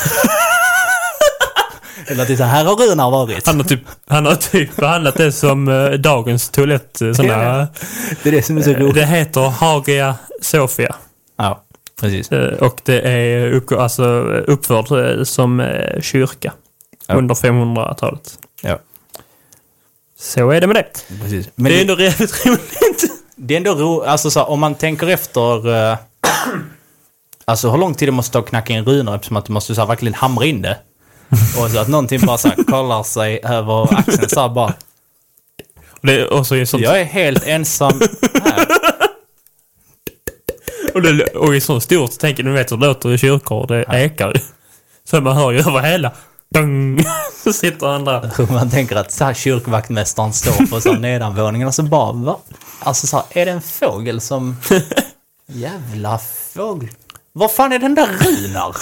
Eller 2.07 2.25
typ 2.25 2.39
så 2.39 2.45
här, 2.45 2.65
har 2.65 2.77
Runar 2.77 3.11
varit. 3.11 3.47
Han 3.47 3.57
har 3.57 3.65
typ, 3.65 3.81
han 4.09 4.27
har 4.27 4.35
typ 4.35 4.77
behandlat 4.77 5.15
det 5.17 5.33
som 5.33 5.69
eh, 5.69 5.91
dagens 5.91 6.51
toalett. 6.51 7.01
eh, 7.03 7.13
Såna, 7.13 7.69
Det 8.23 8.29
är 8.29 8.33
det 8.33 8.43
som 8.43 8.57
är 8.57 8.63
så 8.63 8.73
roligt. 8.73 8.95
det 8.95 9.07
heter 9.07 9.41
Hagia 9.41 10.15
Sophia. 10.43 10.95
Ja, 11.39 11.65
precis. 12.01 12.31
Och 12.61 12.81
det 12.85 13.01
är 13.01 13.53
upp, 13.53 13.73
alltså, 13.73 14.05
uppförd 14.47 15.27
som 15.27 15.63
kyrka 16.01 16.53
Ja. 17.11 17.19
under 17.19 17.35
500-talet. 17.35 18.39
Ja, 18.63 18.79
Så 20.19 20.51
är 20.51 20.61
det 20.61 20.67
med 20.67 20.77
det. 20.77 21.17
precis. 21.23 21.49
Men 21.55 21.73
det 21.73 21.81
är 21.81 21.85
det, 21.85 21.93
ändå 21.93 22.03
jävligt 22.03 22.47
roligt. 22.47 23.05
det 23.37 23.55
är 23.55 23.57
ändå 23.57 23.75
ro, 23.75 24.03
alltså 24.03 24.31
så 24.31 24.41
här, 24.41 24.51
om 24.51 24.61
man 24.61 24.75
tänker 24.75 25.07
efter... 25.07 25.75
eh, 25.91 25.99
alltså 27.45 27.71
hur 27.71 27.79
lång 27.79 27.95
tid 27.95 28.09
det 28.09 28.13
måste 28.13 28.33
ta 28.33 28.39
att 28.39 28.47
knacka 28.49 28.73
in 28.73 28.85
runor 28.85 29.15
eftersom 29.15 29.37
att 29.37 29.45
du 29.45 29.53
måste 29.53 29.75
så 29.75 29.81
här, 29.81 29.89
verkligen 29.89 30.15
hamra 30.15 30.45
in 30.47 30.63
det. 30.63 30.79
Och 31.59 31.71
så 31.71 31.79
att 31.79 31.89
någonting 31.89 32.21
bara 32.27 32.39
så 32.39 32.49
här, 32.49 32.57
kollar 32.65 33.03
sig 33.03 33.41
över 33.45 33.95
axeln 33.99 34.29
så 34.29 34.41
här 34.41 34.49
bara. 34.49 34.75
Och 35.91 36.07
det 36.07 36.21
är 36.21 36.33
också 36.33 36.57
i 36.57 36.67
sånt, 36.67 36.83
Jag 36.83 37.01
är 37.01 37.05
helt 37.05 37.47
ensam 37.47 38.01
här. 38.45 38.67
och, 40.95 41.03
det, 41.03 41.25
och 41.27 41.55
i 41.57 41.61
så 41.61 41.81
stort, 41.81 42.19
tänker 42.19 42.43
du 42.43 42.53
vet 42.53 42.73
hur 42.73 42.77
det 42.77 42.87
låter 42.87 43.13
i 43.13 43.19
kyrkor, 43.19 43.67
det 43.67 43.85
ekar 44.05 44.29
ju. 44.35 44.41
Så 45.05 45.21
man 45.21 45.37
hör 45.37 45.51
ju 45.51 45.59
över 45.59 45.81
hela. 45.81 46.13
Dung! 46.55 47.05
Så 47.45 47.53
sitter 47.53 47.87
han 47.87 48.05
där. 48.05 48.53
Man 48.53 48.71
tänker 48.71 48.97
att 48.97 49.13
så 49.13 49.25
här 49.25 49.35
kyrkvaktmästaren 49.35 50.33
står 50.33 50.67
på 50.67 50.81
så 50.81 50.93
här 50.93 50.99
nedanvåningen 51.01 51.69
och 51.69 51.75
så 51.75 51.83
bara, 51.83 52.13
va? 52.13 52.39
Alltså 52.81 53.07
så 53.07 53.17
här, 53.17 53.27
är 53.31 53.47
det 53.47 53.53
en 53.53 53.63
fågel 53.63 54.21
som... 54.21 54.57
Jävla 55.47 56.19
fågel. 56.55 56.89
Vad 57.33 57.53
fan 57.53 57.73
är 57.73 57.79
den 57.79 57.95
där 57.95 58.07
Runar? 58.07 58.77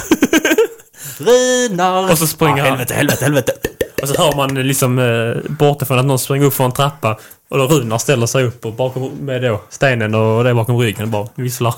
Runar! 1.17 2.11
Och 2.11 2.17
så 2.17 2.27
springer 2.27 2.63
ah, 2.63 2.69
han. 2.69 2.69
Helvete, 2.69 2.93
helvete, 2.93 3.25
helvete. 3.25 3.53
Och 4.01 4.07
så 4.07 4.21
hör 4.21 4.35
man 4.35 4.53
liksom 4.53 4.99
eh, 4.99 5.51
bortifrån 5.51 5.99
att 5.99 6.05
någon 6.05 6.19
springer 6.19 6.45
upp 6.45 6.53
för 6.53 6.63
en 6.63 6.71
trappa. 6.71 7.19
Och 7.49 7.57
då 7.57 7.67
Runar 7.67 7.97
ställer 7.97 8.25
sig 8.25 8.43
upp 8.43 8.65
och 8.65 8.73
bakom, 8.73 9.11
med 9.11 9.41
då 9.41 9.61
stenen 9.69 10.15
och 10.15 10.43
det 10.43 10.53
bakom 10.53 10.77
ryggen 10.77 11.03
och 11.03 11.09
bara 11.09 11.27
visslar. 11.35 11.75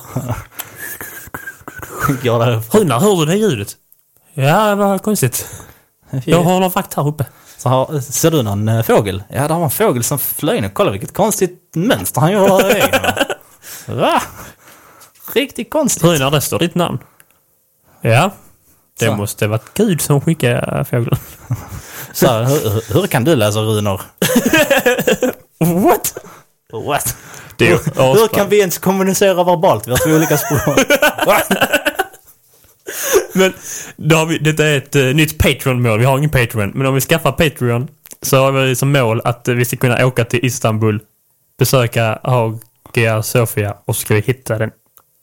Går. 2.23 2.77
Runar, 2.77 2.99
hör 2.99 3.15
du 3.19 3.25
det 3.25 3.37
ljudet? 3.37 3.75
Ja, 4.33 4.75
var 4.75 4.99
konstigt. 4.99 5.47
Jag 6.25 6.43
har 6.43 6.59
någon 6.59 6.69
vakt 6.71 6.93
här 6.93 7.07
uppe. 7.07 7.25
Så 7.57 7.69
har, 7.69 7.99
ser 7.99 8.31
du 8.31 8.41
någon 8.41 8.69
eh, 8.69 8.83
fågel? 8.83 9.23
Ja, 9.29 9.47
det 9.47 9.53
var 9.53 9.63
en 9.63 9.69
fågel 9.69 10.03
som 10.03 10.19
flög 10.19 10.57
in. 10.57 10.69
Kolla 10.69 10.91
vilket 10.91 11.13
konstigt 11.13 11.71
mönster 11.75 12.21
han 12.21 12.31
väggen. 12.57 13.01
va? 13.99 14.21
Riktigt 15.33 15.69
konstigt. 15.69 16.03
Runar, 16.03 16.31
det 16.31 16.41
står 16.41 16.59
ditt 16.59 16.75
namn. 16.75 16.99
Ja. 18.01 18.31
Det 18.99 19.05
Så. 19.05 19.15
måste 19.15 19.47
varit 19.47 19.73
Gud 19.73 20.01
som 20.01 20.21
skickade 20.21 20.85
fågeln. 20.85 21.17
Så, 22.13 22.27
här, 22.27 22.43
hur, 22.43 22.93
hur 22.93 23.07
kan 23.07 23.23
du 23.23 23.35
läsa 23.35 23.59
runor? 23.59 24.01
What? 25.59 26.17
What? 26.85 27.15
Hur 27.59 27.75
asbra. 27.75 28.27
kan 28.27 28.49
vi 28.49 28.59
ens 28.59 28.77
kommunicera 28.77 29.43
verbalt? 29.43 29.87
Vi 29.87 29.91
har 29.91 29.97
två 29.97 30.09
olika 30.09 30.37
språk. 30.37 30.79
Men 33.33 33.53
då 33.97 34.15
har 34.15 34.25
vi, 34.25 34.37
detta 34.37 34.65
är 34.65 34.77
ett 34.77 34.95
uh, 34.95 35.15
nytt 35.15 35.37
Patreon-mål. 35.37 35.99
Vi 35.99 36.05
har 36.05 36.17
ingen 36.17 36.29
Patreon. 36.29 36.71
Men 36.75 36.87
om 36.87 36.93
vi 36.95 37.01
skaffar 37.01 37.31
Patreon 37.31 37.87
så 38.21 38.37
har 38.37 38.51
vi 38.51 38.75
som 38.75 38.91
mål 38.91 39.21
att 39.23 39.47
eh, 39.47 39.55
vi 39.55 39.65
ska 39.65 39.77
kunna 39.77 40.05
åka 40.05 40.25
till 40.25 40.45
Istanbul, 40.45 40.99
besöka 41.59 42.19
Hagia 42.23 43.23
Sophia 43.23 43.75
och 43.85 43.95
så 43.95 44.01
ska 44.01 44.13
vi 44.15 44.21
hitta 44.21 44.57
den 44.57 44.71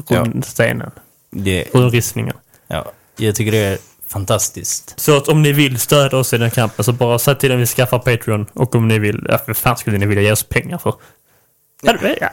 Ja. 0.09 0.21
rundstenen. 0.21 0.91
Det, 1.31 1.65
Runristningen. 1.75 2.35
ja, 2.69 2.93
jag 3.17 3.35
tycker 3.35 3.53
det 3.53 3.59
är 3.59 3.79
fantastiskt. 4.09 5.01
Så 5.01 5.17
att 5.17 5.29
om 5.29 5.43
ni 5.43 5.53
vill 5.53 5.79
stödja 5.81 6.19
oss 6.19 6.33
i 6.33 6.39
den 6.39 6.51
kampen 6.51 6.85
så 6.85 6.93
bara 6.93 7.19
säg 7.19 7.35
till 7.39 7.53
att 7.53 7.59
vi 7.59 7.67
skaffar 7.67 7.99
Patreon 7.99 8.47
och 8.53 8.75
om 8.75 8.89
ni 8.89 8.99
vill, 8.99 9.27
ja, 9.29 9.39
vad 9.47 9.57
fan 9.57 9.77
skulle 9.77 9.99
ni 9.99 10.07
vilja 10.07 10.23
ge 10.23 10.33
oss 10.33 10.43
pengar 10.43 10.79
för? 10.79 10.95
Ja. 11.83 11.95
Ja. 12.21 12.29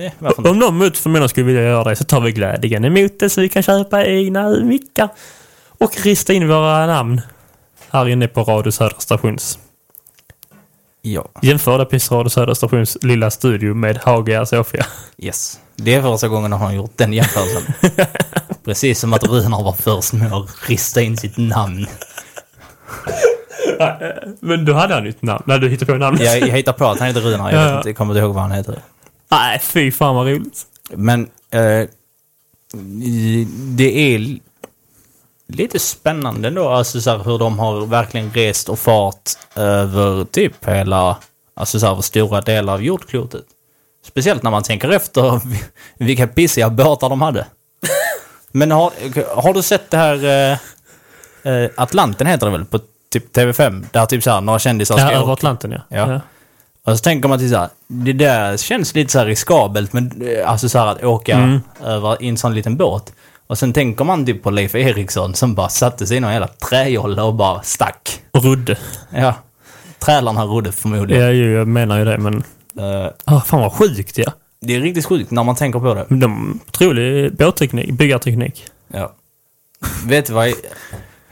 Ja, 0.00 0.10
varför 0.18 0.38
inte? 0.38 0.50
Om 0.50 0.58
någon 0.58 0.78
mot 0.78 0.96
förmodan 0.98 1.28
skulle 1.28 1.46
vilja 1.46 1.62
göra 1.62 1.84
det 1.90 1.96
så 1.96 2.04
tar 2.04 2.20
vi 2.20 2.32
glädjen 2.32 2.84
emot 2.84 3.12
det 3.20 3.30
så 3.30 3.40
vi 3.40 3.48
kan 3.48 3.62
köpa 3.62 4.04
egna 4.06 4.48
mickar 4.50 5.08
och 5.78 6.00
rista 6.02 6.32
in 6.32 6.48
våra 6.48 6.86
namn 6.86 7.20
här 7.90 8.08
inne 8.08 8.28
på 8.28 8.42
Radio 8.42 8.70
Södra 8.70 8.98
Stations. 9.00 9.58
Ja, 11.02 11.24
Jämför 11.42 11.78
det 11.78 11.84
på 11.84 11.96
Radio 12.14 12.28
Södra 12.30 12.54
Stations 12.54 12.98
lilla 13.02 13.30
studio 13.30 13.74
med 13.74 13.96
Hagia 13.98 14.46
Sofia. 14.46 14.86
yes. 15.18 15.60
Det 15.76 15.94
är 15.94 16.02
första 16.02 16.28
gången 16.28 16.52
han 16.52 16.60
har 16.60 16.72
gjort 16.72 16.92
den 16.96 17.12
jämförelsen. 17.12 17.62
Precis 18.64 19.00
som 19.00 19.12
att 19.12 19.24
Runar 19.24 19.62
var 19.64 19.72
först 19.72 20.12
med 20.12 20.32
att 20.32 20.48
rista 20.68 21.00
in 21.00 21.16
sitt 21.16 21.36
namn. 21.36 21.86
Men 24.40 24.64
du 24.64 24.72
hade 24.74 24.94
han 24.94 25.04
ju 25.04 25.10
ett 25.10 25.22
namn 25.22 25.42
när 25.46 25.58
du 25.58 25.68
hittade 25.68 25.92
på 25.92 25.98
namnet. 25.98 26.22
Jag, 26.24 26.40
jag 26.40 26.56
hittar 26.56 26.72
på 26.72 26.86
att 26.86 26.98
han 26.98 27.08
heter 27.08 27.20
Runar, 27.20 27.52
jag 27.52 27.60
Ja, 27.60 27.64
vet 27.64 27.70
ja. 27.72 27.76
inte, 27.78 27.92
kommer 27.92 28.14
inte 28.14 28.20
ihåg 28.24 28.34
vad 28.34 28.42
han 28.42 28.52
heter. 28.52 28.78
Nej, 29.30 29.58
fy 29.62 29.90
fan 29.90 30.14
vad 30.14 30.26
roligt. 30.26 30.66
Men 30.90 31.30
eh, 31.50 31.88
det 33.76 34.14
är 34.14 34.38
lite 35.48 35.78
spännande 35.78 36.50
då, 36.50 36.68
alltså 36.68 37.00
så 37.00 37.10
här, 37.10 37.18
hur 37.18 37.38
de 37.38 37.58
har 37.58 37.86
verkligen 37.86 38.30
rest 38.32 38.68
och 38.68 38.78
fart 38.78 39.30
över 39.54 40.24
typ 40.24 40.64
hela, 40.68 41.16
alltså 41.54 41.80
så 41.80 41.86
här, 41.86 41.92
över 41.92 42.02
stora 42.02 42.40
delar 42.40 42.72
av 42.72 42.82
jordklotet. 42.82 43.44
Speciellt 44.04 44.42
när 44.42 44.50
man 44.50 44.62
tänker 44.62 44.88
efter 44.90 45.40
vilka 45.98 46.26
pissiga 46.26 46.70
båtar 46.70 47.08
de 47.08 47.22
hade. 47.22 47.46
Men 48.52 48.70
har, 48.70 48.92
har 49.42 49.54
du 49.54 49.62
sett 49.62 49.90
det 49.90 49.96
här 49.96 50.24
eh, 50.24 50.58
eh, 51.52 51.70
Atlanten 51.76 52.26
heter 52.26 52.46
det 52.46 52.52
väl 52.52 52.64
på 52.64 52.78
typ 53.12 53.36
TV5? 53.36 53.86
Där 53.92 54.06
typ 54.06 54.22
så 54.22 54.30
här, 54.30 54.40
några 54.40 54.58
kändisar 54.58 54.98
Ja, 54.98 55.06
ska 55.06 55.14
över 55.14 55.22
åka. 55.24 55.32
Atlanten 55.32 55.70
ja. 55.70 55.80
Ja. 55.88 56.20
Och 56.84 56.98
så 56.98 57.02
tänker 57.02 57.28
man 57.28 57.38
till 57.38 57.50
så 57.50 57.56
här, 57.56 57.68
det 57.86 58.12
där 58.12 58.56
känns 58.56 58.94
lite 58.94 59.12
så 59.12 59.18
här 59.18 59.26
riskabelt, 59.26 59.92
men 59.92 60.22
eh, 60.22 60.50
alltså 60.50 60.68
så 60.68 60.78
här 60.78 60.86
att 60.86 61.04
åka 61.04 61.34
Mm. 61.36 61.60
över 61.84 62.22
i 62.22 62.28
en 62.28 62.36
sån 62.36 62.54
liten 62.54 62.76
båt. 62.76 63.12
Och 63.46 63.58
sen 63.58 63.72
tänker 63.72 64.04
man 64.04 64.26
typ 64.26 64.42
på 64.42 64.50
Leif 64.50 64.74
Eriksson 64.74 65.34
som 65.34 65.54
bara 65.54 65.68
satte 65.68 66.06
sig 66.06 66.16
i 66.16 66.20
någon 66.20 66.32
jävla 66.32 66.46
träjolle 66.48 67.22
och 67.22 67.34
bara 67.34 67.62
stack. 67.62 68.20
Och 68.30 68.44
Rudde. 68.44 68.76
Ja. 69.14 69.34
Trälarna 69.98 70.44
rodde 70.44 70.72
förmodligen. 70.72 71.22
Ja, 71.24 71.30
ju, 71.30 71.52
jag 71.52 71.68
menar 71.68 71.98
ju 71.98 72.04
det 72.04 72.18
men... 72.18 72.34
Eh, 72.78 73.10
Oh, 73.26 73.44
fan 73.44 73.60
vad 73.60 73.72
sjukt 73.72 74.18
ja. 74.18 74.32
det 74.60 74.74
är 74.74 74.80
riktigt 74.80 75.06
sjukt 75.06 75.30
när 75.30 75.44
man 75.44 75.56
tänker 75.56 75.78
på 75.78 75.94
det. 75.94 76.06
De, 76.08 76.60
otrolig 76.68 77.36
båtteknik, 77.36 77.90
byggarteknik. 77.90 78.64
Ja. 78.88 79.12
vet 80.06 80.26
du 80.26 80.32
vad? 80.32 80.52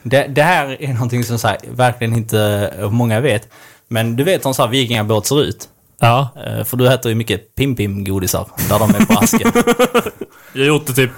Det, 0.03 0.27
det 0.27 0.43
här 0.43 0.83
är 0.83 0.93
någonting 0.93 1.25
som 1.25 1.39
så 1.39 1.49
här, 1.49 1.59
verkligen 1.71 2.17
inte 2.17 2.73
många 2.91 3.21
vet. 3.21 3.49
Men 3.89 4.17
du 4.17 4.25
vet 4.25 4.45
hur 4.45 4.49
en 4.49 4.55
sån 4.55 4.63
här 4.63 4.71
vikingabåt 4.71 5.27
ser 5.27 5.43
ut? 5.43 5.69
Ja, 5.99 6.29
Eh, 6.47 6.65
För 6.65 6.77
du 6.77 6.89
äter 6.93 7.09
ju 7.11 7.15
mycket 7.15 7.55
Pim-Pim-godisar 7.57 8.47
där 8.69 8.79
de 8.79 8.91
är 8.95 9.07
på 9.07 9.19
asken. 9.19 9.53
jag 10.53 10.61
har 10.63 10.67
gjort 10.67 10.87
det 10.87 10.93
typ 10.93 11.11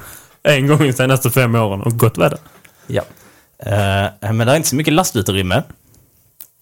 en 0.43 0.67
gång 0.67 0.79
de 0.79 0.93
senaste 0.93 1.31
fem 1.31 1.55
åren 1.55 1.81
och 1.83 1.93
gott 1.99 2.19
väder. 2.19 2.39
Ja. 2.87 3.03
Eh, 3.59 4.33
men 4.33 4.39
det 4.39 4.53
är 4.53 4.57
inte 4.57 4.69
så 4.69 4.77
mycket 4.77 4.93
lastutrymme 4.95 5.63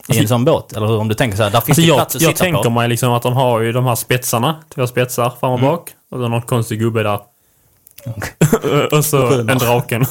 i 0.08 0.18
en 0.18 0.28
sån 0.28 0.44
båt. 0.44 0.72
Eller 0.72 0.86
hur? 0.86 0.96
Om 0.96 1.08
du 1.08 1.14
tänker 1.14 1.36
så 1.36 1.42
här, 1.42 1.50
där 1.50 1.60
finns 1.60 1.78
Alltså 1.78 1.82
det 1.82 1.88
jag, 1.88 1.96
plats 1.96 2.16
att 2.16 2.22
jag 2.22 2.30
sitta 2.30 2.44
tänker 2.44 2.62
på. 2.62 2.70
mig 2.70 2.88
liksom 2.88 3.12
att 3.12 3.22
de 3.22 3.32
har 3.32 3.60
ju 3.60 3.72
de 3.72 3.84
här 3.86 3.94
spetsarna, 3.94 4.56
två 4.74 4.86
spetsar 4.86 5.32
fram 5.40 5.52
och 5.52 5.60
bak. 5.60 5.90
Och 6.10 6.18
så 6.18 6.28
någon 6.28 6.42
konstig 6.42 6.78
gubbe 6.80 7.02
där. 7.02 7.20
och 8.92 9.04
så 9.04 9.32
en 9.40 9.46
draken. 9.46 10.06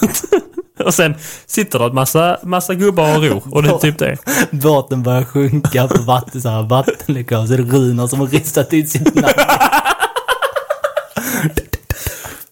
Och 0.86 0.94
sen 0.94 1.16
sitter 1.46 1.80
det 1.80 1.86
en 1.86 1.96
massa, 1.96 2.40
massa 2.44 2.74
gubbar 2.76 3.18
och 3.18 3.24
ror. 3.24 3.44
Och 3.52 3.64
det 3.64 3.70
är 3.70 3.78
typ 3.78 3.98
det. 4.00 4.18
Båten 4.52 5.04
börjar 5.04 5.24
sjunka 5.24 5.88
på 5.88 6.02
vatten, 6.02 6.42
så 6.42 6.50
här, 6.50 6.64
vattenläckage. 6.64 7.48
Så 7.48 7.54
är 7.54 7.58
det 7.58 7.64
Runar 7.64 8.08
som 8.08 8.20
har 8.20 8.28
ristat 8.28 8.74
ut 8.74 8.90
sitt 8.90 9.16
namn. 9.16 9.34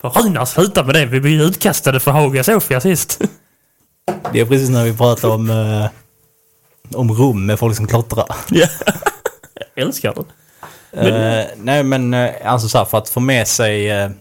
Runar, 0.01 0.45
sluta 0.45 0.84
med 0.84 0.95
det. 0.95 1.05
Vi 1.05 1.19
blir 1.19 1.41
utkastade 1.41 1.99
för 1.99 2.11
Hagia 2.11 2.43
Sofia 2.43 2.81
sist. 2.81 3.21
Det 4.34 4.39
är 4.39 4.45
precis 4.45 4.69
när 4.69 4.84
vi 4.84 4.97
pratar 4.97 5.29
om, 5.29 5.49
eh, 5.49 5.86
om 6.99 7.11
Rom 7.11 7.45
med 7.45 7.59
folk 7.59 7.75
som 7.75 7.88
klottrar. 7.88 8.25
Ja. 8.49 8.67
jag 9.75 9.86
älskar 9.86 10.13
det. 10.13 10.23
Eh, 11.09 11.45
nej 11.57 11.84
men 11.84 12.13
eh, 12.13 12.29
alltså 12.45 12.69
så 12.69 12.77
här, 12.77 12.86
för 12.86 12.97
att 12.97 13.09
få 13.09 13.19
med 13.19 13.47
sig 13.47 13.89
eh, 13.89 14.11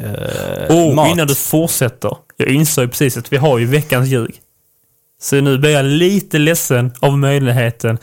eh, 0.00 0.70
Oh, 0.70 0.94
mat. 0.94 1.08
innan 1.08 1.26
du 1.26 1.34
fortsätter. 1.34 2.16
Jag 2.36 2.48
insåg 2.48 2.90
precis 2.90 3.16
att 3.16 3.32
vi 3.32 3.36
har 3.36 3.58
ju 3.58 3.66
veckans 3.66 4.08
ljug. 4.08 4.40
Så 5.20 5.40
nu 5.40 5.58
blir 5.58 5.70
jag 5.70 5.84
lite 5.84 6.38
ledsen 6.38 6.92
av 7.00 7.18
möjligheten 7.18 7.98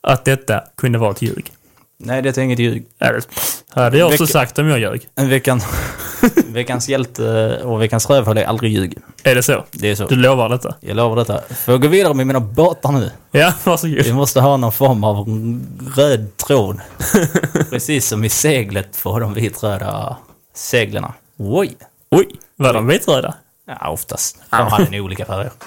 att 0.00 0.24
detta 0.24 0.64
kunde 0.76 0.98
vara 0.98 1.10
ett 1.10 1.22
ljug. 1.22 1.52
Nej, 1.98 2.22
det 2.22 2.38
är 2.38 2.42
inget 2.42 2.58
ljug. 2.58 2.86
Det 2.98 3.80
hade 3.80 3.98
jag 3.98 4.08
också 4.08 4.26
sagt 4.26 4.58
om 4.58 4.66
jag 4.66 4.78
ljög. 4.78 5.08
Veckan, 5.14 5.60
veckans 6.46 6.88
hjälte 6.88 7.58
och 7.64 7.82
veckans 7.82 8.10
rövhål 8.10 8.38
är 8.38 8.44
aldrig 8.44 8.72
ljug. 8.72 8.98
Är 9.22 9.34
det 9.34 9.42
så? 9.42 9.64
Det 9.70 9.90
är 9.90 9.94
så. 9.94 10.06
Du 10.06 10.16
lovar 10.16 10.48
detta? 10.48 10.74
Jag 10.80 10.96
lovar 10.96 11.16
detta. 11.16 11.40
Får 11.54 11.74
jag 11.74 11.82
gå 11.82 11.88
vidare 11.88 12.14
med 12.14 12.26
mina 12.26 12.40
båtar 12.40 12.92
nu? 12.92 13.10
Ja, 13.30 13.52
varsågod. 13.64 14.04
Vi 14.04 14.12
måste 14.12 14.40
ha 14.40 14.56
någon 14.56 14.72
form 14.72 15.04
av 15.04 15.26
röd 15.96 16.36
tråd. 16.36 16.80
Precis 17.70 18.06
som 18.06 18.24
i 18.24 18.28
seglet 18.28 19.02
på 19.02 19.18
de 19.18 19.34
vitröda 19.34 20.16
seglen. 20.54 21.04
Oj! 21.36 21.76
Oj, 22.10 22.26
var 22.56 22.72
de 22.72 22.86
vitröda? 22.86 23.34
Ja, 23.66 23.88
oftast. 23.88 24.36
De 24.50 24.66
hade 24.66 24.90
nog 24.90 25.04
olika 25.04 25.24
färger. 25.24 25.52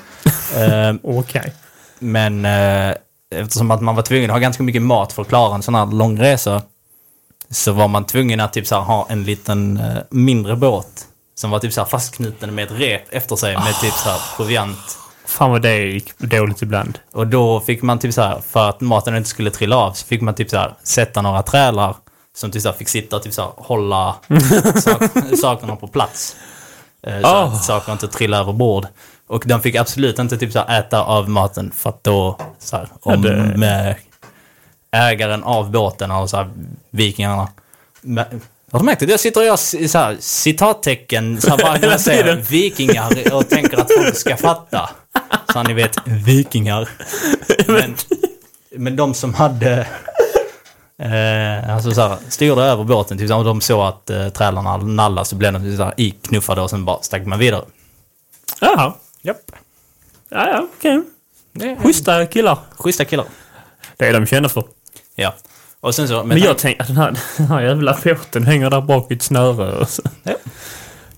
Eh, 0.55 0.95
Okej. 1.03 1.53
Men 1.99 2.45
eh, 2.45 2.95
eftersom 3.35 3.71
att 3.71 3.81
man 3.81 3.95
var 3.95 4.03
tvungen 4.03 4.29
att 4.29 4.33
ha 4.33 4.39
ganska 4.39 4.63
mycket 4.63 4.81
mat 4.81 5.13
för 5.13 5.21
att 5.21 5.27
klara 5.27 5.55
en 5.55 5.63
sån 5.63 5.75
här 5.75 5.85
lång 5.85 6.19
resa 6.19 6.61
så 7.49 7.71
var 7.71 7.87
man 7.87 8.05
tvungen 8.05 8.39
att 8.39 8.53
typ 8.53 8.67
så 8.67 8.75
här, 8.75 8.81
ha 8.81 9.07
en 9.09 9.23
liten 9.23 9.77
eh, 9.77 9.97
mindre 10.09 10.55
båt 10.55 11.05
som 11.35 11.51
var 11.51 11.59
typ 11.59 11.73
så 11.73 11.81
här, 11.81 11.87
fastknuten 11.87 12.55
med 12.55 12.63
ett 12.63 12.79
rep 12.79 13.01
efter 13.09 13.35
sig 13.35 13.53
med 13.53 13.79
typ 13.81 13.93
så 13.93 14.09
här, 14.09 14.19
proviant. 14.35 14.97
Fan 15.25 15.51
vad 15.51 15.61
det 15.61 15.77
gick 15.77 16.19
dåligt 16.19 16.61
ibland. 16.61 16.99
Och 17.11 17.27
då 17.27 17.59
fick 17.59 17.81
man 17.81 17.99
typ 17.99 18.13
så 18.13 18.21
här, 18.21 18.41
för 18.49 18.69
att 18.69 18.81
maten 18.81 19.15
inte 19.15 19.29
skulle 19.29 19.51
trilla 19.51 19.75
av, 19.75 19.93
så 19.93 20.05
fick 20.05 20.21
man 20.21 20.33
typ 20.33 20.49
så 20.49 20.57
här, 20.57 20.73
sätta 20.83 21.21
några 21.21 21.43
trälar 21.43 21.95
som 22.35 22.51
typ 22.51 22.61
så 22.61 22.69
här, 22.69 22.75
fick 22.75 22.89
sitta 22.89 23.15
och 23.15 23.23
typ 23.23 23.33
så 23.33 23.41
här, 23.41 23.51
hålla 23.57 24.15
sak, 24.75 25.01
sakerna 25.41 25.75
på 25.75 25.87
plats. 25.87 26.35
Eh, 27.07 27.21
Så 27.21 27.27
Oh. 27.27 27.53
att 27.55 27.63
saker 27.63 27.91
inte 27.91 28.07
trillade 28.07 28.41
över 28.43 28.53
bord. 28.53 28.87
Och 29.27 29.43
de 29.45 29.61
fick 29.61 29.75
absolut 29.75 30.19
inte 30.19 30.37
typ 30.37 30.51
så 30.53 30.59
här, 30.59 30.79
äta 30.79 31.03
av 31.03 31.29
maten 31.29 31.71
för 31.75 31.89
att 31.89 32.03
då, 32.03 32.39
så 32.59 32.75
här, 32.77 32.87
om 33.01 33.21
det- 33.21 33.35
med 33.57 33.95
ägaren 34.91 35.43
av 35.43 35.71
båten 35.71 36.11
och 36.11 36.29
så 36.29 36.37
här, 36.37 36.49
vikingarna. 36.91 37.47
Men, 38.01 38.25
har 38.71 38.79
du 38.79 38.85
märkt 38.85 39.01
att 39.01 39.09
jag 39.09 39.19
sitter 39.19 39.41
och 39.41 39.45
gör 39.47 39.87
så 39.87 39.97
här, 39.97 40.17
citattecken 40.19 41.41
så 41.41 41.49
här, 41.49 41.79
gång 41.79 41.89
jag 41.89 42.01
säger 42.09 42.35
vikingar 42.35 43.33
och 43.33 43.49
tänker 43.49 43.77
att 43.77 43.91
folk 43.97 44.15
ska 44.17 44.37
fatta. 44.37 44.89
Så 45.53 45.63
ni 45.63 45.73
vet, 45.73 45.97
vikingar. 46.05 46.89
Men, 47.67 47.95
men 48.75 48.95
de 48.95 49.13
som 49.13 49.33
hade... 49.33 49.87
Eh, 50.99 51.75
alltså 51.75 51.91
så 51.91 52.01
här, 52.01 52.17
styrde 52.29 52.61
över 52.61 52.83
båten, 52.83 53.17
typ, 53.17 53.29
här, 53.29 53.37
och 53.37 53.45
de 53.45 53.61
såg 53.61 53.81
att 53.81 54.09
eh, 54.09 54.29
trälarna 54.29 54.77
nallade 54.77 55.25
så 55.25 55.35
blev 55.35 55.53
de 55.53 55.61
typ, 55.61 55.77
så 55.77 55.83
här, 55.83 55.93
iknuffade 55.97 56.61
och 56.61 56.69
sen 56.69 56.85
bara 56.85 57.01
stack 57.01 57.25
man 57.25 57.39
vidare. 57.39 57.65
Jaha. 58.61 58.93
Japp. 59.21 59.51
Ja, 60.29 60.49
ja, 60.49 60.67
okej. 60.77 61.01
Är 61.61 61.75
Schyssta 61.75 62.25
killar. 62.25 62.57
schyssta 62.77 63.05
killar. 63.05 63.25
Det 63.97 64.07
är 64.07 64.13
de 64.13 64.25
kända 64.25 64.49
för. 64.49 64.63
Ja. 65.15 65.35
Och 65.79 65.95
sen 65.95 66.07
så... 66.07 66.23
Men, 66.23 66.39
jag 66.39 66.57
tänker 66.57 66.81
att 66.81 66.87
den 66.87 66.97
här, 66.97 67.17
den 67.37 67.47
här 67.47 67.61
jävla 67.61 67.97
båten 68.03 68.45
hänger 68.45 68.69
där 68.69 68.81
bak 68.81 69.11
i 69.11 69.13
ett 69.13 69.21
snöre. 69.21 69.77
Och 69.77 69.89
så. 69.89 70.01
Ja. 70.23 70.35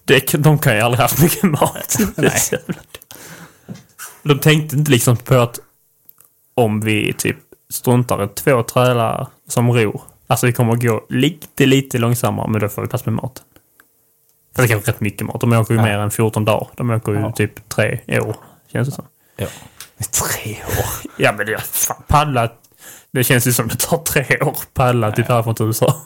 Det, 0.06 0.34
de 0.34 0.60
kan 0.60 0.76
ju 0.76 0.82
aldrig 0.82 1.02
haft 1.02 1.22
mycket 1.22 1.44
mat. 1.44 1.98
Nej. 2.16 2.42
De 4.24 4.40
tänkte 4.40 4.76
inte 4.76 4.92
liksom 4.92 5.18
på 5.18 5.36
att 5.36 5.60
om 6.54 6.82
vi 6.82 7.14
typ 7.14 7.38
struntar 7.74 8.24
i 8.24 8.28
två 8.28 8.64
trälar 8.64 9.28
som 9.50 9.72
ror. 9.74 10.02
Alltså 10.28 10.46
vi 10.46 10.54
kommer 10.54 10.74
att 10.74 10.82
gå 10.82 11.06
lite, 11.10 11.66
lite 11.66 11.98
långsammare 11.98 12.48
men 12.50 12.62
då 12.62 12.70
får 12.70 12.82
vi 12.82 12.88
plats 12.88 13.06
med 13.06 13.14
maten. 13.14 13.44
För 14.56 14.62
det 14.62 14.66
är 14.66 14.68
kanske 14.68 14.92
rätt 14.92 15.02
mycket 15.02 15.28
mat. 15.28 15.42
De 15.42 15.54
åker 15.54 15.74
ju 15.74 15.80
Ja. 15.80 15.86
mer 15.86 15.98
än 16.00 16.12
14 16.12 16.46
dagar. 16.46 16.68
De 16.76 16.90
åker 16.90 17.12
ju 17.12 17.20
Ja. 17.20 17.32
typ 17.32 17.70
tre 17.70 18.00
år. 18.20 18.36
Känns 18.72 18.88
det 18.90 18.96
som. 18.96 19.06
ja. 19.36 19.48
Tre 20.12 20.52
år. 20.52 21.12
Ja 21.18 21.34
men 21.38 21.46
det 21.46 21.54
är 21.54 21.58
fan 21.58 22.04
paddla. 22.08 22.52
Det 23.12 23.24
känns 23.24 23.48
ju 23.48 23.54
som 23.54 23.68
det 23.68 23.76
tar 23.80 23.98
tre 23.98 24.38
år 24.42 24.58
paddla 24.74 25.12
typ 25.12 25.28
härifrån 25.28 25.56
till 25.56 25.66
USA. 25.66 26.02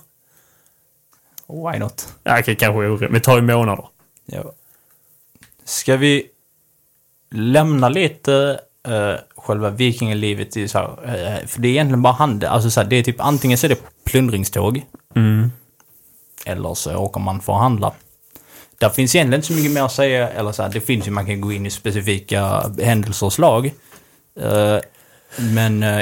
Why 1.48 1.80
not? 1.80 2.14
Ja, 2.24 2.40
okej, 2.40 2.56
kanske 2.56 2.78
orimligt. 2.80 3.02
Men 3.02 3.14
det 3.14 3.20
tar 3.20 3.36
ju 3.36 3.42
månader. 3.42 3.86
Ja. 4.26 4.44
Ska 5.66 5.98
vi 5.98 6.28
lämna 7.32 7.90
lite 7.90 8.60
uh, 8.88 9.16
själva 9.44 9.70
vikingalivet 9.70 10.58
i 10.58 10.68
så 10.68 10.78
här, 10.78 10.86
eh, 11.06 11.48
för 11.48 11.62
det 11.62 11.68
är 11.68 11.72
egentligen 11.72 12.02
bara 12.02 12.14
handel. 12.14 12.50
Alltså 12.50 12.70
så 12.72 12.82
här, 12.82 12.88
det 12.88 12.96
är 12.96 13.04
typ 13.04 13.22
antingen 13.22 13.58
så 13.58 13.68
är 13.68 13.70
det 13.70 13.80
plundringståg 14.06 14.82
Mm. 15.16 15.52
eller 16.46 16.74
så 16.74 16.96
åker 16.96 17.20
man 17.22 17.42
för 17.42 17.54
att 17.54 17.60
handla. 17.62 17.94
Där 18.78 18.90
finns 18.90 19.16
egentligen 19.16 19.38
inte 19.40 19.48
så 19.48 19.54
mycket 19.54 19.72
mer 19.72 19.82
att 19.82 19.92
säga, 19.92 20.30
eller 20.30 20.52
så 20.52 20.64
här, 20.64 20.70
det 20.70 20.82
finns 20.82 21.08
ju, 21.08 21.12
man 21.12 21.26
kan 21.26 21.42
gå 21.42 21.52
in 21.52 21.66
i 21.66 21.70
specifika 21.70 22.64
händelser 22.84 23.26
och 23.26 23.34
slag. 23.34 23.66
Eh, 24.40 24.78
men 25.38 25.84
uh, 25.84 26.02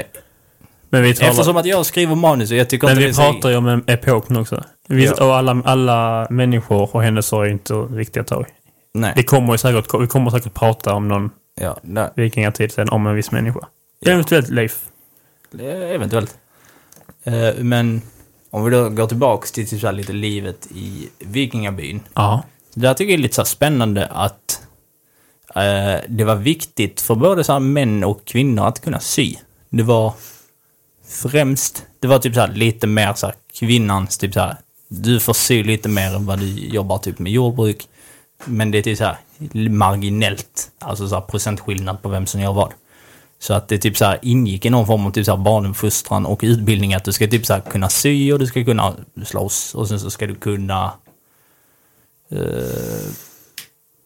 Men 0.90 1.04
vi, 1.04 1.14
talar, 1.16 1.30
eftersom 1.32 1.58
att 1.58 1.66
jag 1.66 1.86
skriver 1.86 2.16
manus 2.16 2.52
och 2.52 2.58
jag 2.58 2.70
tycker 2.70 2.88
men 2.88 2.92
inte 2.98 3.04
vi 3.04 3.10
är 3.10 3.14
så- 3.14 3.22
pratar 3.22 3.50
ju 3.50 3.56
om 3.56 3.68
en 3.68 3.84
epok 3.88 4.30
nu 4.30 4.40
också. 4.40 4.64
Vi, 4.88 5.06
Ja. 5.06 5.26
Och 5.26 5.36
alla, 5.36 5.62
alla 5.66 6.28
människor 6.30 6.96
och 6.96 7.04
händelser 7.04 7.38
är 7.46 7.50
inte 7.50 7.74
viktiga 7.74 8.22
att 8.22 8.28
ta 8.28 8.42
i. 8.42 8.46
Nej. 8.94 9.14
Det 9.16 9.24
kommer 9.24 9.52
ju 9.54 9.58
säkert, 9.58 10.02
vi 10.02 10.08
kommer 10.08 10.32
säkert 10.32 10.54
prata 10.54 10.94
om 10.94 11.08
någon 11.08 11.30
Ja, 11.62 11.78
nej. 11.82 12.10
vikingatid 12.16 12.72
sen 12.72 12.90
om 12.90 13.08
en 13.08 13.16
viss 13.16 13.32
människa. 13.32 13.68
Ja. 14.00 14.12
Eventuellt 14.12 14.50
Leif. 14.50 14.86
Eventuellt. 15.60 16.38
Eh, 17.24 17.56
men 17.60 18.02
om 18.50 18.64
vi 18.64 18.72
då 18.72 18.90
går 18.90 19.08
tillbaks 19.08 19.52
till 19.52 19.68
typ 19.68 19.82
så 19.82 19.88
här 19.88 19.94
lite 19.94 20.14
livet 20.14 20.68
i 20.76 21.10
vikingabyn. 21.20 22.00
Ja. 22.14 22.44
Där 22.74 22.94
tycker 22.94 23.12
jag 23.12 23.18
är 23.18 23.22
lite 23.22 23.36
så 23.36 23.46
spännande 23.46 24.08
att 24.08 24.62
eh, 25.56 26.02
det 26.08 26.24
var 26.24 26.36
viktigt 26.36 27.02
för 27.02 27.16
både 27.16 27.44
så 27.44 27.60
män 27.60 28.04
och 28.04 28.26
kvinnor 28.26 28.68
att 28.68 28.82
kunna 28.82 29.00
sy. 29.00 29.36
Det 29.70 29.84
var 29.84 30.14
främst, 31.08 31.86
det 32.00 32.08
var 32.08 32.20
typ 32.20 32.34
så 32.34 32.40
här 32.40 32.54
lite 32.54 32.88
mer 32.88 33.14
så 33.14 33.26
här 33.26 33.36
kvinnans 33.60 34.18
typ 34.18 34.34
så 34.34 34.40
här, 34.40 34.56
du 34.88 35.20
får 35.20 35.34
sy 35.34 35.64
lite 35.64 35.90
mer 35.90 36.16
än 36.16 36.26
vad 36.26 36.40
du 36.40 36.48
jobbar 36.48 36.98
typ 36.98 37.20
med 37.20 37.32
jordbruk. 37.32 37.88
Men 38.46 38.72
det 38.72 38.78
är 38.78 38.82
typ 38.82 38.98
så 38.98 39.04
här 39.04 39.18
marginellt, 39.70 40.72
alltså 40.80 41.08
så 41.08 41.16
här 41.16 41.22
procentskillnad 41.22 42.02
på 42.02 42.10
vem 42.10 42.26
som 42.26 42.42
gör 42.42 42.54
vad. 42.54 42.74
Så 43.40 43.54
att 43.54 43.68
det 43.68 43.78
typ 43.78 43.98
så 43.98 44.16
ingick 44.22 44.66
i 44.66 44.70
någon 44.70 44.86
form 44.86 45.06
av 45.06 45.12
typ 45.12 45.26
så 45.26 45.36
här 45.36 45.44
barnuppfostran 45.44 46.26
och 46.26 46.40
utbildning 46.44 46.94
att 46.94 47.04
du 47.04 47.14
ska 47.14 47.28
typ 47.28 47.46
så 47.46 47.62
kunna 47.70 47.90
sy 47.90 48.34
och 48.34 48.40
du 48.40 48.46
ska 48.46 48.66
kunna 48.66 48.94
slåss 49.26 49.76
och 49.76 49.88
sen 49.88 50.00
så 50.00 50.10
ska 50.10 50.28
du 50.28 50.36
kunna 50.36 50.94
eh, 52.30 53.12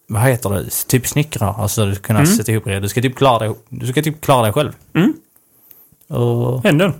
vad 0.08 0.22
heter 0.22 0.50
det? 0.50 0.70
Typ 0.88 1.08
snickra. 1.08 1.48
Alltså 1.48 1.86
du 1.86 1.96
ska 1.96 2.04
kunna 2.04 2.26
sätta 2.26 2.52
ihop 2.52 2.66
det. 2.66 2.80
Du 2.80 2.90
ska 2.90 3.02
typ 3.02 3.16
klara 3.16 3.40
dig, 3.40 3.56
du 3.70 3.88
ska 3.88 4.02
typ 4.02 4.22
klara 4.22 4.42
dig 4.42 4.54
själv. 4.54 4.76
Mm. 4.94 5.14
Och, 6.08 6.66
Ändå. 6.66 6.94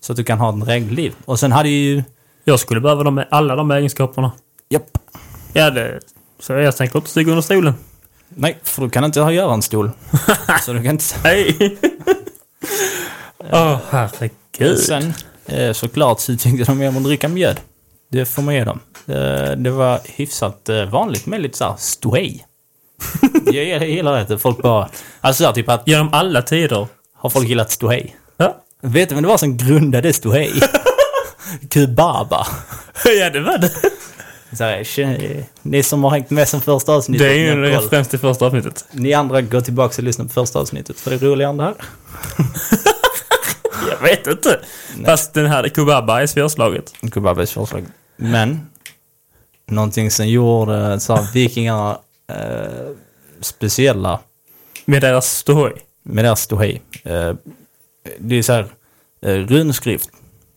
så 0.00 0.12
att 0.12 0.16
du 0.16 0.24
kan 0.24 0.38
ha 0.38 0.48
ett 0.48 0.60
drägligt 0.64 0.92
liv. 0.92 1.14
Och 1.24 1.40
sen 1.40 1.52
hade 1.52 1.68
ju... 1.68 2.02
Jag 2.44 2.60
skulle 2.60 2.80
behöva 2.80 3.10
med 3.10 3.26
alla 3.30 3.56
de 3.56 3.70
egenskaperna. 3.70 4.32
Japp. 4.68 4.98
Ja, 5.52 5.70
det... 5.70 6.00
Så 6.42 6.52
jag 6.52 6.76
tänker 6.76 6.98
inte 6.98 7.10
stiga 7.10 7.30
under 7.30 7.42
stolen. 7.42 7.74
Nej, 8.28 8.58
för 8.62 8.82
du 8.82 8.90
kan 8.90 9.04
inte 9.04 9.20
ha 9.20 9.32
göra 9.32 9.54
en 9.54 9.62
stol. 9.62 9.90
så 10.62 10.72
du 10.72 10.82
kan 10.82 10.90
inte... 10.90 11.04
Nej! 11.24 11.78
Åh, 13.52 13.78
herregud. 13.90 14.78
Sen 14.78 15.14
eh, 15.46 15.72
såklart 15.72 16.20
så 16.20 16.36
tyckte 16.36 16.72
de 16.72 16.96
att 16.96 17.04
dricka 17.04 17.28
mjöd. 17.28 17.60
Det 18.10 18.24
får 18.24 18.42
man 18.42 18.54
ge 18.54 18.64
dem. 18.64 18.80
Eh, 19.06 19.50
det 19.56 19.70
var 19.70 20.00
hyfsat 20.04 20.68
eh, 20.68 20.84
vanligt 20.84 21.26
med 21.26 21.40
lite 21.40 21.58
såhär 21.58 21.74
ståhej. 21.78 22.46
jag, 23.44 23.88
gillar 23.88 24.24
det. 24.24 24.38
Folk 24.38 24.62
bara... 24.62 24.88
Alltså 25.20 25.42
så 25.42 25.46
här, 25.46 25.54
typ 25.54 25.68
att... 25.68 25.88
Genom 25.88 26.08
alla 26.12 26.42
tider. 26.42 26.86
Har 27.16 27.30
folk 27.30 27.48
gillat 27.48 27.70
ståhej? 27.70 28.16
Ja. 28.36 28.56
Vet 28.80 29.08
du 29.08 29.14
vem 29.14 29.22
det 29.22 29.28
var 29.28 29.38
som 29.38 29.56
grundade 29.56 30.12
ståhej? 30.12 30.52
Kubaba. 31.70 32.46
ja, 33.04 33.30
det 33.30 33.40
var 33.40 33.58
det. 33.58 33.70
Så 34.52 34.64
här, 34.64 35.44
ni 35.62 35.82
som 35.82 36.04
har 36.04 36.10
hängt 36.10 36.30
med 36.30 36.48
sen 36.48 36.60
första 36.60 36.92
avsnittet. 36.92 37.26
Det 37.26 37.32
är 37.32 37.54
ju 37.56 37.76
koll. 37.78 37.88
främst 37.88 38.14
i 38.14 38.18
första 38.18 38.46
avsnittet. 38.46 38.84
Ni 38.92 39.12
andra 39.12 39.40
går 39.40 39.60
tillbaka 39.60 39.94
och 39.98 40.02
lyssnar 40.02 40.24
på 40.24 40.30
första 40.30 40.58
avsnittet 40.58 41.00
för 41.00 41.10
det 41.10 41.16
är 41.16 41.20
roligare 41.20 41.50
än 41.50 41.56
det 41.56 41.64
här. 41.64 41.74
Jag 43.90 44.02
vet 44.08 44.26
inte. 44.26 44.60
Fast 45.04 45.34
den 45.34 45.46
här 45.46 45.68
Kubaba 45.68 46.22
är 46.22 46.26
svårslaget. 46.26 46.92
Kubabas 47.12 47.52
förslag. 47.52 47.84
Men, 48.16 48.60
någonting 49.66 50.10
som 50.10 50.28
gjorde 50.28 51.00
så 51.00 51.16
här, 51.16 51.32
vikingarna 51.32 51.98
eh, 52.32 52.90
speciella 53.40 54.20
Med 54.84 55.02
deras 55.02 55.36
ståhoj. 55.36 55.72
med 56.02 56.24
deras 56.24 56.40
ståhej. 56.40 56.82
Eh, 57.04 57.34
det 58.18 58.36
är 58.36 58.42
så 58.42 58.52
här, 58.52 58.66
eh, 59.22 59.34
runskrift. 59.34 60.10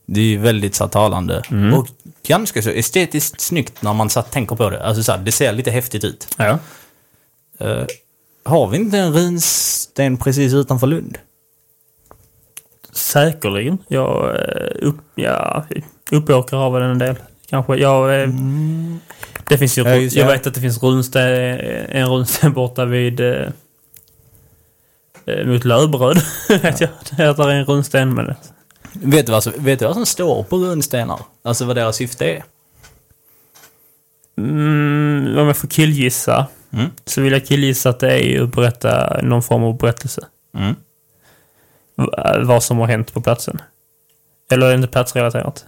Det 0.07 0.19
är 0.19 0.25
ju 0.25 0.37
väldigt 0.37 0.75
så 0.75 0.83
här, 0.83 0.91
talande. 0.91 1.43
Och 1.75 1.87
ganska 2.27 2.61
så 2.61 2.69
estetiskt 2.69 3.41
snyggt 3.41 3.81
när 3.81 3.93
man 3.93 4.09
här, 4.15 4.21
tänker 4.21 4.55
på 4.55 4.69
det. 4.69 4.83
Alltså 4.83 5.03
så 5.03 5.11
här, 5.11 5.19
det 5.19 5.31
ser 5.31 5.53
lite 5.53 5.71
häftigt 5.71 6.03
ut. 6.03 6.27
Ja. 6.37 6.59
Eh, 7.59 7.83
har 8.45 8.67
vi 8.67 8.77
inte 8.77 8.97
en 8.97 9.13
runsten 9.13 10.17
precis 10.17 10.53
utanför 10.53 10.87
Lund? 10.87 11.17
Säkerligen. 12.91 13.77
Jag, 13.87 14.35
eh, 14.35 14.87
upp, 14.87 14.97
ja, 15.15 15.65
Uppåkra 16.11 16.57
har 16.57 16.71
väl 16.71 16.81
en 16.81 16.99
del. 16.99 17.15
Kanske. 17.49 17.75
Jag, 17.75 18.21
eh, 18.21 18.29
det 19.49 19.57
finns 19.57 19.77
ju, 19.77 19.83
Ja, 19.83 19.95
just 19.95 20.15
jag 20.15 20.27
vet 20.27 20.47
att 20.47 20.53
det 20.53 20.61
finns 20.61 20.83
runsten, 20.83 21.23
en 21.89 22.07
runsten 22.07 22.53
borta 22.53 22.85
vid 22.85 23.19
eh, 23.19 23.49
mot 25.45 25.65
Lövbröd. 25.65 26.21
vet 26.49 26.81
jag. 26.81 26.89
Det 27.09 27.23
heter 27.23 27.49
en 27.49 27.65
runsten. 27.65 28.13
Men 28.13 28.35
Vet 29.01 29.25
du, 29.25 29.31
vad 29.31 29.47
vet 29.57 29.79
du 29.79 29.85
vad 29.85 29.95
som 29.95 30.05
står 30.05 30.43
på 30.43 30.57
runstenar? 30.57 31.19
Alltså 31.43 31.65
vad 31.65 31.75
deras 31.75 31.95
syfte 31.95 32.25
är? 32.25 32.43
Mm, 34.37 35.37
om 35.37 35.47
jag 35.47 35.57
får 35.57 35.67
killgissa 35.67 36.47
Mm. 36.73 36.89
så 37.05 37.21
vill 37.21 37.33
jag 37.33 37.45
killgissa 37.45 37.89
att 37.89 37.99
det 37.99 38.11
är 38.11 38.23
ju 38.23 38.43
att 38.43 38.55
berätta 38.55 39.19
någon 39.23 39.43
form 39.43 39.63
av 39.63 39.77
berättelse. 39.77 40.25
Mm. 40.57 40.75
Vad 42.47 42.63
som 42.63 42.77
har 42.77 42.87
hänt 42.87 43.13
på 43.13 43.21
platsen. 43.21 43.61
Eller 44.51 44.65
är 44.65 44.69
det 44.69 44.75
inte 44.75 44.87
platsrelaterat? 44.87 45.65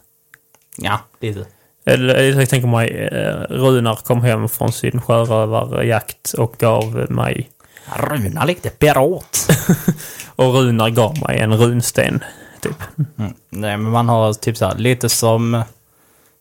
Ja, 0.77 0.99
lite. 1.19 1.45
Eller 1.85 2.23
jag 2.39 2.49
tänker 2.49 2.67
mig, 2.67 2.89
eh, 3.11 3.35
Runar 3.49 3.95
kom 3.95 4.21
hem 4.21 4.49
från 4.49 4.71
sin 4.71 5.01
sjörövarjakt 5.01 6.33
och 6.33 6.55
gav 6.57 7.05
mig... 7.11 7.49
Runar 7.95 8.45
lekte 8.45 8.69
pirat. 8.69 9.47
Och 10.35 10.53
Runar 10.53 10.89
gav 10.89 11.21
mig 11.21 11.39
en 11.39 11.57
runsten, 11.57 12.23
typ. 12.67 13.07
Mm. 13.17 13.33
Nej, 13.49 13.77
men 13.77 13.91
man 13.91 14.09
har 14.09 14.33
typ 14.33 14.57
så 14.57 14.65
här, 14.65 14.75
lite 14.75 15.09
som 15.09 15.63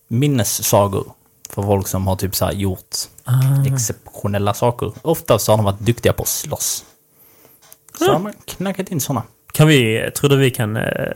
minnessagor. 0.09 1.13
För 1.51 1.63
folk 1.63 1.89
som 1.89 2.07
har 2.07 2.17
typ 2.17 2.37
så 2.37 2.45
här 2.45 2.53
gjort 2.53 2.97
exceptionella 3.67 4.55
saker. 4.55 4.93
Ofta 5.03 5.39
så 5.39 5.53
har 5.53 5.57
de 5.57 5.65
varit 5.65 5.81
duktiga 5.81 6.13
på 6.13 6.23
att 6.23 6.29
slåss. 6.29 6.85
Så 7.99 8.13
har 8.13 8.19
man 8.19 8.33
knackat 8.45 8.91
in 8.91 9.01
sådana. 9.01 9.23
Kan 9.53 9.69
vi, 9.69 10.11
tror 10.17 10.31
du 10.31 10.37
vi 10.37 10.51
kan 10.51 10.77
eh, 10.77 11.13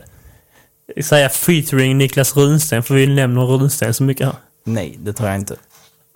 säga 1.03 1.29
featuring 1.29 1.97
Niklas 1.97 2.37
Runsten? 2.37 2.83
För 2.83 2.95
vi 2.95 3.07
nämner 3.07 3.41
Runsten 3.41 3.93
så 3.93 4.03
mycket 4.03 4.25
här. 4.25 4.35
Nej, 4.63 4.97
det 4.99 5.13
tror 5.13 5.29
jag 5.29 5.37
inte. 5.37 5.55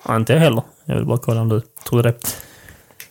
Ja, 0.07 0.15
inte 0.15 0.33
jag 0.33 0.39
heller. 0.39 0.63
Jag 0.85 0.95
vill 0.95 1.05
bara 1.05 1.17
kolla 1.17 1.41
om 1.41 1.49
du 1.49 1.61
tror 1.89 2.03
det. 2.03 2.13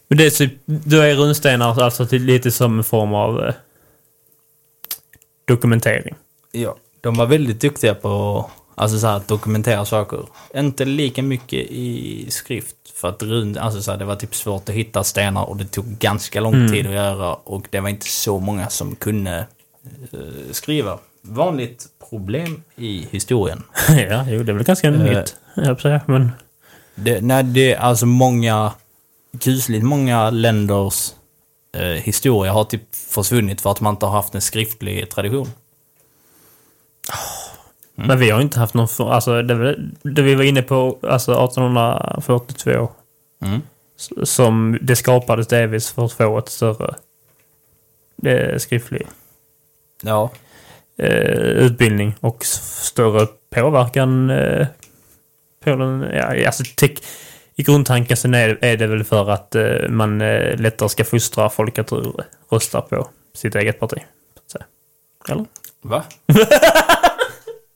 Men 0.09 0.19
det 0.19 0.27
är 0.27 0.31
typ, 0.31 0.53
då 0.65 0.97
är 0.97 1.15
runstenar 1.15 1.83
alltså 1.83 2.07
lite 2.11 2.51
som 2.51 2.79
en 2.79 2.85
form 2.85 3.15
av 3.15 3.45
eh, 3.45 3.55
dokumentering. 5.45 6.15
Ja. 6.53 6.77
De 7.01 7.15
var 7.15 7.27
väldigt 7.27 7.61
duktiga 7.61 7.95
på 7.95 8.45
alltså 8.75 8.99
så 8.99 9.07
här, 9.07 9.17
att 9.17 9.29
dokumentera 9.29 9.85
saker. 9.85 10.21
Inte 10.55 10.85
lika 10.85 11.23
mycket 11.23 11.67
i 11.71 12.27
skrift. 12.31 12.77
För 12.95 13.09
att 13.09 13.23
run, 13.23 13.59
alltså 13.59 13.83
så 13.83 13.91
här, 13.91 13.99
det 13.99 14.05
var 14.05 14.17
typ 14.17 14.35
svårt 14.35 14.69
att 14.69 14.75
hitta 14.75 15.05
stenar 15.05 15.45
och 15.45 15.57
det 15.57 15.65
tog 15.65 15.87
ganska 15.87 16.41
lång 16.41 16.55
Mm. 16.55 16.73
tid 16.73 16.87
att 16.87 16.93
göra. 16.93 17.35
Och 17.35 17.67
det 17.71 17.81
var 17.81 17.89
inte 17.89 18.07
så 18.07 18.39
många 18.39 18.69
som 18.69 18.97
kunde 18.97 19.47
eh, 20.13 20.19
skriva. 20.53 20.99
Vanligt 21.23 21.87
problem 22.11 22.63
i 22.77 23.07
historien. 23.11 23.63
ja, 23.89 24.27
jo, 24.29 24.43
det 24.43 24.53
är 24.53 24.55
väl 24.55 24.65
ganska 24.65 24.91
nytt. 24.91 25.37
Jag 25.55 25.81
säga, 25.81 26.01
men... 26.07 26.31
Det, 26.95 27.21
nej, 27.21 27.43
det 27.43 27.75
är 27.75 27.79
alltså 27.79 28.07
många, 28.07 28.73
kusligt 29.41 29.85
många 29.85 30.31
länders 30.31 31.13
historia 31.83 32.53
har 32.53 32.65
typ 32.65 32.95
försvunnit 32.95 33.61
för 33.61 33.71
att 33.71 33.81
man 33.81 33.95
inte 33.95 34.07
har 34.07 34.13
haft 34.13 34.35
en 34.35 34.41
skriftlig 34.41 35.11
tradition. 35.11 35.49
Men 37.95 38.19
vi 38.19 38.31
har 38.31 38.41
inte 38.41 38.59
haft 38.59 38.75
någon... 38.75 38.89
För, 38.89 39.11
alltså, 39.11 39.43
det, 39.43 39.77
det 40.03 40.23
vi 40.23 40.35
var 40.35 40.45
inne 40.45 40.63
på, 40.63 40.99
alltså 41.03 41.33
1842. 41.33 42.89
Mm. 43.43 43.61
Som 44.23 44.79
det 44.83 44.97
skapades 44.97 45.47
delvis 45.47 45.91
för 45.91 46.05
att 46.05 46.13
få 46.13 46.39
ett 46.39 46.49
större 46.49 46.95
eh, 48.25 48.59
skriftlig 48.59 49.07
Ja. 50.03 50.31
eh, 50.99 51.39
utbildning 51.39 52.15
och 52.21 52.45
större 52.45 53.27
påverkan 53.51 54.31
eh, 54.31 54.67
på 55.65 55.77
den. 55.77 56.01
Ja, 56.13 56.47
alltså, 56.47 56.65
tek, 56.77 57.05
I 57.57 57.63
grundtanken 57.63 58.17
så 58.17 58.29
är, 58.29 58.59
är 58.65 58.77
det 58.77 58.87
väl 58.87 59.05
för 59.05 59.31
att 59.31 59.55
eh, 59.55 59.89
man 59.89 60.21
eh, 60.21 60.57
lättare 60.61 60.89
ska 60.89 61.05
fostra 61.05 61.51
folk 61.51 61.79
att 61.79 61.93
rösta 62.51 62.81
på 62.81 63.09
sitt 63.35 63.55
eget 63.55 63.81
parti. 63.81 63.99
Så. 64.47 64.59
Eller? 65.33 65.45
Va? 65.83 66.03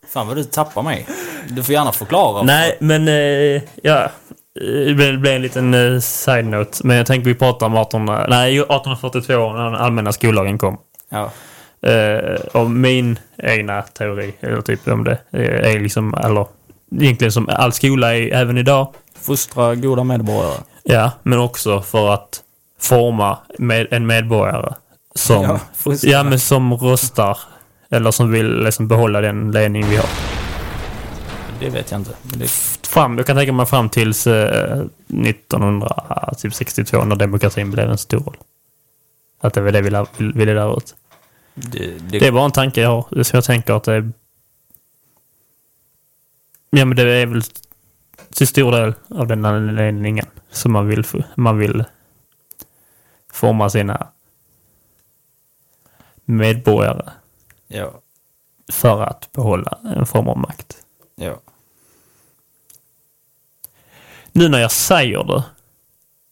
Fan 0.08 0.26
vad 0.26 0.36
du 0.36 0.44
tappar 0.44 0.82
mig. 0.82 1.06
Du 1.48 1.62
får 1.62 1.72
gärna 1.72 1.92
förklara. 1.92 2.42
Nej, 2.42 2.76
men 2.80 3.08
eh, 3.08 3.62
ja. 3.82 4.10
Det 4.54 4.94
blev- 4.96 5.26
en 5.26 5.42
liten 5.42 6.02
side-note. 6.02 6.78
Men 6.86 6.96
jag 6.96 7.06
tänkte 7.06 7.28
vi 7.28 7.34
pratar 7.34 7.66
om 7.66 7.76
18, 7.76 8.04
nej, 8.04 8.58
1842 8.58 9.52
när 9.52 9.64
den 9.64 9.74
allmänna 9.74 10.12
skollagen 10.12 10.58
kom. 10.58 10.78
Ja. 11.08 11.30
Och 12.52 12.70
min 12.70 13.18
egna 13.36 13.82
teori, 13.82 14.34
eller 14.40 14.60
typ 14.60 14.88
om 14.88 15.04
det, 15.04 15.18
är 15.32 15.80
liksom, 15.80 16.14
eller 16.14 16.46
egentligen 17.00 17.32
som 17.32 17.48
all 17.48 17.72
skola 17.72 18.16
är 18.16 18.32
även 18.34 18.58
idag. 18.58 18.94
Fostra 19.28 19.74
goda 19.74 20.04
medborgare. 20.04 20.60
Ja, 20.82 21.10
men 21.22 21.38
också 21.38 21.80
för 21.82 22.08
att 22.14 22.42
forma 22.80 23.38
med 23.58 23.86
en 23.90 24.06
medborgare 24.06 24.74
som, 25.14 25.42
Ja, 25.42 25.60
ja, 26.02 26.22
men 26.22 26.40
som 26.40 26.74
röstar 26.74 27.38
eller 27.90 28.10
som 28.10 28.30
vill 28.32 28.62
liksom 28.64 28.88
behålla 28.88 29.20
den 29.20 29.50
ledning 29.52 29.88
vi 29.88 29.96
har. 29.96 30.08
Det 31.60 31.70
vet 31.70 31.90
jag 31.90 32.00
inte. 32.00 32.10
Det, 32.22 32.50
Fram, 32.88 33.16
jag 33.18 33.26
kan 33.26 33.36
tänka 33.36 33.52
mig 33.52 33.66
fram 33.66 33.88
tills 33.88 34.26
eh, 34.26 34.78
1962 35.08 37.04
när 37.04 37.16
demokratin 37.16 37.70
blev 37.70 37.90
en 37.90 37.98
stor 37.98 38.18
roll. 38.20 38.36
Att 39.40 39.54
det 39.54 39.60
var 39.60 39.72
det 39.72 39.80
vi 39.82 39.90
lär- 39.90 40.32
ville 40.34 40.54
lära 40.54 40.76
ut. 40.76 40.94
det, 41.54 41.78
det, 42.10 42.18
Det 42.18 42.26
är 42.26 42.32
bara 42.32 42.44
en 42.44 42.50
tanke 42.50 42.80
jag 42.80 42.88
har. 43.02 43.22
Så 43.22 43.36
jag 43.36 43.44
tänker 43.44 43.72
att 43.74 43.84
det 43.84 43.92
är... 43.94 44.12
Ja, 46.70 46.84
men 46.84 46.96
det 46.96 47.02
är 47.02 47.26
väl 47.26 47.42
till 48.30 48.46
stor 48.46 48.72
del 48.72 48.94
av 49.08 49.26
den 49.26 49.44
anledningen 49.44 50.26
som 50.50 50.72
man 50.72 50.86
vill, 50.86 51.04
man 51.34 51.58
vill 51.58 51.84
forma 53.32 53.70
sina 53.70 54.08
medborgare 56.24 57.10
ja. 57.66 58.00
för 58.72 59.02
att 59.02 59.32
behålla 59.32 59.78
en 59.96 60.06
form 60.06 60.28
av 60.28 60.38
makt. 60.38 60.76
Ja. 61.14 61.40
Nu 64.32 64.48
när 64.48 64.58
jag 64.58 64.72
säger 64.72 65.24
det 65.24 65.44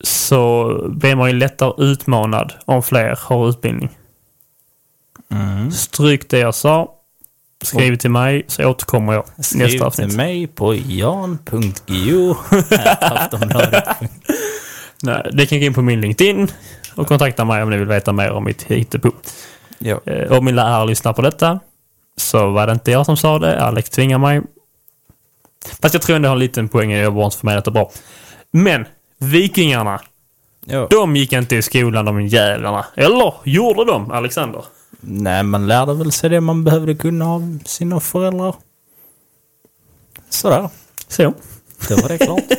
så 0.00 0.72
blir 0.88 1.14
man 1.14 1.30
ju 1.30 1.36
lättare 1.36 1.84
utmanad 1.84 2.52
om 2.64 2.82
fler 2.82 3.18
har 3.22 3.48
utbildning. 3.48 3.98
Mm. 5.28 5.70
Stryk 5.70 6.30
det 6.30 6.38
jag 6.38 6.54
sa. 6.54 6.95
Skriv 7.64 7.96
till 7.96 8.10
mig 8.10 8.44
så 8.48 8.64
återkommer 8.70 9.12
jag 9.12 9.24
nästa 9.36 9.68
Skriv 9.68 9.82
avsnitt. 9.82 10.08
till 10.08 10.16
mig 10.16 10.46
på 10.46 10.74
jan.gio. 10.74 12.36
Nej, 15.02 15.30
det 15.32 15.46
kan 15.46 15.58
gå 15.60 15.64
in 15.66 15.74
på 15.74 15.82
min 15.82 16.00
LinkedIn 16.00 16.48
och 16.96 17.06
kontakta 17.06 17.44
mig 17.44 17.62
om 17.62 17.70
ni 17.70 17.76
vill 17.76 17.88
veta 17.88 18.12
mer 18.12 18.30
om 18.30 18.44
mitt 18.44 18.62
hittepå. 18.62 19.10
ja. 19.78 20.00
Eh, 20.06 20.32
Om 20.32 20.44
min 20.44 20.54
lärare 20.56 20.86
lyssnar 20.86 21.12
på 21.12 21.22
detta 21.22 21.60
så 22.16 22.50
var 22.50 22.66
det 22.66 22.72
inte 22.72 22.90
jag 22.90 23.06
som 23.06 23.16
sa 23.16 23.38
det. 23.38 23.60
Alex 23.64 23.90
tvingar 23.90 24.18
mig. 24.18 24.42
Fast 25.82 25.94
jag 25.94 26.02
tror 26.02 26.16
ändå 26.16 26.26
jag 26.26 26.30
har 26.30 26.36
en 26.36 26.40
liten 26.40 26.68
poäng. 26.68 26.90
Jag 26.92 27.04
jobbar 27.04 27.24
inte 27.24 27.36
för 27.36 27.46
mig 27.46 27.54
detta 27.56 27.70
bra. 27.70 27.90
Men 28.50 28.84
vikingarna, 29.18 30.00
ja. 30.64 30.86
de 30.90 31.16
gick 31.16 31.32
inte 31.32 31.56
i 31.56 31.62
skolan 31.62 32.04
de 32.04 32.26
jävlarna. 32.26 32.86
Eller 32.94 33.34
gjorde 33.44 33.84
de, 33.84 34.10
Alexander? 34.10 34.64
Nej, 35.00 35.42
man 35.42 35.66
lärde 35.66 35.94
väl 35.94 36.12
sig 36.12 36.30
det 36.30 36.40
man 36.40 36.64
behövde 36.64 36.94
kunna 36.94 37.26
av 37.26 37.58
sina 37.64 38.00
föräldrar. 38.00 38.54
Sådär. 40.28 40.70
Så. 41.08 41.34
Då 41.88 41.96
var 41.96 42.08
det 42.08 42.18
klart. 42.18 42.44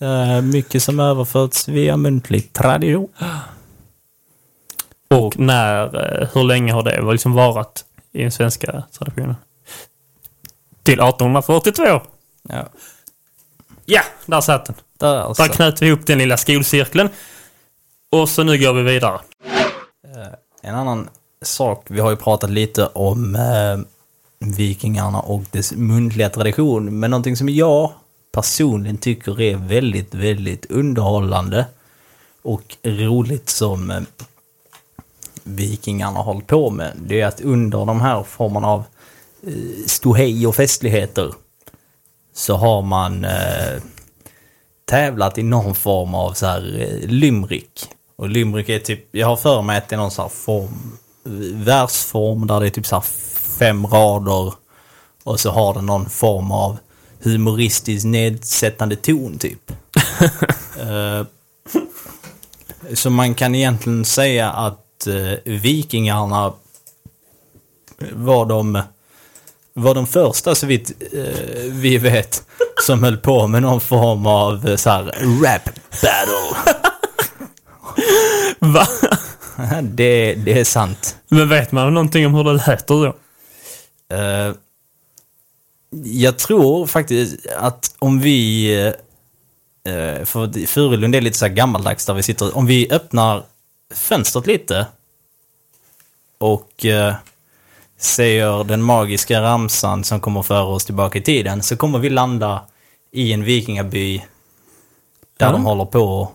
Eh, 0.00 0.42
mycket 0.42 0.82
som 0.82 1.00
överförts 1.00 1.68
via 1.68 1.96
muntlig 1.96 2.52
tradition. 2.52 3.08
Och 5.10 5.38
när, 5.38 5.84
eh, 5.84 6.28
hur 6.34 6.44
länge 6.44 6.72
har 6.72 6.82
det 6.82 7.12
liksom 7.12 7.32
varit 7.32 7.84
i 8.12 8.22
den 8.22 8.32
svenska 8.32 8.84
traditionen? 8.98 9.36
Till 10.82 11.00
1842. 11.00 12.00
Ja. 12.48 12.68
Ja, 13.84 14.02
där 14.26 14.40
satt 14.40 14.66
den. 14.66 14.74
Där, 14.98 15.16
alltså. 15.16 15.42
Där 15.42 15.50
knöt 15.50 15.82
vi 15.82 15.86
ihop 15.86 16.06
den 16.06 16.18
lilla 16.18 16.36
skolcirkeln. 16.36 17.08
Och 18.10 18.28
så 18.28 18.42
nu 18.42 18.58
går 18.58 18.72
vi 18.72 18.82
vidare. 18.82 19.20
En 20.62 20.74
annan 20.74 21.08
sak, 21.44 21.86
vi 21.88 22.00
har 22.00 22.10
ju 22.10 22.16
pratat 22.16 22.50
lite 22.50 22.86
om 22.86 23.36
eh, 23.36 23.78
vikingarna 24.38 25.20
och 25.20 25.42
dess 25.50 25.72
muntliga 25.72 26.30
tradition. 26.30 26.98
Men 26.98 27.10
någonting 27.10 27.36
som 27.36 27.48
jag 27.48 27.92
personligen 28.32 28.98
tycker 28.98 29.40
är 29.40 29.56
väldigt, 29.56 30.14
väldigt 30.14 30.70
underhållande 30.70 31.66
och 32.42 32.76
roligt 32.82 33.48
som 33.48 33.90
eh, 33.90 34.00
vikingarna 35.44 36.16
har 36.16 36.24
hållit 36.24 36.46
på 36.46 36.70
med. 36.70 36.92
Det 36.96 37.20
är 37.20 37.26
att 37.26 37.40
under 37.40 37.86
de 37.86 38.00
här 38.00 38.22
formerna 38.22 38.68
av 38.68 38.84
eh, 39.46 39.86
ståhej 39.86 40.46
och 40.46 40.56
festligheter 40.56 41.34
så 42.34 42.56
har 42.56 42.82
man 42.82 43.24
eh, 43.24 43.82
tävlat 44.84 45.38
i 45.38 45.42
någon 45.42 45.74
form 45.74 46.14
av 46.14 46.32
så 46.32 46.46
här 46.46 46.80
eh, 46.80 47.08
limrik. 47.08 47.88
Och 48.16 48.28
limrik 48.28 48.68
är 48.68 48.78
typ, 48.78 49.08
jag 49.10 49.26
har 49.26 49.36
för 49.36 49.62
mig 49.62 49.78
att 49.78 49.88
det 49.88 49.96
är 49.96 49.98
någon 49.98 50.10
sån 50.10 50.22
här 50.22 50.28
form, 50.28 50.98
versform 51.52 52.46
där 52.46 52.60
det 52.60 52.66
är 52.66 52.70
typ 52.70 52.86
så 52.86 52.96
här 52.96 53.04
fem 53.58 53.86
rader 53.86 54.54
och 55.24 55.40
så 55.40 55.50
har 55.50 55.74
den 55.74 55.86
någon 55.86 56.10
form 56.10 56.52
av 56.52 56.78
humoristisk 57.22 58.04
nedsättande 58.04 58.96
ton 58.96 59.38
typ. 59.38 59.72
Eh, 60.80 61.26
så 62.94 63.10
man 63.10 63.34
kan 63.34 63.54
egentligen 63.54 64.04
säga 64.04 64.50
att 64.50 65.06
eh, 65.06 65.38
vikingarna 65.44 66.52
var 68.12 68.46
de, 68.46 68.82
var 69.72 69.94
de 69.94 70.06
första 70.06 70.54
så 70.54 70.66
vitt 70.66 70.92
eh, 71.12 71.70
vi 71.70 71.98
vet 71.98 72.42
som 72.82 73.02
höll 73.02 73.16
på 73.16 73.46
med 73.46 73.62
någon 73.62 73.80
form 73.80 74.26
av 74.26 74.76
så 74.76 74.90
här 74.90 75.04
rap 75.42 75.64
battle. 75.90 76.74
Va? 78.72 78.86
det, 79.82 80.34
det 80.34 80.60
är 80.60 80.64
sant. 80.64 81.16
Men 81.28 81.48
vet 81.48 81.72
man 81.72 81.94
någonting 81.94 82.26
om 82.26 82.34
hur 82.34 82.44
det 82.44 82.52
låter 82.52 82.86
då? 82.86 83.16
Eh, 84.16 84.54
jag 86.04 86.38
tror 86.38 86.86
faktiskt 86.86 87.46
att 87.46 87.94
om 87.98 88.20
vi... 88.20 88.94
Uh, 89.88 90.24
för 90.24 90.66
Furulund 90.66 91.14
är 91.14 91.20
lite 91.20 91.38
så 91.38 91.46
här 91.46 91.52
gammaldags 91.52 92.06
där 92.06 92.14
vi 92.14 92.22
sitter. 92.22 92.56
Om 92.56 92.66
vi 92.66 92.90
öppnar 92.90 93.42
fönstret 93.94 94.46
lite 94.46 94.86
och 96.38 96.84
uh, 96.84 97.14
säger 97.98 98.64
den 98.64 98.82
magiska 98.82 99.42
ramsan 99.42 100.04
som 100.04 100.20
kommer 100.20 100.42
föra 100.42 100.64
oss 100.64 100.84
tillbaka 100.84 101.18
i 101.18 101.22
tiden 101.22 101.62
så 101.62 101.76
kommer 101.76 101.98
vi 101.98 102.10
landa 102.10 102.64
i 103.12 103.32
en 103.32 103.44
vikingaby 103.44 104.18
där 105.36 105.46
Ja. 105.46 105.52
de 105.52 105.64
håller 105.64 105.84
på 105.84 106.30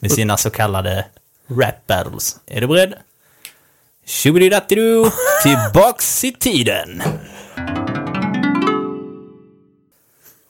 med 0.00 0.12
sina 0.12 0.36
så 0.36 0.50
kallade 0.50 1.06
rap 1.50 1.86
battles. 1.86 2.36
Är 2.46 2.60
du 2.60 2.66
beredd? 2.66 2.94
Tjobididattidu, 4.06 5.04
tillbaks 5.42 6.24
i 6.24 6.32
tiden. 6.32 7.02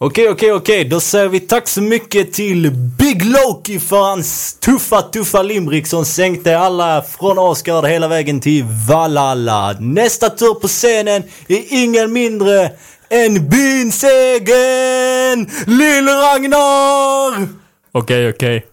Okej, 0.02 0.28
okej, 0.28 0.52
okej. 0.52 0.84
Då 0.84 1.00
säger 1.00 1.28
vi 1.28 1.40
tack 1.40 1.68
så 1.68 1.82
mycket 1.82 2.32
till 2.32 2.70
Big 2.70 3.24
Loki 3.24 3.80
för 3.80 3.96
hans 4.02 4.54
tuffa, 4.60 5.02
tuffa 5.02 5.42
limrik 5.42 5.86
som 5.86 6.04
sänkte 6.04 6.58
alla 6.58 7.02
från 7.02 7.38
Asgard 7.38 7.84
hela 7.84 8.08
vägen 8.08 8.40
till 8.40 8.64
Valhalla. 8.88 9.76
Nästa 9.80 10.28
tur 10.28 10.54
på 10.54 10.68
scenen 10.68 11.22
är 11.48 11.64
ingen 11.68 12.12
mindre 12.12 12.70
än 13.08 13.48
byns 13.48 14.04
egen 14.04 15.46
Lill-Ragnar! 15.66 17.48
Okej, 17.92 18.28
okej. 18.28 18.69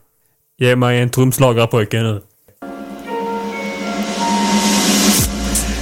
Ge 0.60 0.76
mig 0.76 1.02
en 1.02 1.10
trumslagarpojke 1.10 2.02
nu. 2.02 2.22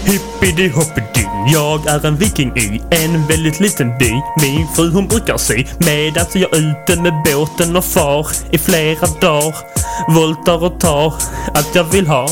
Hippidi 0.06 0.70
hoppidi, 0.70 1.28
jag 1.54 1.88
är 1.88 2.06
en 2.06 2.16
viking 2.16 2.58
i 2.58 2.82
en 2.92 3.28
väldigt 3.28 3.60
liten 3.60 3.98
by. 4.00 4.12
Min 4.42 4.68
fru 4.76 4.92
hon 4.92 5.08
brukar 5.08 5.38
sy 5.38 5.66
att 6.18 6.36
jag 6.36 6.54
är 6.54 6.58
ute 6.58 7.02
med 7.02 7.14
båten 7.26 7.76
och 7.76 7.86
far 7.86 8.28
i 8.52 8.58
flera 8.58 9.08
dagar. 9.22 9.56
Voltar 10.16 10.64
och 10.64 10.80
tar 10.80 11.14
allt 11.54 11.76
jag 11.76 11.84
vill 11.84 12.08
ha. 12.08 12.28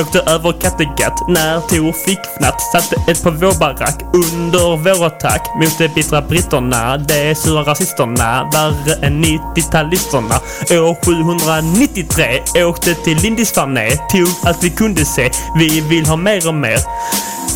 Åkte 0.00 0.20
över 0.20 0.52
Kattegatt 0.60 1.28
när 1.28 1.60
Tor 1.60 1.92
fick 1.92 2.18
fnatt. 2.36 2.60
Satte 2.60 3.10
ett 3.10 3.22
på 3.22 3.30
vår 3.30 3.58
barack 3.58 4.02
under 4.14 4.76
vår 4.76 5.06
attack 5.06 5.42
mot 5.60 5.78
de 5.78 5.88
bittra 5.88 6.22
britterna. 6.22 6.96
De 6.96 7.34
sura 7.34 7.62
rasisterna, 7.62 8.50
värre 8.52 9.06
än 9.06 9.24
90-talisterna. 9.24 10.34
År 10.70 10.96
793 11.04 12.64
åkte 12.64 12.94
till 12.94 13.16
Lindisfarne, 13.16 13.90
tog 13.90 14.28
allt 14.44 14.64
vi 14.64 14.70
kunde 14.70 15.04
se. 15.04 15.30
Vi 15.58 15.80
vill 15.80 16.06
ha 16.06 16.16
mer 16.16 16.48
och 16.48 16.54
mer. 16.54 16.78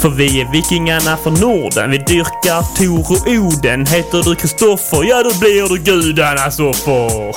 För 0.01 0.09
vi 0.09 0.41
är 0.41 0.53
vikingarna 0.53 1.17
från 1.17 1.35
Norden. 1.35 1.91
Vi 1.91 1.99
dyrkar 1.99 2.77
Tor 2.77 3.13
och 3.13 3.27
Oden. 3.27 3.87
Heter 3.87 4.23
du 4.23 4.35
Kristoffer, 4.35 5.05
ja 5.05 5.23
då 5.23 5.39
blir 5.41 5.69
du 5.69 5.79
gudarnas 5.79 6.61
offer. 6.61 7.37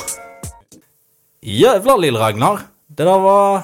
Jävlar 1.41 1.97
Lill-Ragnar. 1.97 2.59
Det 2.97 3.03
där 3.03 3.19
var 3.19 3.61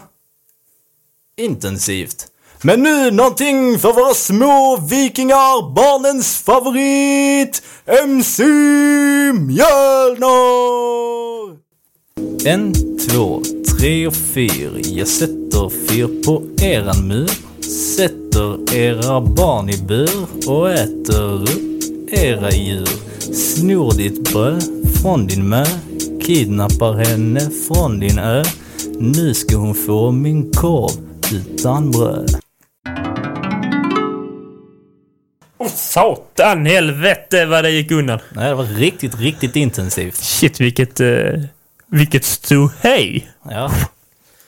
intensivt. 1.38 2.28
Men 2.64 2.84
nu 2.84 3.12
någonting 3.12 3.80
för 3.80 3.94
våra 3.94 4.14
små 4.14 4.80
vikingar, 4.90 5.74
barnens 5.74 6.38
favorit, 6.38 7.62
MC 7.86 8.44
Mjölner! 9.34 10.82
En, 12.46 12.74
två, 12.98 13.42
tre 13.80 14.08
och 14.08 14.16
fyr. 14.16 14.82
Jag 14.84 15.08
sätter 15.08 15.70
fyr 15.70 16.24
på 16.26 16.44
eran 16.62 17.08
mur. 17.08 17.32
Sätter 17.96 18.76
era 18.76 19.22
barn 19.22 19.70
i 19.70 19.78
bur 19.78 20.28
och 20.48 20.72
äter 20.72 21.42
upp 21.42 21.84
era 22.12 22.52
djur. 22.52 22.90
Snor 23.34 23.94
ditt 23.94 24.34
bröd 24.34 24.64
från 25.02 25.28
din 25.28 25.50
mö. 25.50 25.66
Kidnappar 26.22 26.94
henne 26.94 27.50
från 27.68 28.00
din 28.00 28.20
ö. 28.20 28.44
Nu 29.00 29.34
ska 29.34 29.58
hon 29.58 29.76
få 29.76 30.12
min 30.12 30.52
korv 30.52 31.11
utan 31.34 31.92
bröd. 31.92 32.30
Åh 35.58 35.68
satan 35.68 36.66
helvete 36.66 37.46
vad 37.46 37.64
det 37.64 37.70
gick 37.72 37.92
undan. 37.92 38.20
Nej, 38.36 38.50
det 38.50 38.56
var 38.56 38.64
riktigt, 38.64 39.20
riktigt 39.20 39.56
intensivt. 39.56 40.16
Shit 40.16 40.60
vilket, 40.62 41.02
uh, 41.02 41.44
vilket 41.88 42.26
ståhej. 42.26 43.32
Ja, 43.50 43.70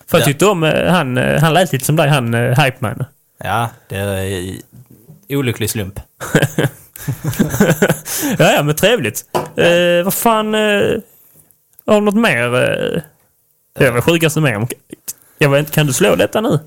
För 0.07 0.17
jag 0.17 0.21
Ja. 0.21 0.25
tyckte 0.25 0.45
om, 0.45 0.63
eh, 0.63 0.91
han, 0.91 1.17
eh, 1.17 1.41
han 1.41 1.53
lät 1.53 1.71
lite 1.73 1.85
som 1.85 1.95
dig, 1.95 2.09
han 2.09 2.33
uh, 2.33 2.59
Hype 2.59 2.77
Man. 2.79 3.05
ja 3.43 3.69
det 3.89 3.97
är 3.97 4.55
olycklig 5.37 5.69
slump. 5.69 5.99
ja, 8.37 8.51
ja, 8.51 8.63
men 8.63 8.75
trevligt. 8.75 9.25
Uh, 9.59 10.03
vad 10.03 10.13
fan, 10.13 10.55
uh, 10.55 10.99
har 11.85 11.95
du 11.95 12.01
något 12.01 12.15
mer? 12.15 12.47
Uh, 12.47 13.01
det 13.79 13.91
var 13.91 14.01
sjukaste 14.01 14.41
med 14.41 14.57
om. 14.57 14.67
Jag 15.37 15.49
vet 15.49 15.59
inte, 15.59 15.71
kan 15.71 15.87
du 15.87 15.93
slå 15.93 16.15
detta 16.15 16.41
nu? 16.41 16.59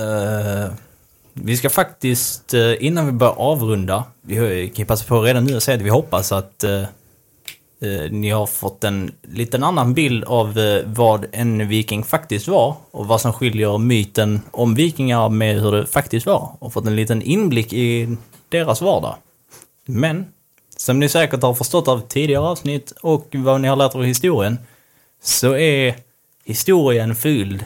Uh, 0.00 0.72
vi 1.32 1.56
ska 1.56 1.70
faktiskt, 1.70 2.54
eh, 2.54 2.84
innan 2.84 3.06
vi 3.06 3.12
börjar 3.12 3.34
avrunda, 3.34 4.04
vi 4.22 4.36
kan 4.68 4.82
ju 4.82 4.84
passa 4.84 5.04
på 5.04 5.22
redan 5.22 5.44
nu 5.44 5.56
att 5.56 5.62
säga 5.62 5.76
att 5.76 5.82
vi 5.82 5.90
hoppas 5.90 6.32
att 6.32 6.64
uh, 6.64 6.84
ni 8.10 8.30
har 8.30 8.46
fått 8.46 8.84
en 8.84 9.12
liten 9.22 9.64
annan 9.64 9.94
bild 9.94 10.24
av 10.24 10.58
vad 10.84 11.26
en 11.32 11.68
viking 11.68 12.04
faktiskt 12.04 12.48
var 12.48 12.76
och 12.90 13.06
vad 13.06 13.20
som 13.20 13.32
skiljer 13.32 13.78
myten 13.78 14.40
om 14.50 14.74
vikingar 14.74 15.28
med 15.28 15.60
hur 15.60 15.72
det 15.72 15.86
faktiskt 15.86 16.26
var 16.26 16.56
och 16.58 16.72
fått 16.72 16.86
en 16.86 16.96
liten 16.96 17.22
inblick 17.22 17.72
i 17.72 18.16
deras 18.48 18.80
vardag. 18.80 19.16
Men, 19.86 20.26
som 20.76 21.00
ni 21.00 21.08
säkert 21.08 21.42
har 21.42 21.54
förstått 21.54 21.88
av 21.88 22.00
tidigare 22.08 22.42
avsnitt 22.42 22.92
och 23.00 23.26
vad 23.32 23.60
ni 23.60 23.68
har 23.68 23.76
lärt 23.76 23.94
er 23.94 23.98
av 23.98 24.04
historien, 24.04 24.58
så 25.22 25.56
är 25.56 25.94
historien 26.44 27.16
fylld 27.16 27.64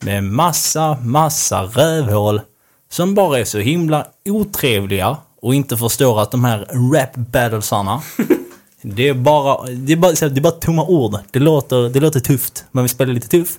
med 0.00 0.24
massa, 0.24 0.98
massa 1.02 1.62
rövhål 1.62 2.40
som 2.88 3.14
bara 3.14 3.38
är 3.38 3.44
så 3.44 3.58
himla 3.58 4.06
otrevliga 4.24 5.16
och 5.40 5.54
inte 5.54 5.76
förstår 5.76 6.22
att 6.22 6.30
de 6.30 6.44
här 6.44 6.58
rap 6.92 7.16
battlesarna 7.16 8.02
det 8.82 9.08
är 9.08 9.14
bara, 9.14 9.66
det 9.66 9.92
är 9.92 9.96
bara, 9.96 10.12
det 10.12 10.40
är 10.40 10.40
bara 10.40 10.52
tomma 10.52 10.84
ord. 10.84 11.18
Det 11.30 11.38
låter, 11.38 11.88
det 11.88 12.00
låter 12.00 12.20
tufft. 12.20 12.64
Man 12.70 12.84
vill 12.84 12.90
spela 12.90 13.12
lite 13.12 13.28
tuff. 13.28 13.58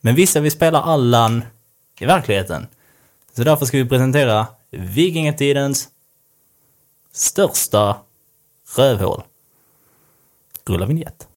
Men 0.00 0.14
vissa 0.14 0.40
vill 0.40 0.52
spela 0.52 0.82
Allan 0.82 1.42
i 2.00 2.06
verkligheten. 2.06 2.66
Så 3.36 3.44
därför 3.44 3.66
ska 3.66 3.76
vi 3.76 3.88
presentera 3.88 4.46
vikingatidens 4.70 5.88
största 7.12 7.96
rövhål. 8.76 9.22
Rulla 10.66 10.86
vignett. 10.86 11.27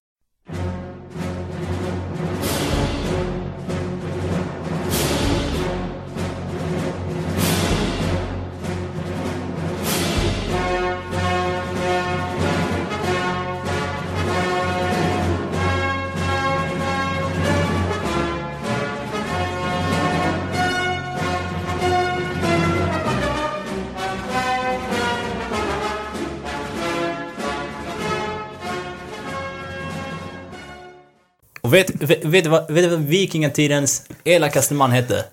Och 31.72 31.76
vet, 31.76 32.02
vet, 32.02 32.24
vet, 32.24 32.46
vad, 32.46 32.70
vet 32.70 32.90
vad 32.90 33.00
vikingatidens 33.00 34.02
elakaste 34.24 34.74
man 34.74 34.92
hette? 34.92 35.24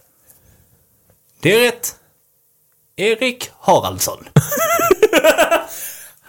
Det 1.41 1.55
är 1.55 1.65
rätt. 1.65 1.95
Erik 2.95 3.49
Haraldsson. 3.59 4.17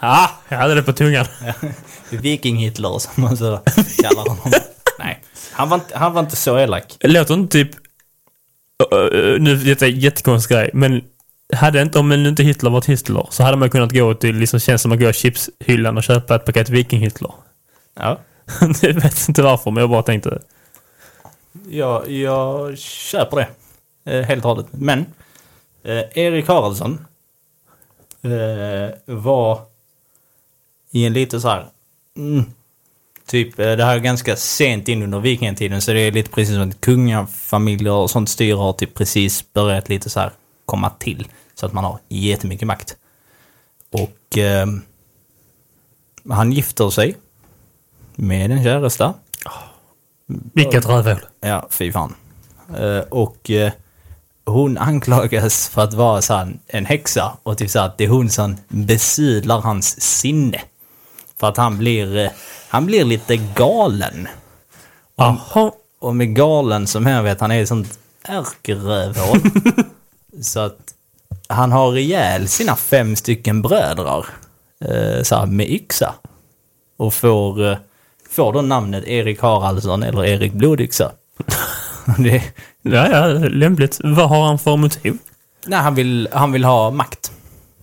Ja, 0.02 0.30
jag 0.48 0.58
hade 0.58 0.74
det 0.74 0.82
på 0.82 0.92
tungan. 0.92 1.26
Viking-Hitler 2.10 2.98
som 2.98 3.22
man 3.22 3.36
så 3.36 3.60
kallar 4.02 4.28
honom. 4.28 4.52
Nej, 4.98 5.22
han 5.52 5.68
var, 5.68 5.76
inte, 5.76 5.98
han 5.98 6.12
var 6.12 6.20
inte 6.20 6.36
så 6.36 6.58
elak. 6.58 6.96
Låter 7.00 7.34
inte 7.34 7.52
typ... 7.52 7.70
Nu, 9.38 9.56
detta 9.56 9.86
är 9.86 9.90
en 9.90 10.00
jättekonstig 10.00 10.56
grej, 10.56 10.70
men 10.72 11.02
hade 11.52 11.82
inte, 11.82 11.98
om 11.98 12.12
inte 12.12 12.42
Hitler 12.42 12.70
varit 12.70 12.86
Hitler, 12.86 13.26
så 13.30 13.42
hade 13.42 13.56
man 13.56 13.70
kunnat 13.70 13.92
gå 13.92 14.14
till, 14.14 14.36
liksom 14.36 14.60
känns 14.60 14.82
som 14.82 14.92
att 14.92 15.00
gå 15.00 15.10
i 15.10 15.12
chipshyllan 15.12 15.96
och 15.96 16.02
köpa 16.02 16.34
ett 16.36 16.44
paket 16.44 16.68
Viking-Hitler. 16.68 17.32
Ja. 17.94 18.20
jag 18.82 18.94
vet 18.94 19.28
inte 19.28 19.42
varför, 19.42 19.70
men 19.70 19.80
jag 19.80 19.90
bara 19.90 20.02
tänkte... 20.02 20.42
Jag, 21.68 22.10
jag 22.10 22.78
köper 22.78 23.36
det. 23.36 23.48
Eh, 24.12 24.24
Helt 24.24 24.44
och 24.44 24.50
hållet. 24.50 24.66
Men, 24.70 25.06
Eh, 25.82 26.04
Erik 26.14 26.48
Haraldsson 26.48 27.06
eh, 28.22 29.14
var 29.14 29.60
i 30.90 31.06
en 31.06 31.12
lite 31.12 31.40
så 31.40 31.48
här... 31.48 31.66
Mm, 32.16 32.44
typ, 33.26 33.58
eh, 33.58 33.72
det 33.76 33.84
här 33.84 33.96
är 33.96 34.00
ganska 34.00 34.36
sent 34.36 34.88
in 34.88 35.02
under 35.02 35.20
vikingatiden 35.20 35.82
så 35.82 35.92
det 35.92 36.00
är 36.00 36.12
lite 36.12 36.30
precis 36.30 36.54
som 36.54 36.68
att 36.68 36.80
kungafamiljer 36.80 37.92
och 37.92 38.10
sånt 38.10 38.28
styre 38.28 38.56
har 38.56 38.72
typ 38.72 38.94
precis 38.94 39.52
börjat 39.52 39.88
lite 39.88 40.10
så 40.10 40.20
här 40.20 40.32
komma 40.66 40.90
till. 40.90 41.28
Så 41.54 41.66
att 41.66 41.72
man 41.72 41.84
har 41.84 41.98
jättemycket 42.08 42.66
makt. 42.66 42.96
Och 43.90 44.38
eh, 44.38 44.66
han 46.28 46.52
gifter 46.52 46.90
sig 46.90 47.16
med 48.16 48.50
en 48.50 48.64
käresta. 48.64 49.14
Vilket 50.54 50.86
rövhål. 50.86 51.20
Ja, 51.40 51.66
fy 51.70 51.92
fan. 51.92 52.14
Eh, 52.78 53.00
och 53.08 53.50
eh, 53.50 53.72
hon 54.44 54.78
anklagas 54.78 55.68
för 55.68 55.82
att 55.82 55.94
vara 55.94 56.22
så 56.22 56.34
här, 56.34 56.52
en 56.66 56.86
häxa 56.86 57.36
och 57.42 57.58
typ 57.58 57.70
så 57.70 57.78
här, 57.78 57.86
att 57.86 57.98
det 57.98 58.04
är 58.04 58.08
hon 58.08 58.30
som 58.30 58.56
besudlar 58.68 59.60
hans 59.60 60.00
sinne. 60.00 60.60
För 61.40 61.48
att 61.48 61.56
han 61.56 61.78
blir, 61.78 62.16
eh, 62.16 62.30
han 62.68 62.86
blir 62.86 63.04
lite 63.04 63.36
galen. 63.36 64.28
Jaha. 65.16 65.72
Och 65.98 66.16
med 66.16 66.36
galen 66.36 66.86
som 66.86 67.06
jag 67.06 67.22
vet, 67.22 67.40
han 67.40 67.50
är 67.50 67.62
ett 67.62 67.68
sånt 67.68 67.98
ärkerövhål. 68.22 69.40
så 70.42 70.60
att 70.60 70.94
han 71.48 71.72
har 71.72 71.96
ihjäl 71.96 72.48
sina 72.48 72.76
fem 72.76 73.16
stycken 73.16 73.62
brödrar 73.62 74.26
så 75.22 75.36
här, 75.36 75.46
med 75.46 75.70
yxa. 75.70 76.14
Och 76.96 77.14
får, 77.14 77.78
får 78.30 78.52
då 78.52 78.62
namnet 78.62 79.04
Erik 79.04 79.42
Haraldsson 79.42 80.02
eller 80.02 80.24
Erik 80.24 80.52
Blodyxa. 80.52 81.12
det, 82.18 82.42
Ja, 82.82 83.08
ja, 83.08 83.26
lämpligt. 83.48 84.00
Vad 84.04 84.28
har 84.28 84.46
han 84.46 84.58
för 84.58 84.76
motiv? 84.76 85.18
nej, 85.66 85.78
han 85.78 85.94
vill, 85.94 86.28
han 86.32 86.52
vill 86.52 86.64
ha 86.64 86.90
makt. 86.90 87.32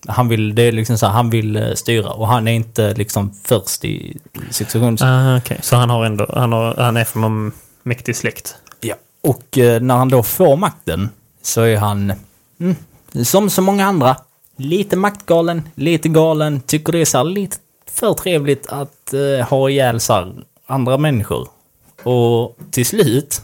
Han 0.08 0.28
vill, 0.28 0.56
det 0.56 0.62
är 0.62 0.72
liksom 0.72 0.98
så 0.98 1.06
här, 1.06 1.14
han 1.14 1.30
vill 1.30 1.56
eh, 1.56 1.74
styra 1.74 2.10
och 2.10 2.28
han 2.28 2.48
är 2.48 2.52
inte 2.52 2.94
liksom 2.94 3.34
först 3.44 3.86
i 3.86 4.18
successions... 4.50 5.02
Ah, 5.02 5.38
okej. 5.38 5.60
Så 5.62 5.76
han 5.76 5.90
har 5.90 6.06
ändå, 6.06 6.26
han, 6.34 6.52
har, 6.52 6.76
han 6.76 6.98
är 6.98 7.04
från 7.04 7.22
någon 7.22 7.52
mäktig 7.84 8.16
släkt. 8.16 8.56
Ja. 8.82 8.96
Och 9.24 9.58
eh, 9.58 9.82
när 9.82 9.96
han 9.96 10.10
då 10.10 10.24
får 10.24 10.58
makten 10.58 11.10
så 11.42 11.62
är 11.62 11.78
han, 11.78 12.14
mm, 12.60 12.76
som 13.24 13.50
så 13.50 13.62
många 13.62 13.86
andra, 13.86 14.16
lite 14.58 14.96
maktgalen, 14.96 15.70
lite 15.76 16.10
galen, 16.10 16.62
tycker 16.62 16.92
det 16.92 17.00
är 17.00 17.06
så 17.06 17.18
här 17.18 17.26
lite 17.26 17.58
för 17.98 18.14
trevligt 18.14 18.68
att 18.68 19.14
eh, 19.14 19.48
ha 19.48 19.70
ihjäl 19.70 20.00
andra 20.66 20.98
människor. 20.98 21.48
Och 22.04 22.58
till 22.72 22.86
slut 22.86 23.42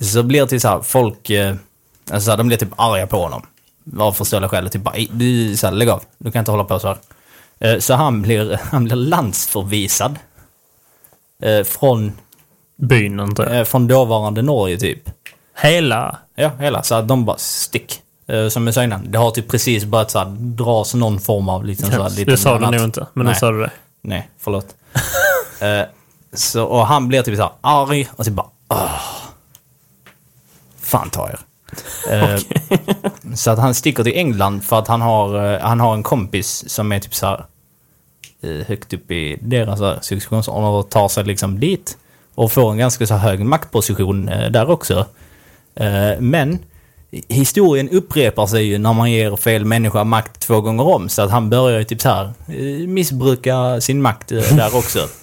så 0.00 0.22
blir 0.22 0.40
det 0.40 0.46
till 0.46 0.60
så 0.60 0.68
här, 0.68 0.80
folk, 0.80 1.30
eh, 1.30 1.54
alltså 2.10 2.24
så 2.24 2.30
här, 2.30 2.38
de 2.38 2.46
blir 2.46 2.56
typ 2.56 2.72
arga 2.76 3.06
på 3.06 3.22
honom. 3.22 3.42
Av 3.98 4.12
förståeliga 4.12 4.48
skäl. 4.48 4.70
Typ 4.70 4.82
bara, 4.82 4.94
"Ey, 4.94 5.08
du, 5.12 5.56
så 5.56 5.66
här, 5.66 5.74
lägg 5.74 5.88
av, 5.88 6.02
du 6.18 6.30
kan 6.30 6.38
inte 6.40 6.50
hålla 6.50 6.64
på 6.64 6.78
så 6.78 6.88
här. 6.88 6.98
Eh, 7.58 7.78
så 7.78 7.94
han 7.94 8.22
blir, 8.22 8.60
han 8.70 8.84
blir 8.84 8.96
landsförvisad. 8.96 10.18
Eh, 11.42 11.64
från 11.64 12.12
Byn, 12.76 13.20
inte 13.20 13.44
Eh, 13.44 13.64
från 13.64 13.86
dåvarande 13.88 14.42
Norge 14.42 14.78
typ. 14.78 15.10
Hela... 15.62 16.18
Ja, 16.34 16.50
hela. 16.58 16.82
Så 16.82 16.94
att 16.94 17.08
de 17.08 17.24
bara 17.24 17.38
stick. 17.38 18.02
Eh, 18.30 18.48
som 18.48 18.72
sa 18.72 18.84
innan, 18.84 19.10
det 19.10 19.18
har 19.18 19.30
typ 19.30 19.48
precis 19.48 19.84
börjat 19.84 20.10
så 20.10 20.18
här, 20.18 20.26
dras 20.38 20.94
någon 20.94 21.20
form 21.20 21.48
av 21.48 21.64
liten 21.64 21.90
så 21.90 22.02
här, 22.02 22.10
liten 22.10 22.26
det 22.26 22.36
sa 22.36 22.58
du 22.58 22.66
nog 22.66 22.84
inte, 22.84 23.06
men 23.12 23.26
nu 23.26 23.34
sa 23.34 23.50
du 23.50 23.60
det. 23.60 23.70
Nej, 24.02 24.30
förlåt. 24.38 24.74
eh, 25.60 25.82
så, 26.32 26.64
och 26.64 26.86
han 26.86 27.08
blir 27.08 27.22
typ 27.22 27.36
så 27.36 27.42
här 27.42 27.52
arg 27.60 28.08
och 28.16 28.24
så 28.24 28.30
bara 28.30 28.46
Åh, 28.68 29.00
Fan 30.80 31.10
ta 31.10 31.28
er. 31.28 31.38
Eh, 32.10 32.40
så 33.34 33.50
att 33.50 33.58
han 33.58 33.74
sticker 33.74 34.04
till 34.04 34.16
England 34.16 34.64
för 34.64 34.78
att 34.78 34.88
han 34.88 35.00
har, 35.00 35.54
eh, 35.54 35.60
han 35.60 35.80
har 35.80 35.94
en 35.94 36.02
kompis 36.02 36.64
som 36.68 36.92
är 36.92 37.00
typ 37.00 37.14
så 37.14 37.26
här 37.26 37.44
högt 38.66 38.92
upp 38.92 39.10
i 39.10 39.38
deras 39.42 40.04
successionsordning 40.06 40.70
och 40.70 40.90
tar 40.90 41.08
sig 41.08 41.24
liksom 41.24 41.60
dit 41.60 41.98
och 42.34 42.52
får 42.52 42.70
en 42.70 42.78
ganska 42.78 43.06
så 43.06 43.14
hög 43.14 43.40
maktposition 43.40 44.26
där 44.26 44.70
också. 44.70 45.06
Men 46.18 46.58
historien 47.28 47.88
upprepar 47.88 48.46
sig 48.46 48.64
ju 48.64 48.78
när 48.78 48.92
man 48.92 49.10
ger 49.12 49.36
fel 49.36 49.64
människa 49.64 50.04
makt 50.04 50.40
två 50.40 50.60
gånger 50.60 50.86
om. 50.86 51.08
Så 51.08 51.22
att 51.22 51.30
han 51.30 51.50
börjar 51.50 51.78
ju 51.78 51.84
typ 51.84 52.00
så 52.00 52.08
här 52.08 52.24
eh, 52.48 52.88
missbruka 52.88 53.80
sin 53.80 54.02
makt 54.02 54.32
eh, 54.32 54.56
där 54.56 54.76
också. 54.76 55.08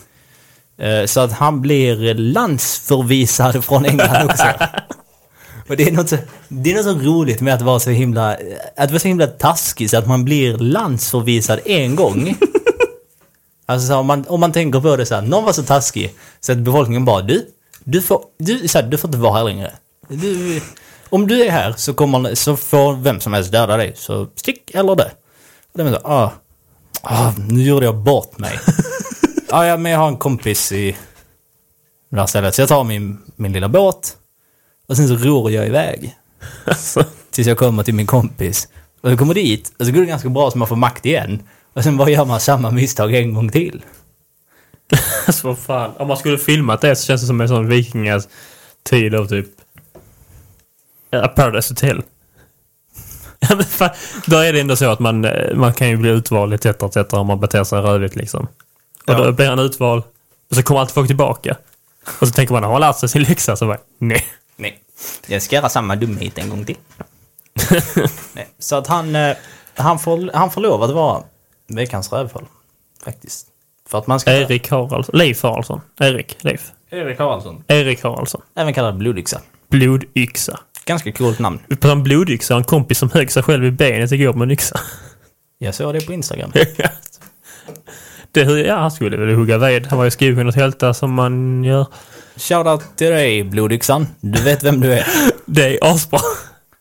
Eh, 0.79 1.05
Så 1.05 1.19
att 1.19 1.31
han 1.31 1.61
blir 1.61 2.13
landsförvisad 2.13 3.65
från 3.65 3.85
England 3.85 4.25
också. 4.29 4.43
Och 5.69 5.77
det 5.77 5.83
är, 5.87 5.91
något 5.91 6.09
så, 6.09 6.17
det 6.47 6.71
är 6.71 6.75
något 6.75 6.83
så 7.03 7.09
roligt 7.09 7.41
med 7.41 7.53
att 7.53 7.61
vara 7.61 7.79
så 7.79 7.89
himla, 7.89 8.37
att 8.77 8.91
vara 8.91 8.99
så 8.99 9.07
himla 9.07 9.27
taskig 9.27 9.89
så 9.89 9.97
att 9.97 10.07
man 10.07 10.25
blir 10.25 10.57
landsförvisad 10.57 11.59
en 11.65 11.95
gång. 11.95 12.35
Alltså 13.65 13.87
så 13.87 13.95
om, 13.95 14.05
man, 14.07 14.25
om 14.27 14.39
man 14.39 14.51
tänker 14.51 14.79
på 14.79 14.95
det 14.95 15.05
så 15.05 15.15
här, 15.15 15.21
någon 15.21 15.43
var 15.43 15.53
så 15.53 15.63
taskig 15.63 16.13
så 16.39 16.51
att 16.51 16.57
befolkningen 16.57 17.05
bara 17.05 17.21
du, 17.21 17.45
du 17.83 18.01
får, 18.01 18.21
du, 18.39 18.67
så 18.67 18.77
här, 18.79 18.85
du 18.87 18.97
får 18.97 19.07
inte 19.07 19.17
vara 19.17 19.33
här 19.37 19.43
längre. 19.43 19.71
Du, 20.09 20.61
om 21.09 21.27
du 21.27 21.45
är 21.45 21.51
här 21.51 21.73
så, 21.77 21.93
kommer, 21.93 22.35
så 22.35 22.57
får 22.57 22.95
vem 22.95 23.19
som 23.19 23.33
helst 23.33 23.51
döda 23.51 23.77
dig, 23.77 23.93
så 23.95 24.27
stick 24.35 24.71
eller 24.75 24.95
dö. 24.95 25.09
Och 25.73 25.77
det 25.77 25.83
är 25.83 25.91
så, 25.91 25.99
ah, 26.03 26.31
ah, 27.01 27.31
nu 27.49 27.63
gjorde 27.63 27.85
jag 27.85 27.95
bort 27.95 28.37
mig. 28.37 28.59
ah, 29.49 29.65
ja, 29.65 29.77
men 29.77 29.91
jag 29.91 29.99
har 29.99 30.07
en 30.07 30.17
kompis 30.17 30.71
i 30.71 30.97
det 32.09 32.19
här 32.19 32.25
stället, 32.25 32.55
så 32.55 32.61
jag 32.61 32.69
tar 32.69 32.83
min, 32.83 33.17
min 33.35 33.53
lilla 33.53 33.69
båt 33.69 34.17
och 34.87 34.97
sen 34.97 35.07
så 35.07 35.15
ror 35.15 35.51
jag 35.51 35.67
iväg. 35.67 36.15
Alltså, 36.65 37.03
Tills 37.31 37.47
jag 37.47 37.57
kommer 37.57 37.83
till 37.83 37.93
min 37.93 38.07
kompis. 38.07 38.67
Och 39.01 39.11
jag 39.11 39.19
kommer 39.19 39.33
dit 39.33 39.73
och 39.79 39.85
så 39.85 39.91
går 39.91 39.99
det 39.99 40.05
ganska 40.05 40.29
bra 40.29 40.51
så 40.51 40.57
man 40.57 40.67
får 40.67 40.75
makt 40.75 41.05
igen. 41.05 41.43
Och 41.73 41.83
sen 41.83 41.97
bara 41.97 42.09
gör 42.09 42.25
man 42.25 42.39
samma 42.39 42.71
misstag 42.71 43.13
en 43.15 43.33
gång 43.33 43.49
till. 43.49 43.83
alltså 45.27 45.47
vad 45.47 45.57
fan. 45.57 45.91
Om 45.97 46.07
man 46.07 46.17
skulle 46.17 46.37
filmat 46.37 46.81
det 46.81 46.95
så 46.95 47.05
känns 47.05 47.21
det 47.21 47.27
som 47.27 47.41
en 47.41 47.47
sån 47.47 47.67
vikingas 47.67 48.27
tid 48.83 49.15
av 49.15 49.25
typ... 49.25 49.47
Ja, 51.09 51.27
Paradise 51.27 51.71
Hotel. 51.73 52.03
Då 54.25 54.37
är 54.37 54.53
det 54.53 54.59
ändå 54.59 54.75
så 54.75 54.89
att 54.89 54.99
man, 54.99 55.25
eh, 55.25 55.55
man 55.55 55.73
kan 55.73 55.89
ju 55.89 55.97
bli 55.97 56.09
utvald 56.09 56.53
etc. 56.53 56.65
etc. 56.65 57.13
om 57.13 57.27
man 57.27 57.39
beter 57.39 57.63
sig 57.63 57.79
rövigt 57.81 58.15
liksom. 58.15 58.43
Och 59.07 59.13
Ja. 59.13 59.17
då 59.23 59.31
blir 59.31 59.49
han 59.49 59.59
utvald 59.59 60.03
och 60.49 60.55
så 60.55 60.63
kommer 60.63 60.79
alltid 60.81 60.93
folk 60.93 61.07
tillbaka. 61.07 61.57
Och 62.19 62.27
så 62.27 62.33
tänker 62.33 62.53
man, 62.53 62.63
har 62.63 62.71
han 62.71 62.81
lärt 62.81 62.97
sig 62.97 63.09
sin 63.09 63.23
läxa? 63.23 63.55
Så 63.55 63.67
bara, 63.67 63.77
nej. 63.97 64.25
Nej. 64.55 64.79
Jag 65.27 65.41
ska 65.41 65.55
göra 65.55 65.69
samma 65.69 65.95
dumhet 65.95 66.37
en 66.37 66.49
gång 66.49 66.65
till. 66.65 66.77
Nej. 68.33 68.47
Så 68.59 68.75
att 68.75 68.87
han, 68.87 69.15
eh, 69.15 69.35
han, 69.75 69.99
får, 69.99 70.31
han 70.33 70.51
får 70.51 70.61
lov 70.61 70.83
att 70.83 70.91
vara 70.91 71.23
veckans 71.67 72.11
rövhål. 72.13 72.45
Faktiskt. 73.03 73.47
För 73.89 73.97
att 73.97 74.07
man 74.07 74.19
ska... 74.19 74.31
Erik 74.31 74.69
Haraldsson. 74.71 75.17
Leif 75.17 75.43
Haraldsson. 75.43 75.81
Erik. 75.99 76.37
Leif. 76.43 76.71
Erik 76.89 77.19
Haraldsson. 77.19 77.63
Erik 77.67 78.03
Haraldsson. 78.03 78.41
Även 78.55 78.73
kallad 78.73 78.97
blodyxa. 78.97 79.41
Blodyxa. 79.69 80.59
Ganska 80.87 81.11
coolt 81.11 81.39
namn. 81.39 81.59
På 81.79 81.87
en 81.87 82.03
blodyxa 82.03 82.55
en 82.55 82.63
kompis 82.63 82.97
som 82.97 83.09
högg 83.09 83.31
sig 83.31 83.43
själv 83.43 83.65
i 83.65 83.71
benet 83.71 84.11
igår 84.11 84.33
med 84.33 84.45
en 84.45 84.51
yxa. 84.51 84.79
Jag 85.57 85.75
såg 85.75 85.93
det 85.93 86.05
på 86.05 86.13
Instagram. 86.13 86.51
det, 88.31 88.41
ja, 88.41 88.75
han 88.75 88.91
skulle 88.91 89.17
väl 89.17 89.35
hugga 89.35 89.57
ved. 89.57 89.87
Han 89.87 89.97
var 89.97 90.05
ju 90.05 90.11
skriven 90.11 90.47
åt 90.47 90.55
hälta 90.55 90.93
som 90.93 91.13
man 91.13 91.63
gör. 91.63 91.87
Shoutout 92.35 92.97
till 92.97 93.09
dig 93.09 93.43
blodyxan. 93.43 94.07
Du 94.19 94.43
vet 94.43 94.63
vem 94.63 94.79
du 94.79 94.93
är. 94.93 95.07
Det 95.45 95.77
är 95.77 95.77
asbra. 95.81 96.19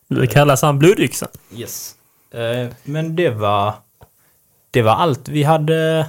Det 0.08 0.26
kallas 0.26 0.62
han 0.62 0.78
blodyxan. 0.78 1.28
Yes. 1.54 1.94
Eh, 2.30 2.68
men 2.84 3.16
det 3.16 3.30
var... 3.30 3.74
Det 4.70 4.82
var 4.82 4.92
allt 4.92 5.28
vi 5.28 5.42
hade 5.42 6.06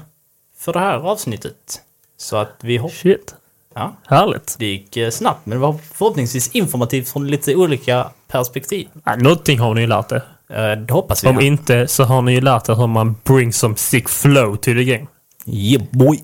för 0.58 0.74
det 0.74 0.80
här 0.80 0.98
avsnittet. 0.98 1.82
Så 2.18 2.38
att 2.38 2.60
vi 2.62 2.78
hoppas... 2.78 2.98
Shit. 2.98 3.36
Ja, 3.78 3.96
Härligt. 4.08 4.56
det 4.60 4.66
gick 4.66 4.98
eh, 4.98 5.10
snabbt 5.10 5.46
men 5.46 5.58
det 5.58 5.62
var 5.62 5.76
förhoppningsvis 5.94 6.52
informativt 6.52 7.10
från 7.10 7.28
lite 7.28 7.56
olika 7.56 8.10
perspektiv. 8.28 8.88
Ja, 9.06 9.16
någonting 9.16 9.60
har 9.60 9.74
ni 9.74 9.82
ju 9.82 9.88
lärt 9.88 10.12
er. 10.12 10.22
Eh, 10.50 10.72
det 10.80 10.94
hoppas 10.94 11.24
vi. 11.24 11.28
Om 11.28 11.40
inte 11.42 11.88
så 11.88 12.04
har 12.04 12.22
ni 12.22 12.34
ju 12.34 12.42
lärt 12.42 12.70
er 12.70 12.76
hur 12.76 12.88
man 12.88 13.16
bring 13.24 13.54
some 13.54 13.76
sick 13.76 14.10
flow 14.10 14.56
to 14.56 14.64
the 14.64 14.84
game. 14.84 15.08
Yeah 15.46 15.84
boy. 15.92 16.24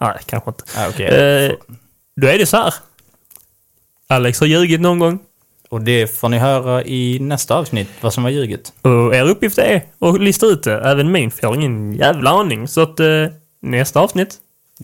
Nej, 0.00 0.18
kanske 0.26 0.50
inte. 0.50 0.64
Ah, 0.76 0.88
okej. 0.88 1.06
Eh, 1.06 1.52
då 2.20 2.26
är 2.26 2.38
det 2.38 2.46
så 2.46 2.56
här. 2.56 2.74
Alex 4.08 4.40
har 4.40 4.46
ljugit 4.46 4.80
någon 4.80 4.98
gång. 4.98 5.18
Och 5.70 5.80
det 5.82 6.06
får 6.18 6.28
ni 6.28 6.38
höra 6.38 6.84
i 6.84 7.18
nästa 7.20 7.54
avsnitt, 7.54 7.88
vad 8.00 8.12
som 8.14 8.22
var 8.22 8.30
ljuget. 8.30 8.72
Och 8.82 9.14
er 9.14 9.28
uppgift 9.28 9.58
är 9.58 9.82
att 10.00 10.20
lista 10.20 10.46
ut 10.46 10.62
det. 10.62 10.80
Även 10.80 11.12
min, 11.12 11.30
för 11.30 11.38
jag 11.42 11.48
har 11.48 11.56
ingen 11.56 11.94
jävla 11.94 12.30
aning. 12.30 12.68
Så 12.68 12.80
att 12.80 13.00
eh, 13.00 13.06
nästa 13.62 14.00
avsnitt, 14.00 14.36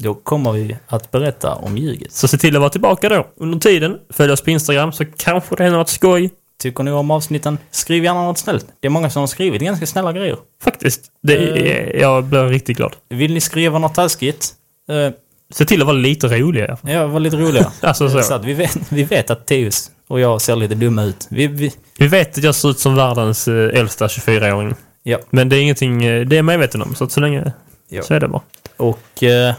Då 0.03 0.15
kommer 0.15 0.53
vi 0.53 0.77
att 0.87 1.11
berätta 1.11 1.55
om 1.55 1.77
ljuget. 1.79 2.13
så 2.13 2.29
se 2.29 2.39
till 2.39 2.57
att 2.57 2.61
vara 2.61 2.71
tillbaka 2.71 3.09
då. 3.09 3.27
Under 3.37 3.59
tiden, 3.59 3.99
följ 4.11 4.33
oss 4.33 4.41
på 4.41 4.51
Instagram 4.51 4.93
så 4.93 5.05
kanske 5.17 5.57
det 5.57 5.63
händer 5.63 5.79
något 5.79 5.89
skoj. 5.89 6.31
Tycker 6.63 6.83
ni 6.85 6.91
om 6.91 7.11
avsnitten? 7.11 7.59
Skriv 7.71 8.05
gärna 8.05 8.23
något 8.25 8.39
snällt. 8.39 8.67
Det 8.81 8.87
är 8.87 8.91
många 8.91 9.11
som 9.11 9.21
har 9.21 9.27
skrivit 9.27 9.63
ganska 9.63 9.87
snälla 9.87 10.13
grejer. 10.13 10.37
Faktiskt. 10.63 11.01
Det 11.23 11.35
är, 11.37 12.01
jag 12.01 12.25
blir 12.25 12.45
riktigt 12.49 12.77
glad. 12.77 12.97
Vill 13.09 13.35
ni 13.35 13.41
skriva 13.41 13.79
något 13.79 13.95
taskigt? 13.95 14.55
Eh, 14.91 15.13
Se 15.53 15.65
till 15.65 15.81
att 15.81 15.87
vara 15.87 15.97
lite 15.97 16.27
roliga. 16.27 16.79
ja, 16.83 17.07
var 17.07 17.21
lite 17.21 17.37
roliga. 17.37 17.73
Alltså 17.81 18.09
så. 18.11 18.23
så 18.23 18.39
vi 18.39 18.53
vet, 18.53 18.79
vi 18.89 19.03
vet 19.03 19.31
att 19.31 19.47
Teus 19.47 19.91
Och 20.09 20.21
jag 20.21 20.41
ser 20.41 20.57
lite 20.57 20.75
dum 20.75 20.99
ut. 20.99 21.27
Vi, 21.31 21.47
vi, 21.47 21.73
Vi 21.99 22.07
vet 22.07 22.39
att 22.39 22.45
jag 22.45 22.55
ser 22.55 22.71
ut 22.71 22.79
som 22.79 22.95
världens 22.95 23.49
eh, 23.49 23.79
äldsta 23.81 24.07
24-åring. 24.07 24.75
ja. 25.03 25.19
Men 25.31 25.49
det 25.49 25.57
är 25.57 25.61
ingenting, 25.63 25.99
det 26.01 26.07
är 26.09 26.35
jag 26.35 26.45
medveten 26.45 26.83
om. 26.83 26.95
Så 26.95 27.05
att 27.05 27.13
så 27.13 27.21
länge, 27.21 27.53
Ja. 27.89 28.03
så 28.03 28.15
är 28.15 28.21
det 28.21 28.29
bara. 28.29 28.43
Och 28.77 29.23
eh, 29.23 29.55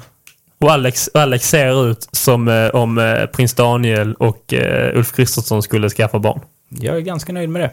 Och 0.62 0.72
Alex, 0.72 1.09
Alex 1.14 1.49
ser 1.49 1.91
ut 1.91 2.09
som 2.12 2.47
eh, 2.47 2.68
om 2.70 2.97
eh, 2.97 3.26
prins 3.26 3.53
Daniel 3.53 4.14
och 4.14 4.53
eh, 4.53 4.97
Ulf 4.97 5.16
Kristersson 5.16 5.64
skulle 5.64 5.89
skaffa 5.89 6.20
barn. 6.20 6.39
jag 6.70 6.95
är 6.97 7.01
ganska 7.01 7.34
nöjd 7.34 7.49
med 7.49 7.62
det. 7.62 7.72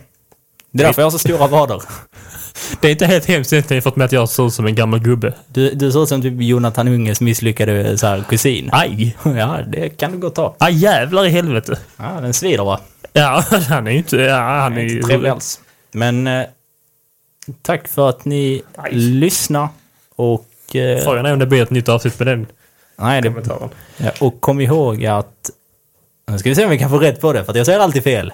Det 0.70 0.82
är 0.82 0.86
därför 0.86 1.02
jag 1.02 1.06
har 1.06 1.10
så 1.10 1.18
stora 1.18 1.46
vader. 1.46 1.82
Det 2.80 2.88
är 2.88 2.92
inte 2.92 3.06
helt 3.06 3.26
hemskt 3.26 3.52
egentligen 3.52 3.76
jämfört 3.76 3.96
med 3.96 4.04
att 4.04 4.12
jag 4.12 4.28
ser 4.28 4.46
ut 4.46 4.52
som 4.52 4.66
en 4.66 4.74
gammal 4.74 5.00
gubbe. 5.00 5.34
Du, 5.48 5.74
du 5.74 5.92
ser 5.92 6.02
ut 6.02 6.08
som 6.08 6.22
typ 6.22 6.34
Jonathan 6.42 6.88
Unges 6.88 7.20
misslyckade 7.20 7.98
så 7.98 8.06
här, 8.06 8.24
kusin. 8.28 8.68
Aj! 8.72 9.16
Ja, 9.24 9.58
det 9.68 9.88
kan 9.88 10.12
du 10.12 10.18
gott 10.18 10.34
ta. 10.34 10.56
Aj 10.58 10.74
jävlar 10.74 11.26
i 11.26 11.28
helvete. 11.28 11.78
Ja, 11.96 12.20
den 12.20 12.34
svider 12.34 12.64
va? 12.64 12.80
Ja, 13.12 13.44
han 13.68 13.86
är 13.86 13.90
ju 13.90 13.98
inte... 13.98 14.16
Ja, 14.16 14.60
han 14.60 14.76
är 14.76 14.80
ju... 14.80 14.96
Inte 14.96 15.08
trevlig 15.08 15.30
alls. 15.30 15.60
Men 15.92 16.26
eh, 16.26 16.44
tack 17.62 17.88
för 17.88 18.08
att 18.08 18.24
ni 18.24 18.62
Aj. 18.76 18.94
lyssnar. 18.94 19.68
Och... 20.16 20.76
Eh, 20.76 21.04
Frågan 21.04 21.26
är 21.26 21.32
om 21.32 21.38
det 21.38 21.46
blir 21.46 21.62
ett 21.62 21.70
nytt 21.70 21.88
avsnitt 21.88 22.18
med 22.18 22.26
den 22.28 22.46
Nej, 22.98 23.22
det... 23.22 23.28
kommentaren. 23.28 23.70
Ja, 23.96 24.10
och 24.20 24.40
kom 24.40 24.60
ihåg 24.60 25.06
att... 25.06 25.50
Nu 26.30 26.38
ska 26.38 26.48
vi 26.48 26.54
se 26.54 26.64
om 26.64 26.70
vi 26.70 26.78
kan 26.78 26.90
få 26.90 26.98
rätt 26.98 27.20
på 27.20 27.32
det, 27.32 27.44
för 27.44 27.56
jag 27.56 27.66
säger 27.66 27.80
alltid 27.80 28.04
fel. 28.04 28.32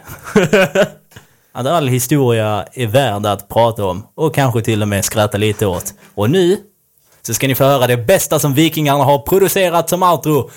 att 1.53 1.67
all 1.67 1.89
historia 1.89 2.67
är 2.73 2.87
värd 2.87 3.27
att 3.27 3.49
prata 3.49 3.85
om 3.85 4.07
och 4.15 4.35
kanske 4.35 4.62
till 4.62 4.83
och 4.83 4.89
med 4.89 5.05
skratta 5.05 5.39
lite 5.39 5.67
åt. 5.67 5.95
Och 6.15 6.31
nu 6.31 6.57
så 7.23 7.35
ska 7.35 7.49
ni 7.49 7.55
få 7.55 7.65
höra 7.65 7.87
det 7.87 7.97
bästa 7.97 8.39
som 8.39 8.55
vikingarna 8.55 9.05
har 9.05 9.19
producerat 9.19 9.89
som 9.89 10.03
outro. 10.03 10.51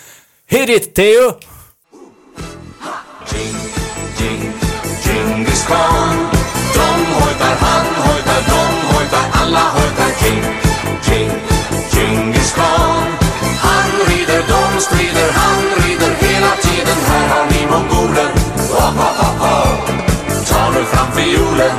Hit 0.50 0.70
it, 0.70 0.96
Theo! 0.96 1.32
Ging, 3.32 3.56
ging, 4.18 4.54
Genghis 5.04 5.66
Khan 5.68 6.30
De 6.74 7.14
hojtar, 7.14 7.56
han 7.60 7.86
hojtar, 7.96 8.42
de 8.46 8.96
hojtar, 8.96 9.42
alla 9.42 9.60
hojtar 9.60 10.12
Ging, 10.22 10.44
ging, 11.04 11.32
Genghis 11.92 12.54
Khan 12.54 12.97
han 14.78 14.84
strider, 14.84 15.32
han 15.32 15.64
rider 15.84 16.12
hela 16.20 16.52
tiden. 16.62 16.98
Här 17.08 17.28
har 17.28 17.46
ni 17.52 17.66
mongolen. 17.66 18.32
Oh, 18.72 19.00
oh, 19.00 19.42
oh, 19.42 19.70
Ta 20.50 20.70
nu 20.70 20.84
fram 20.86 21.12
fiolen. 21.12 21.72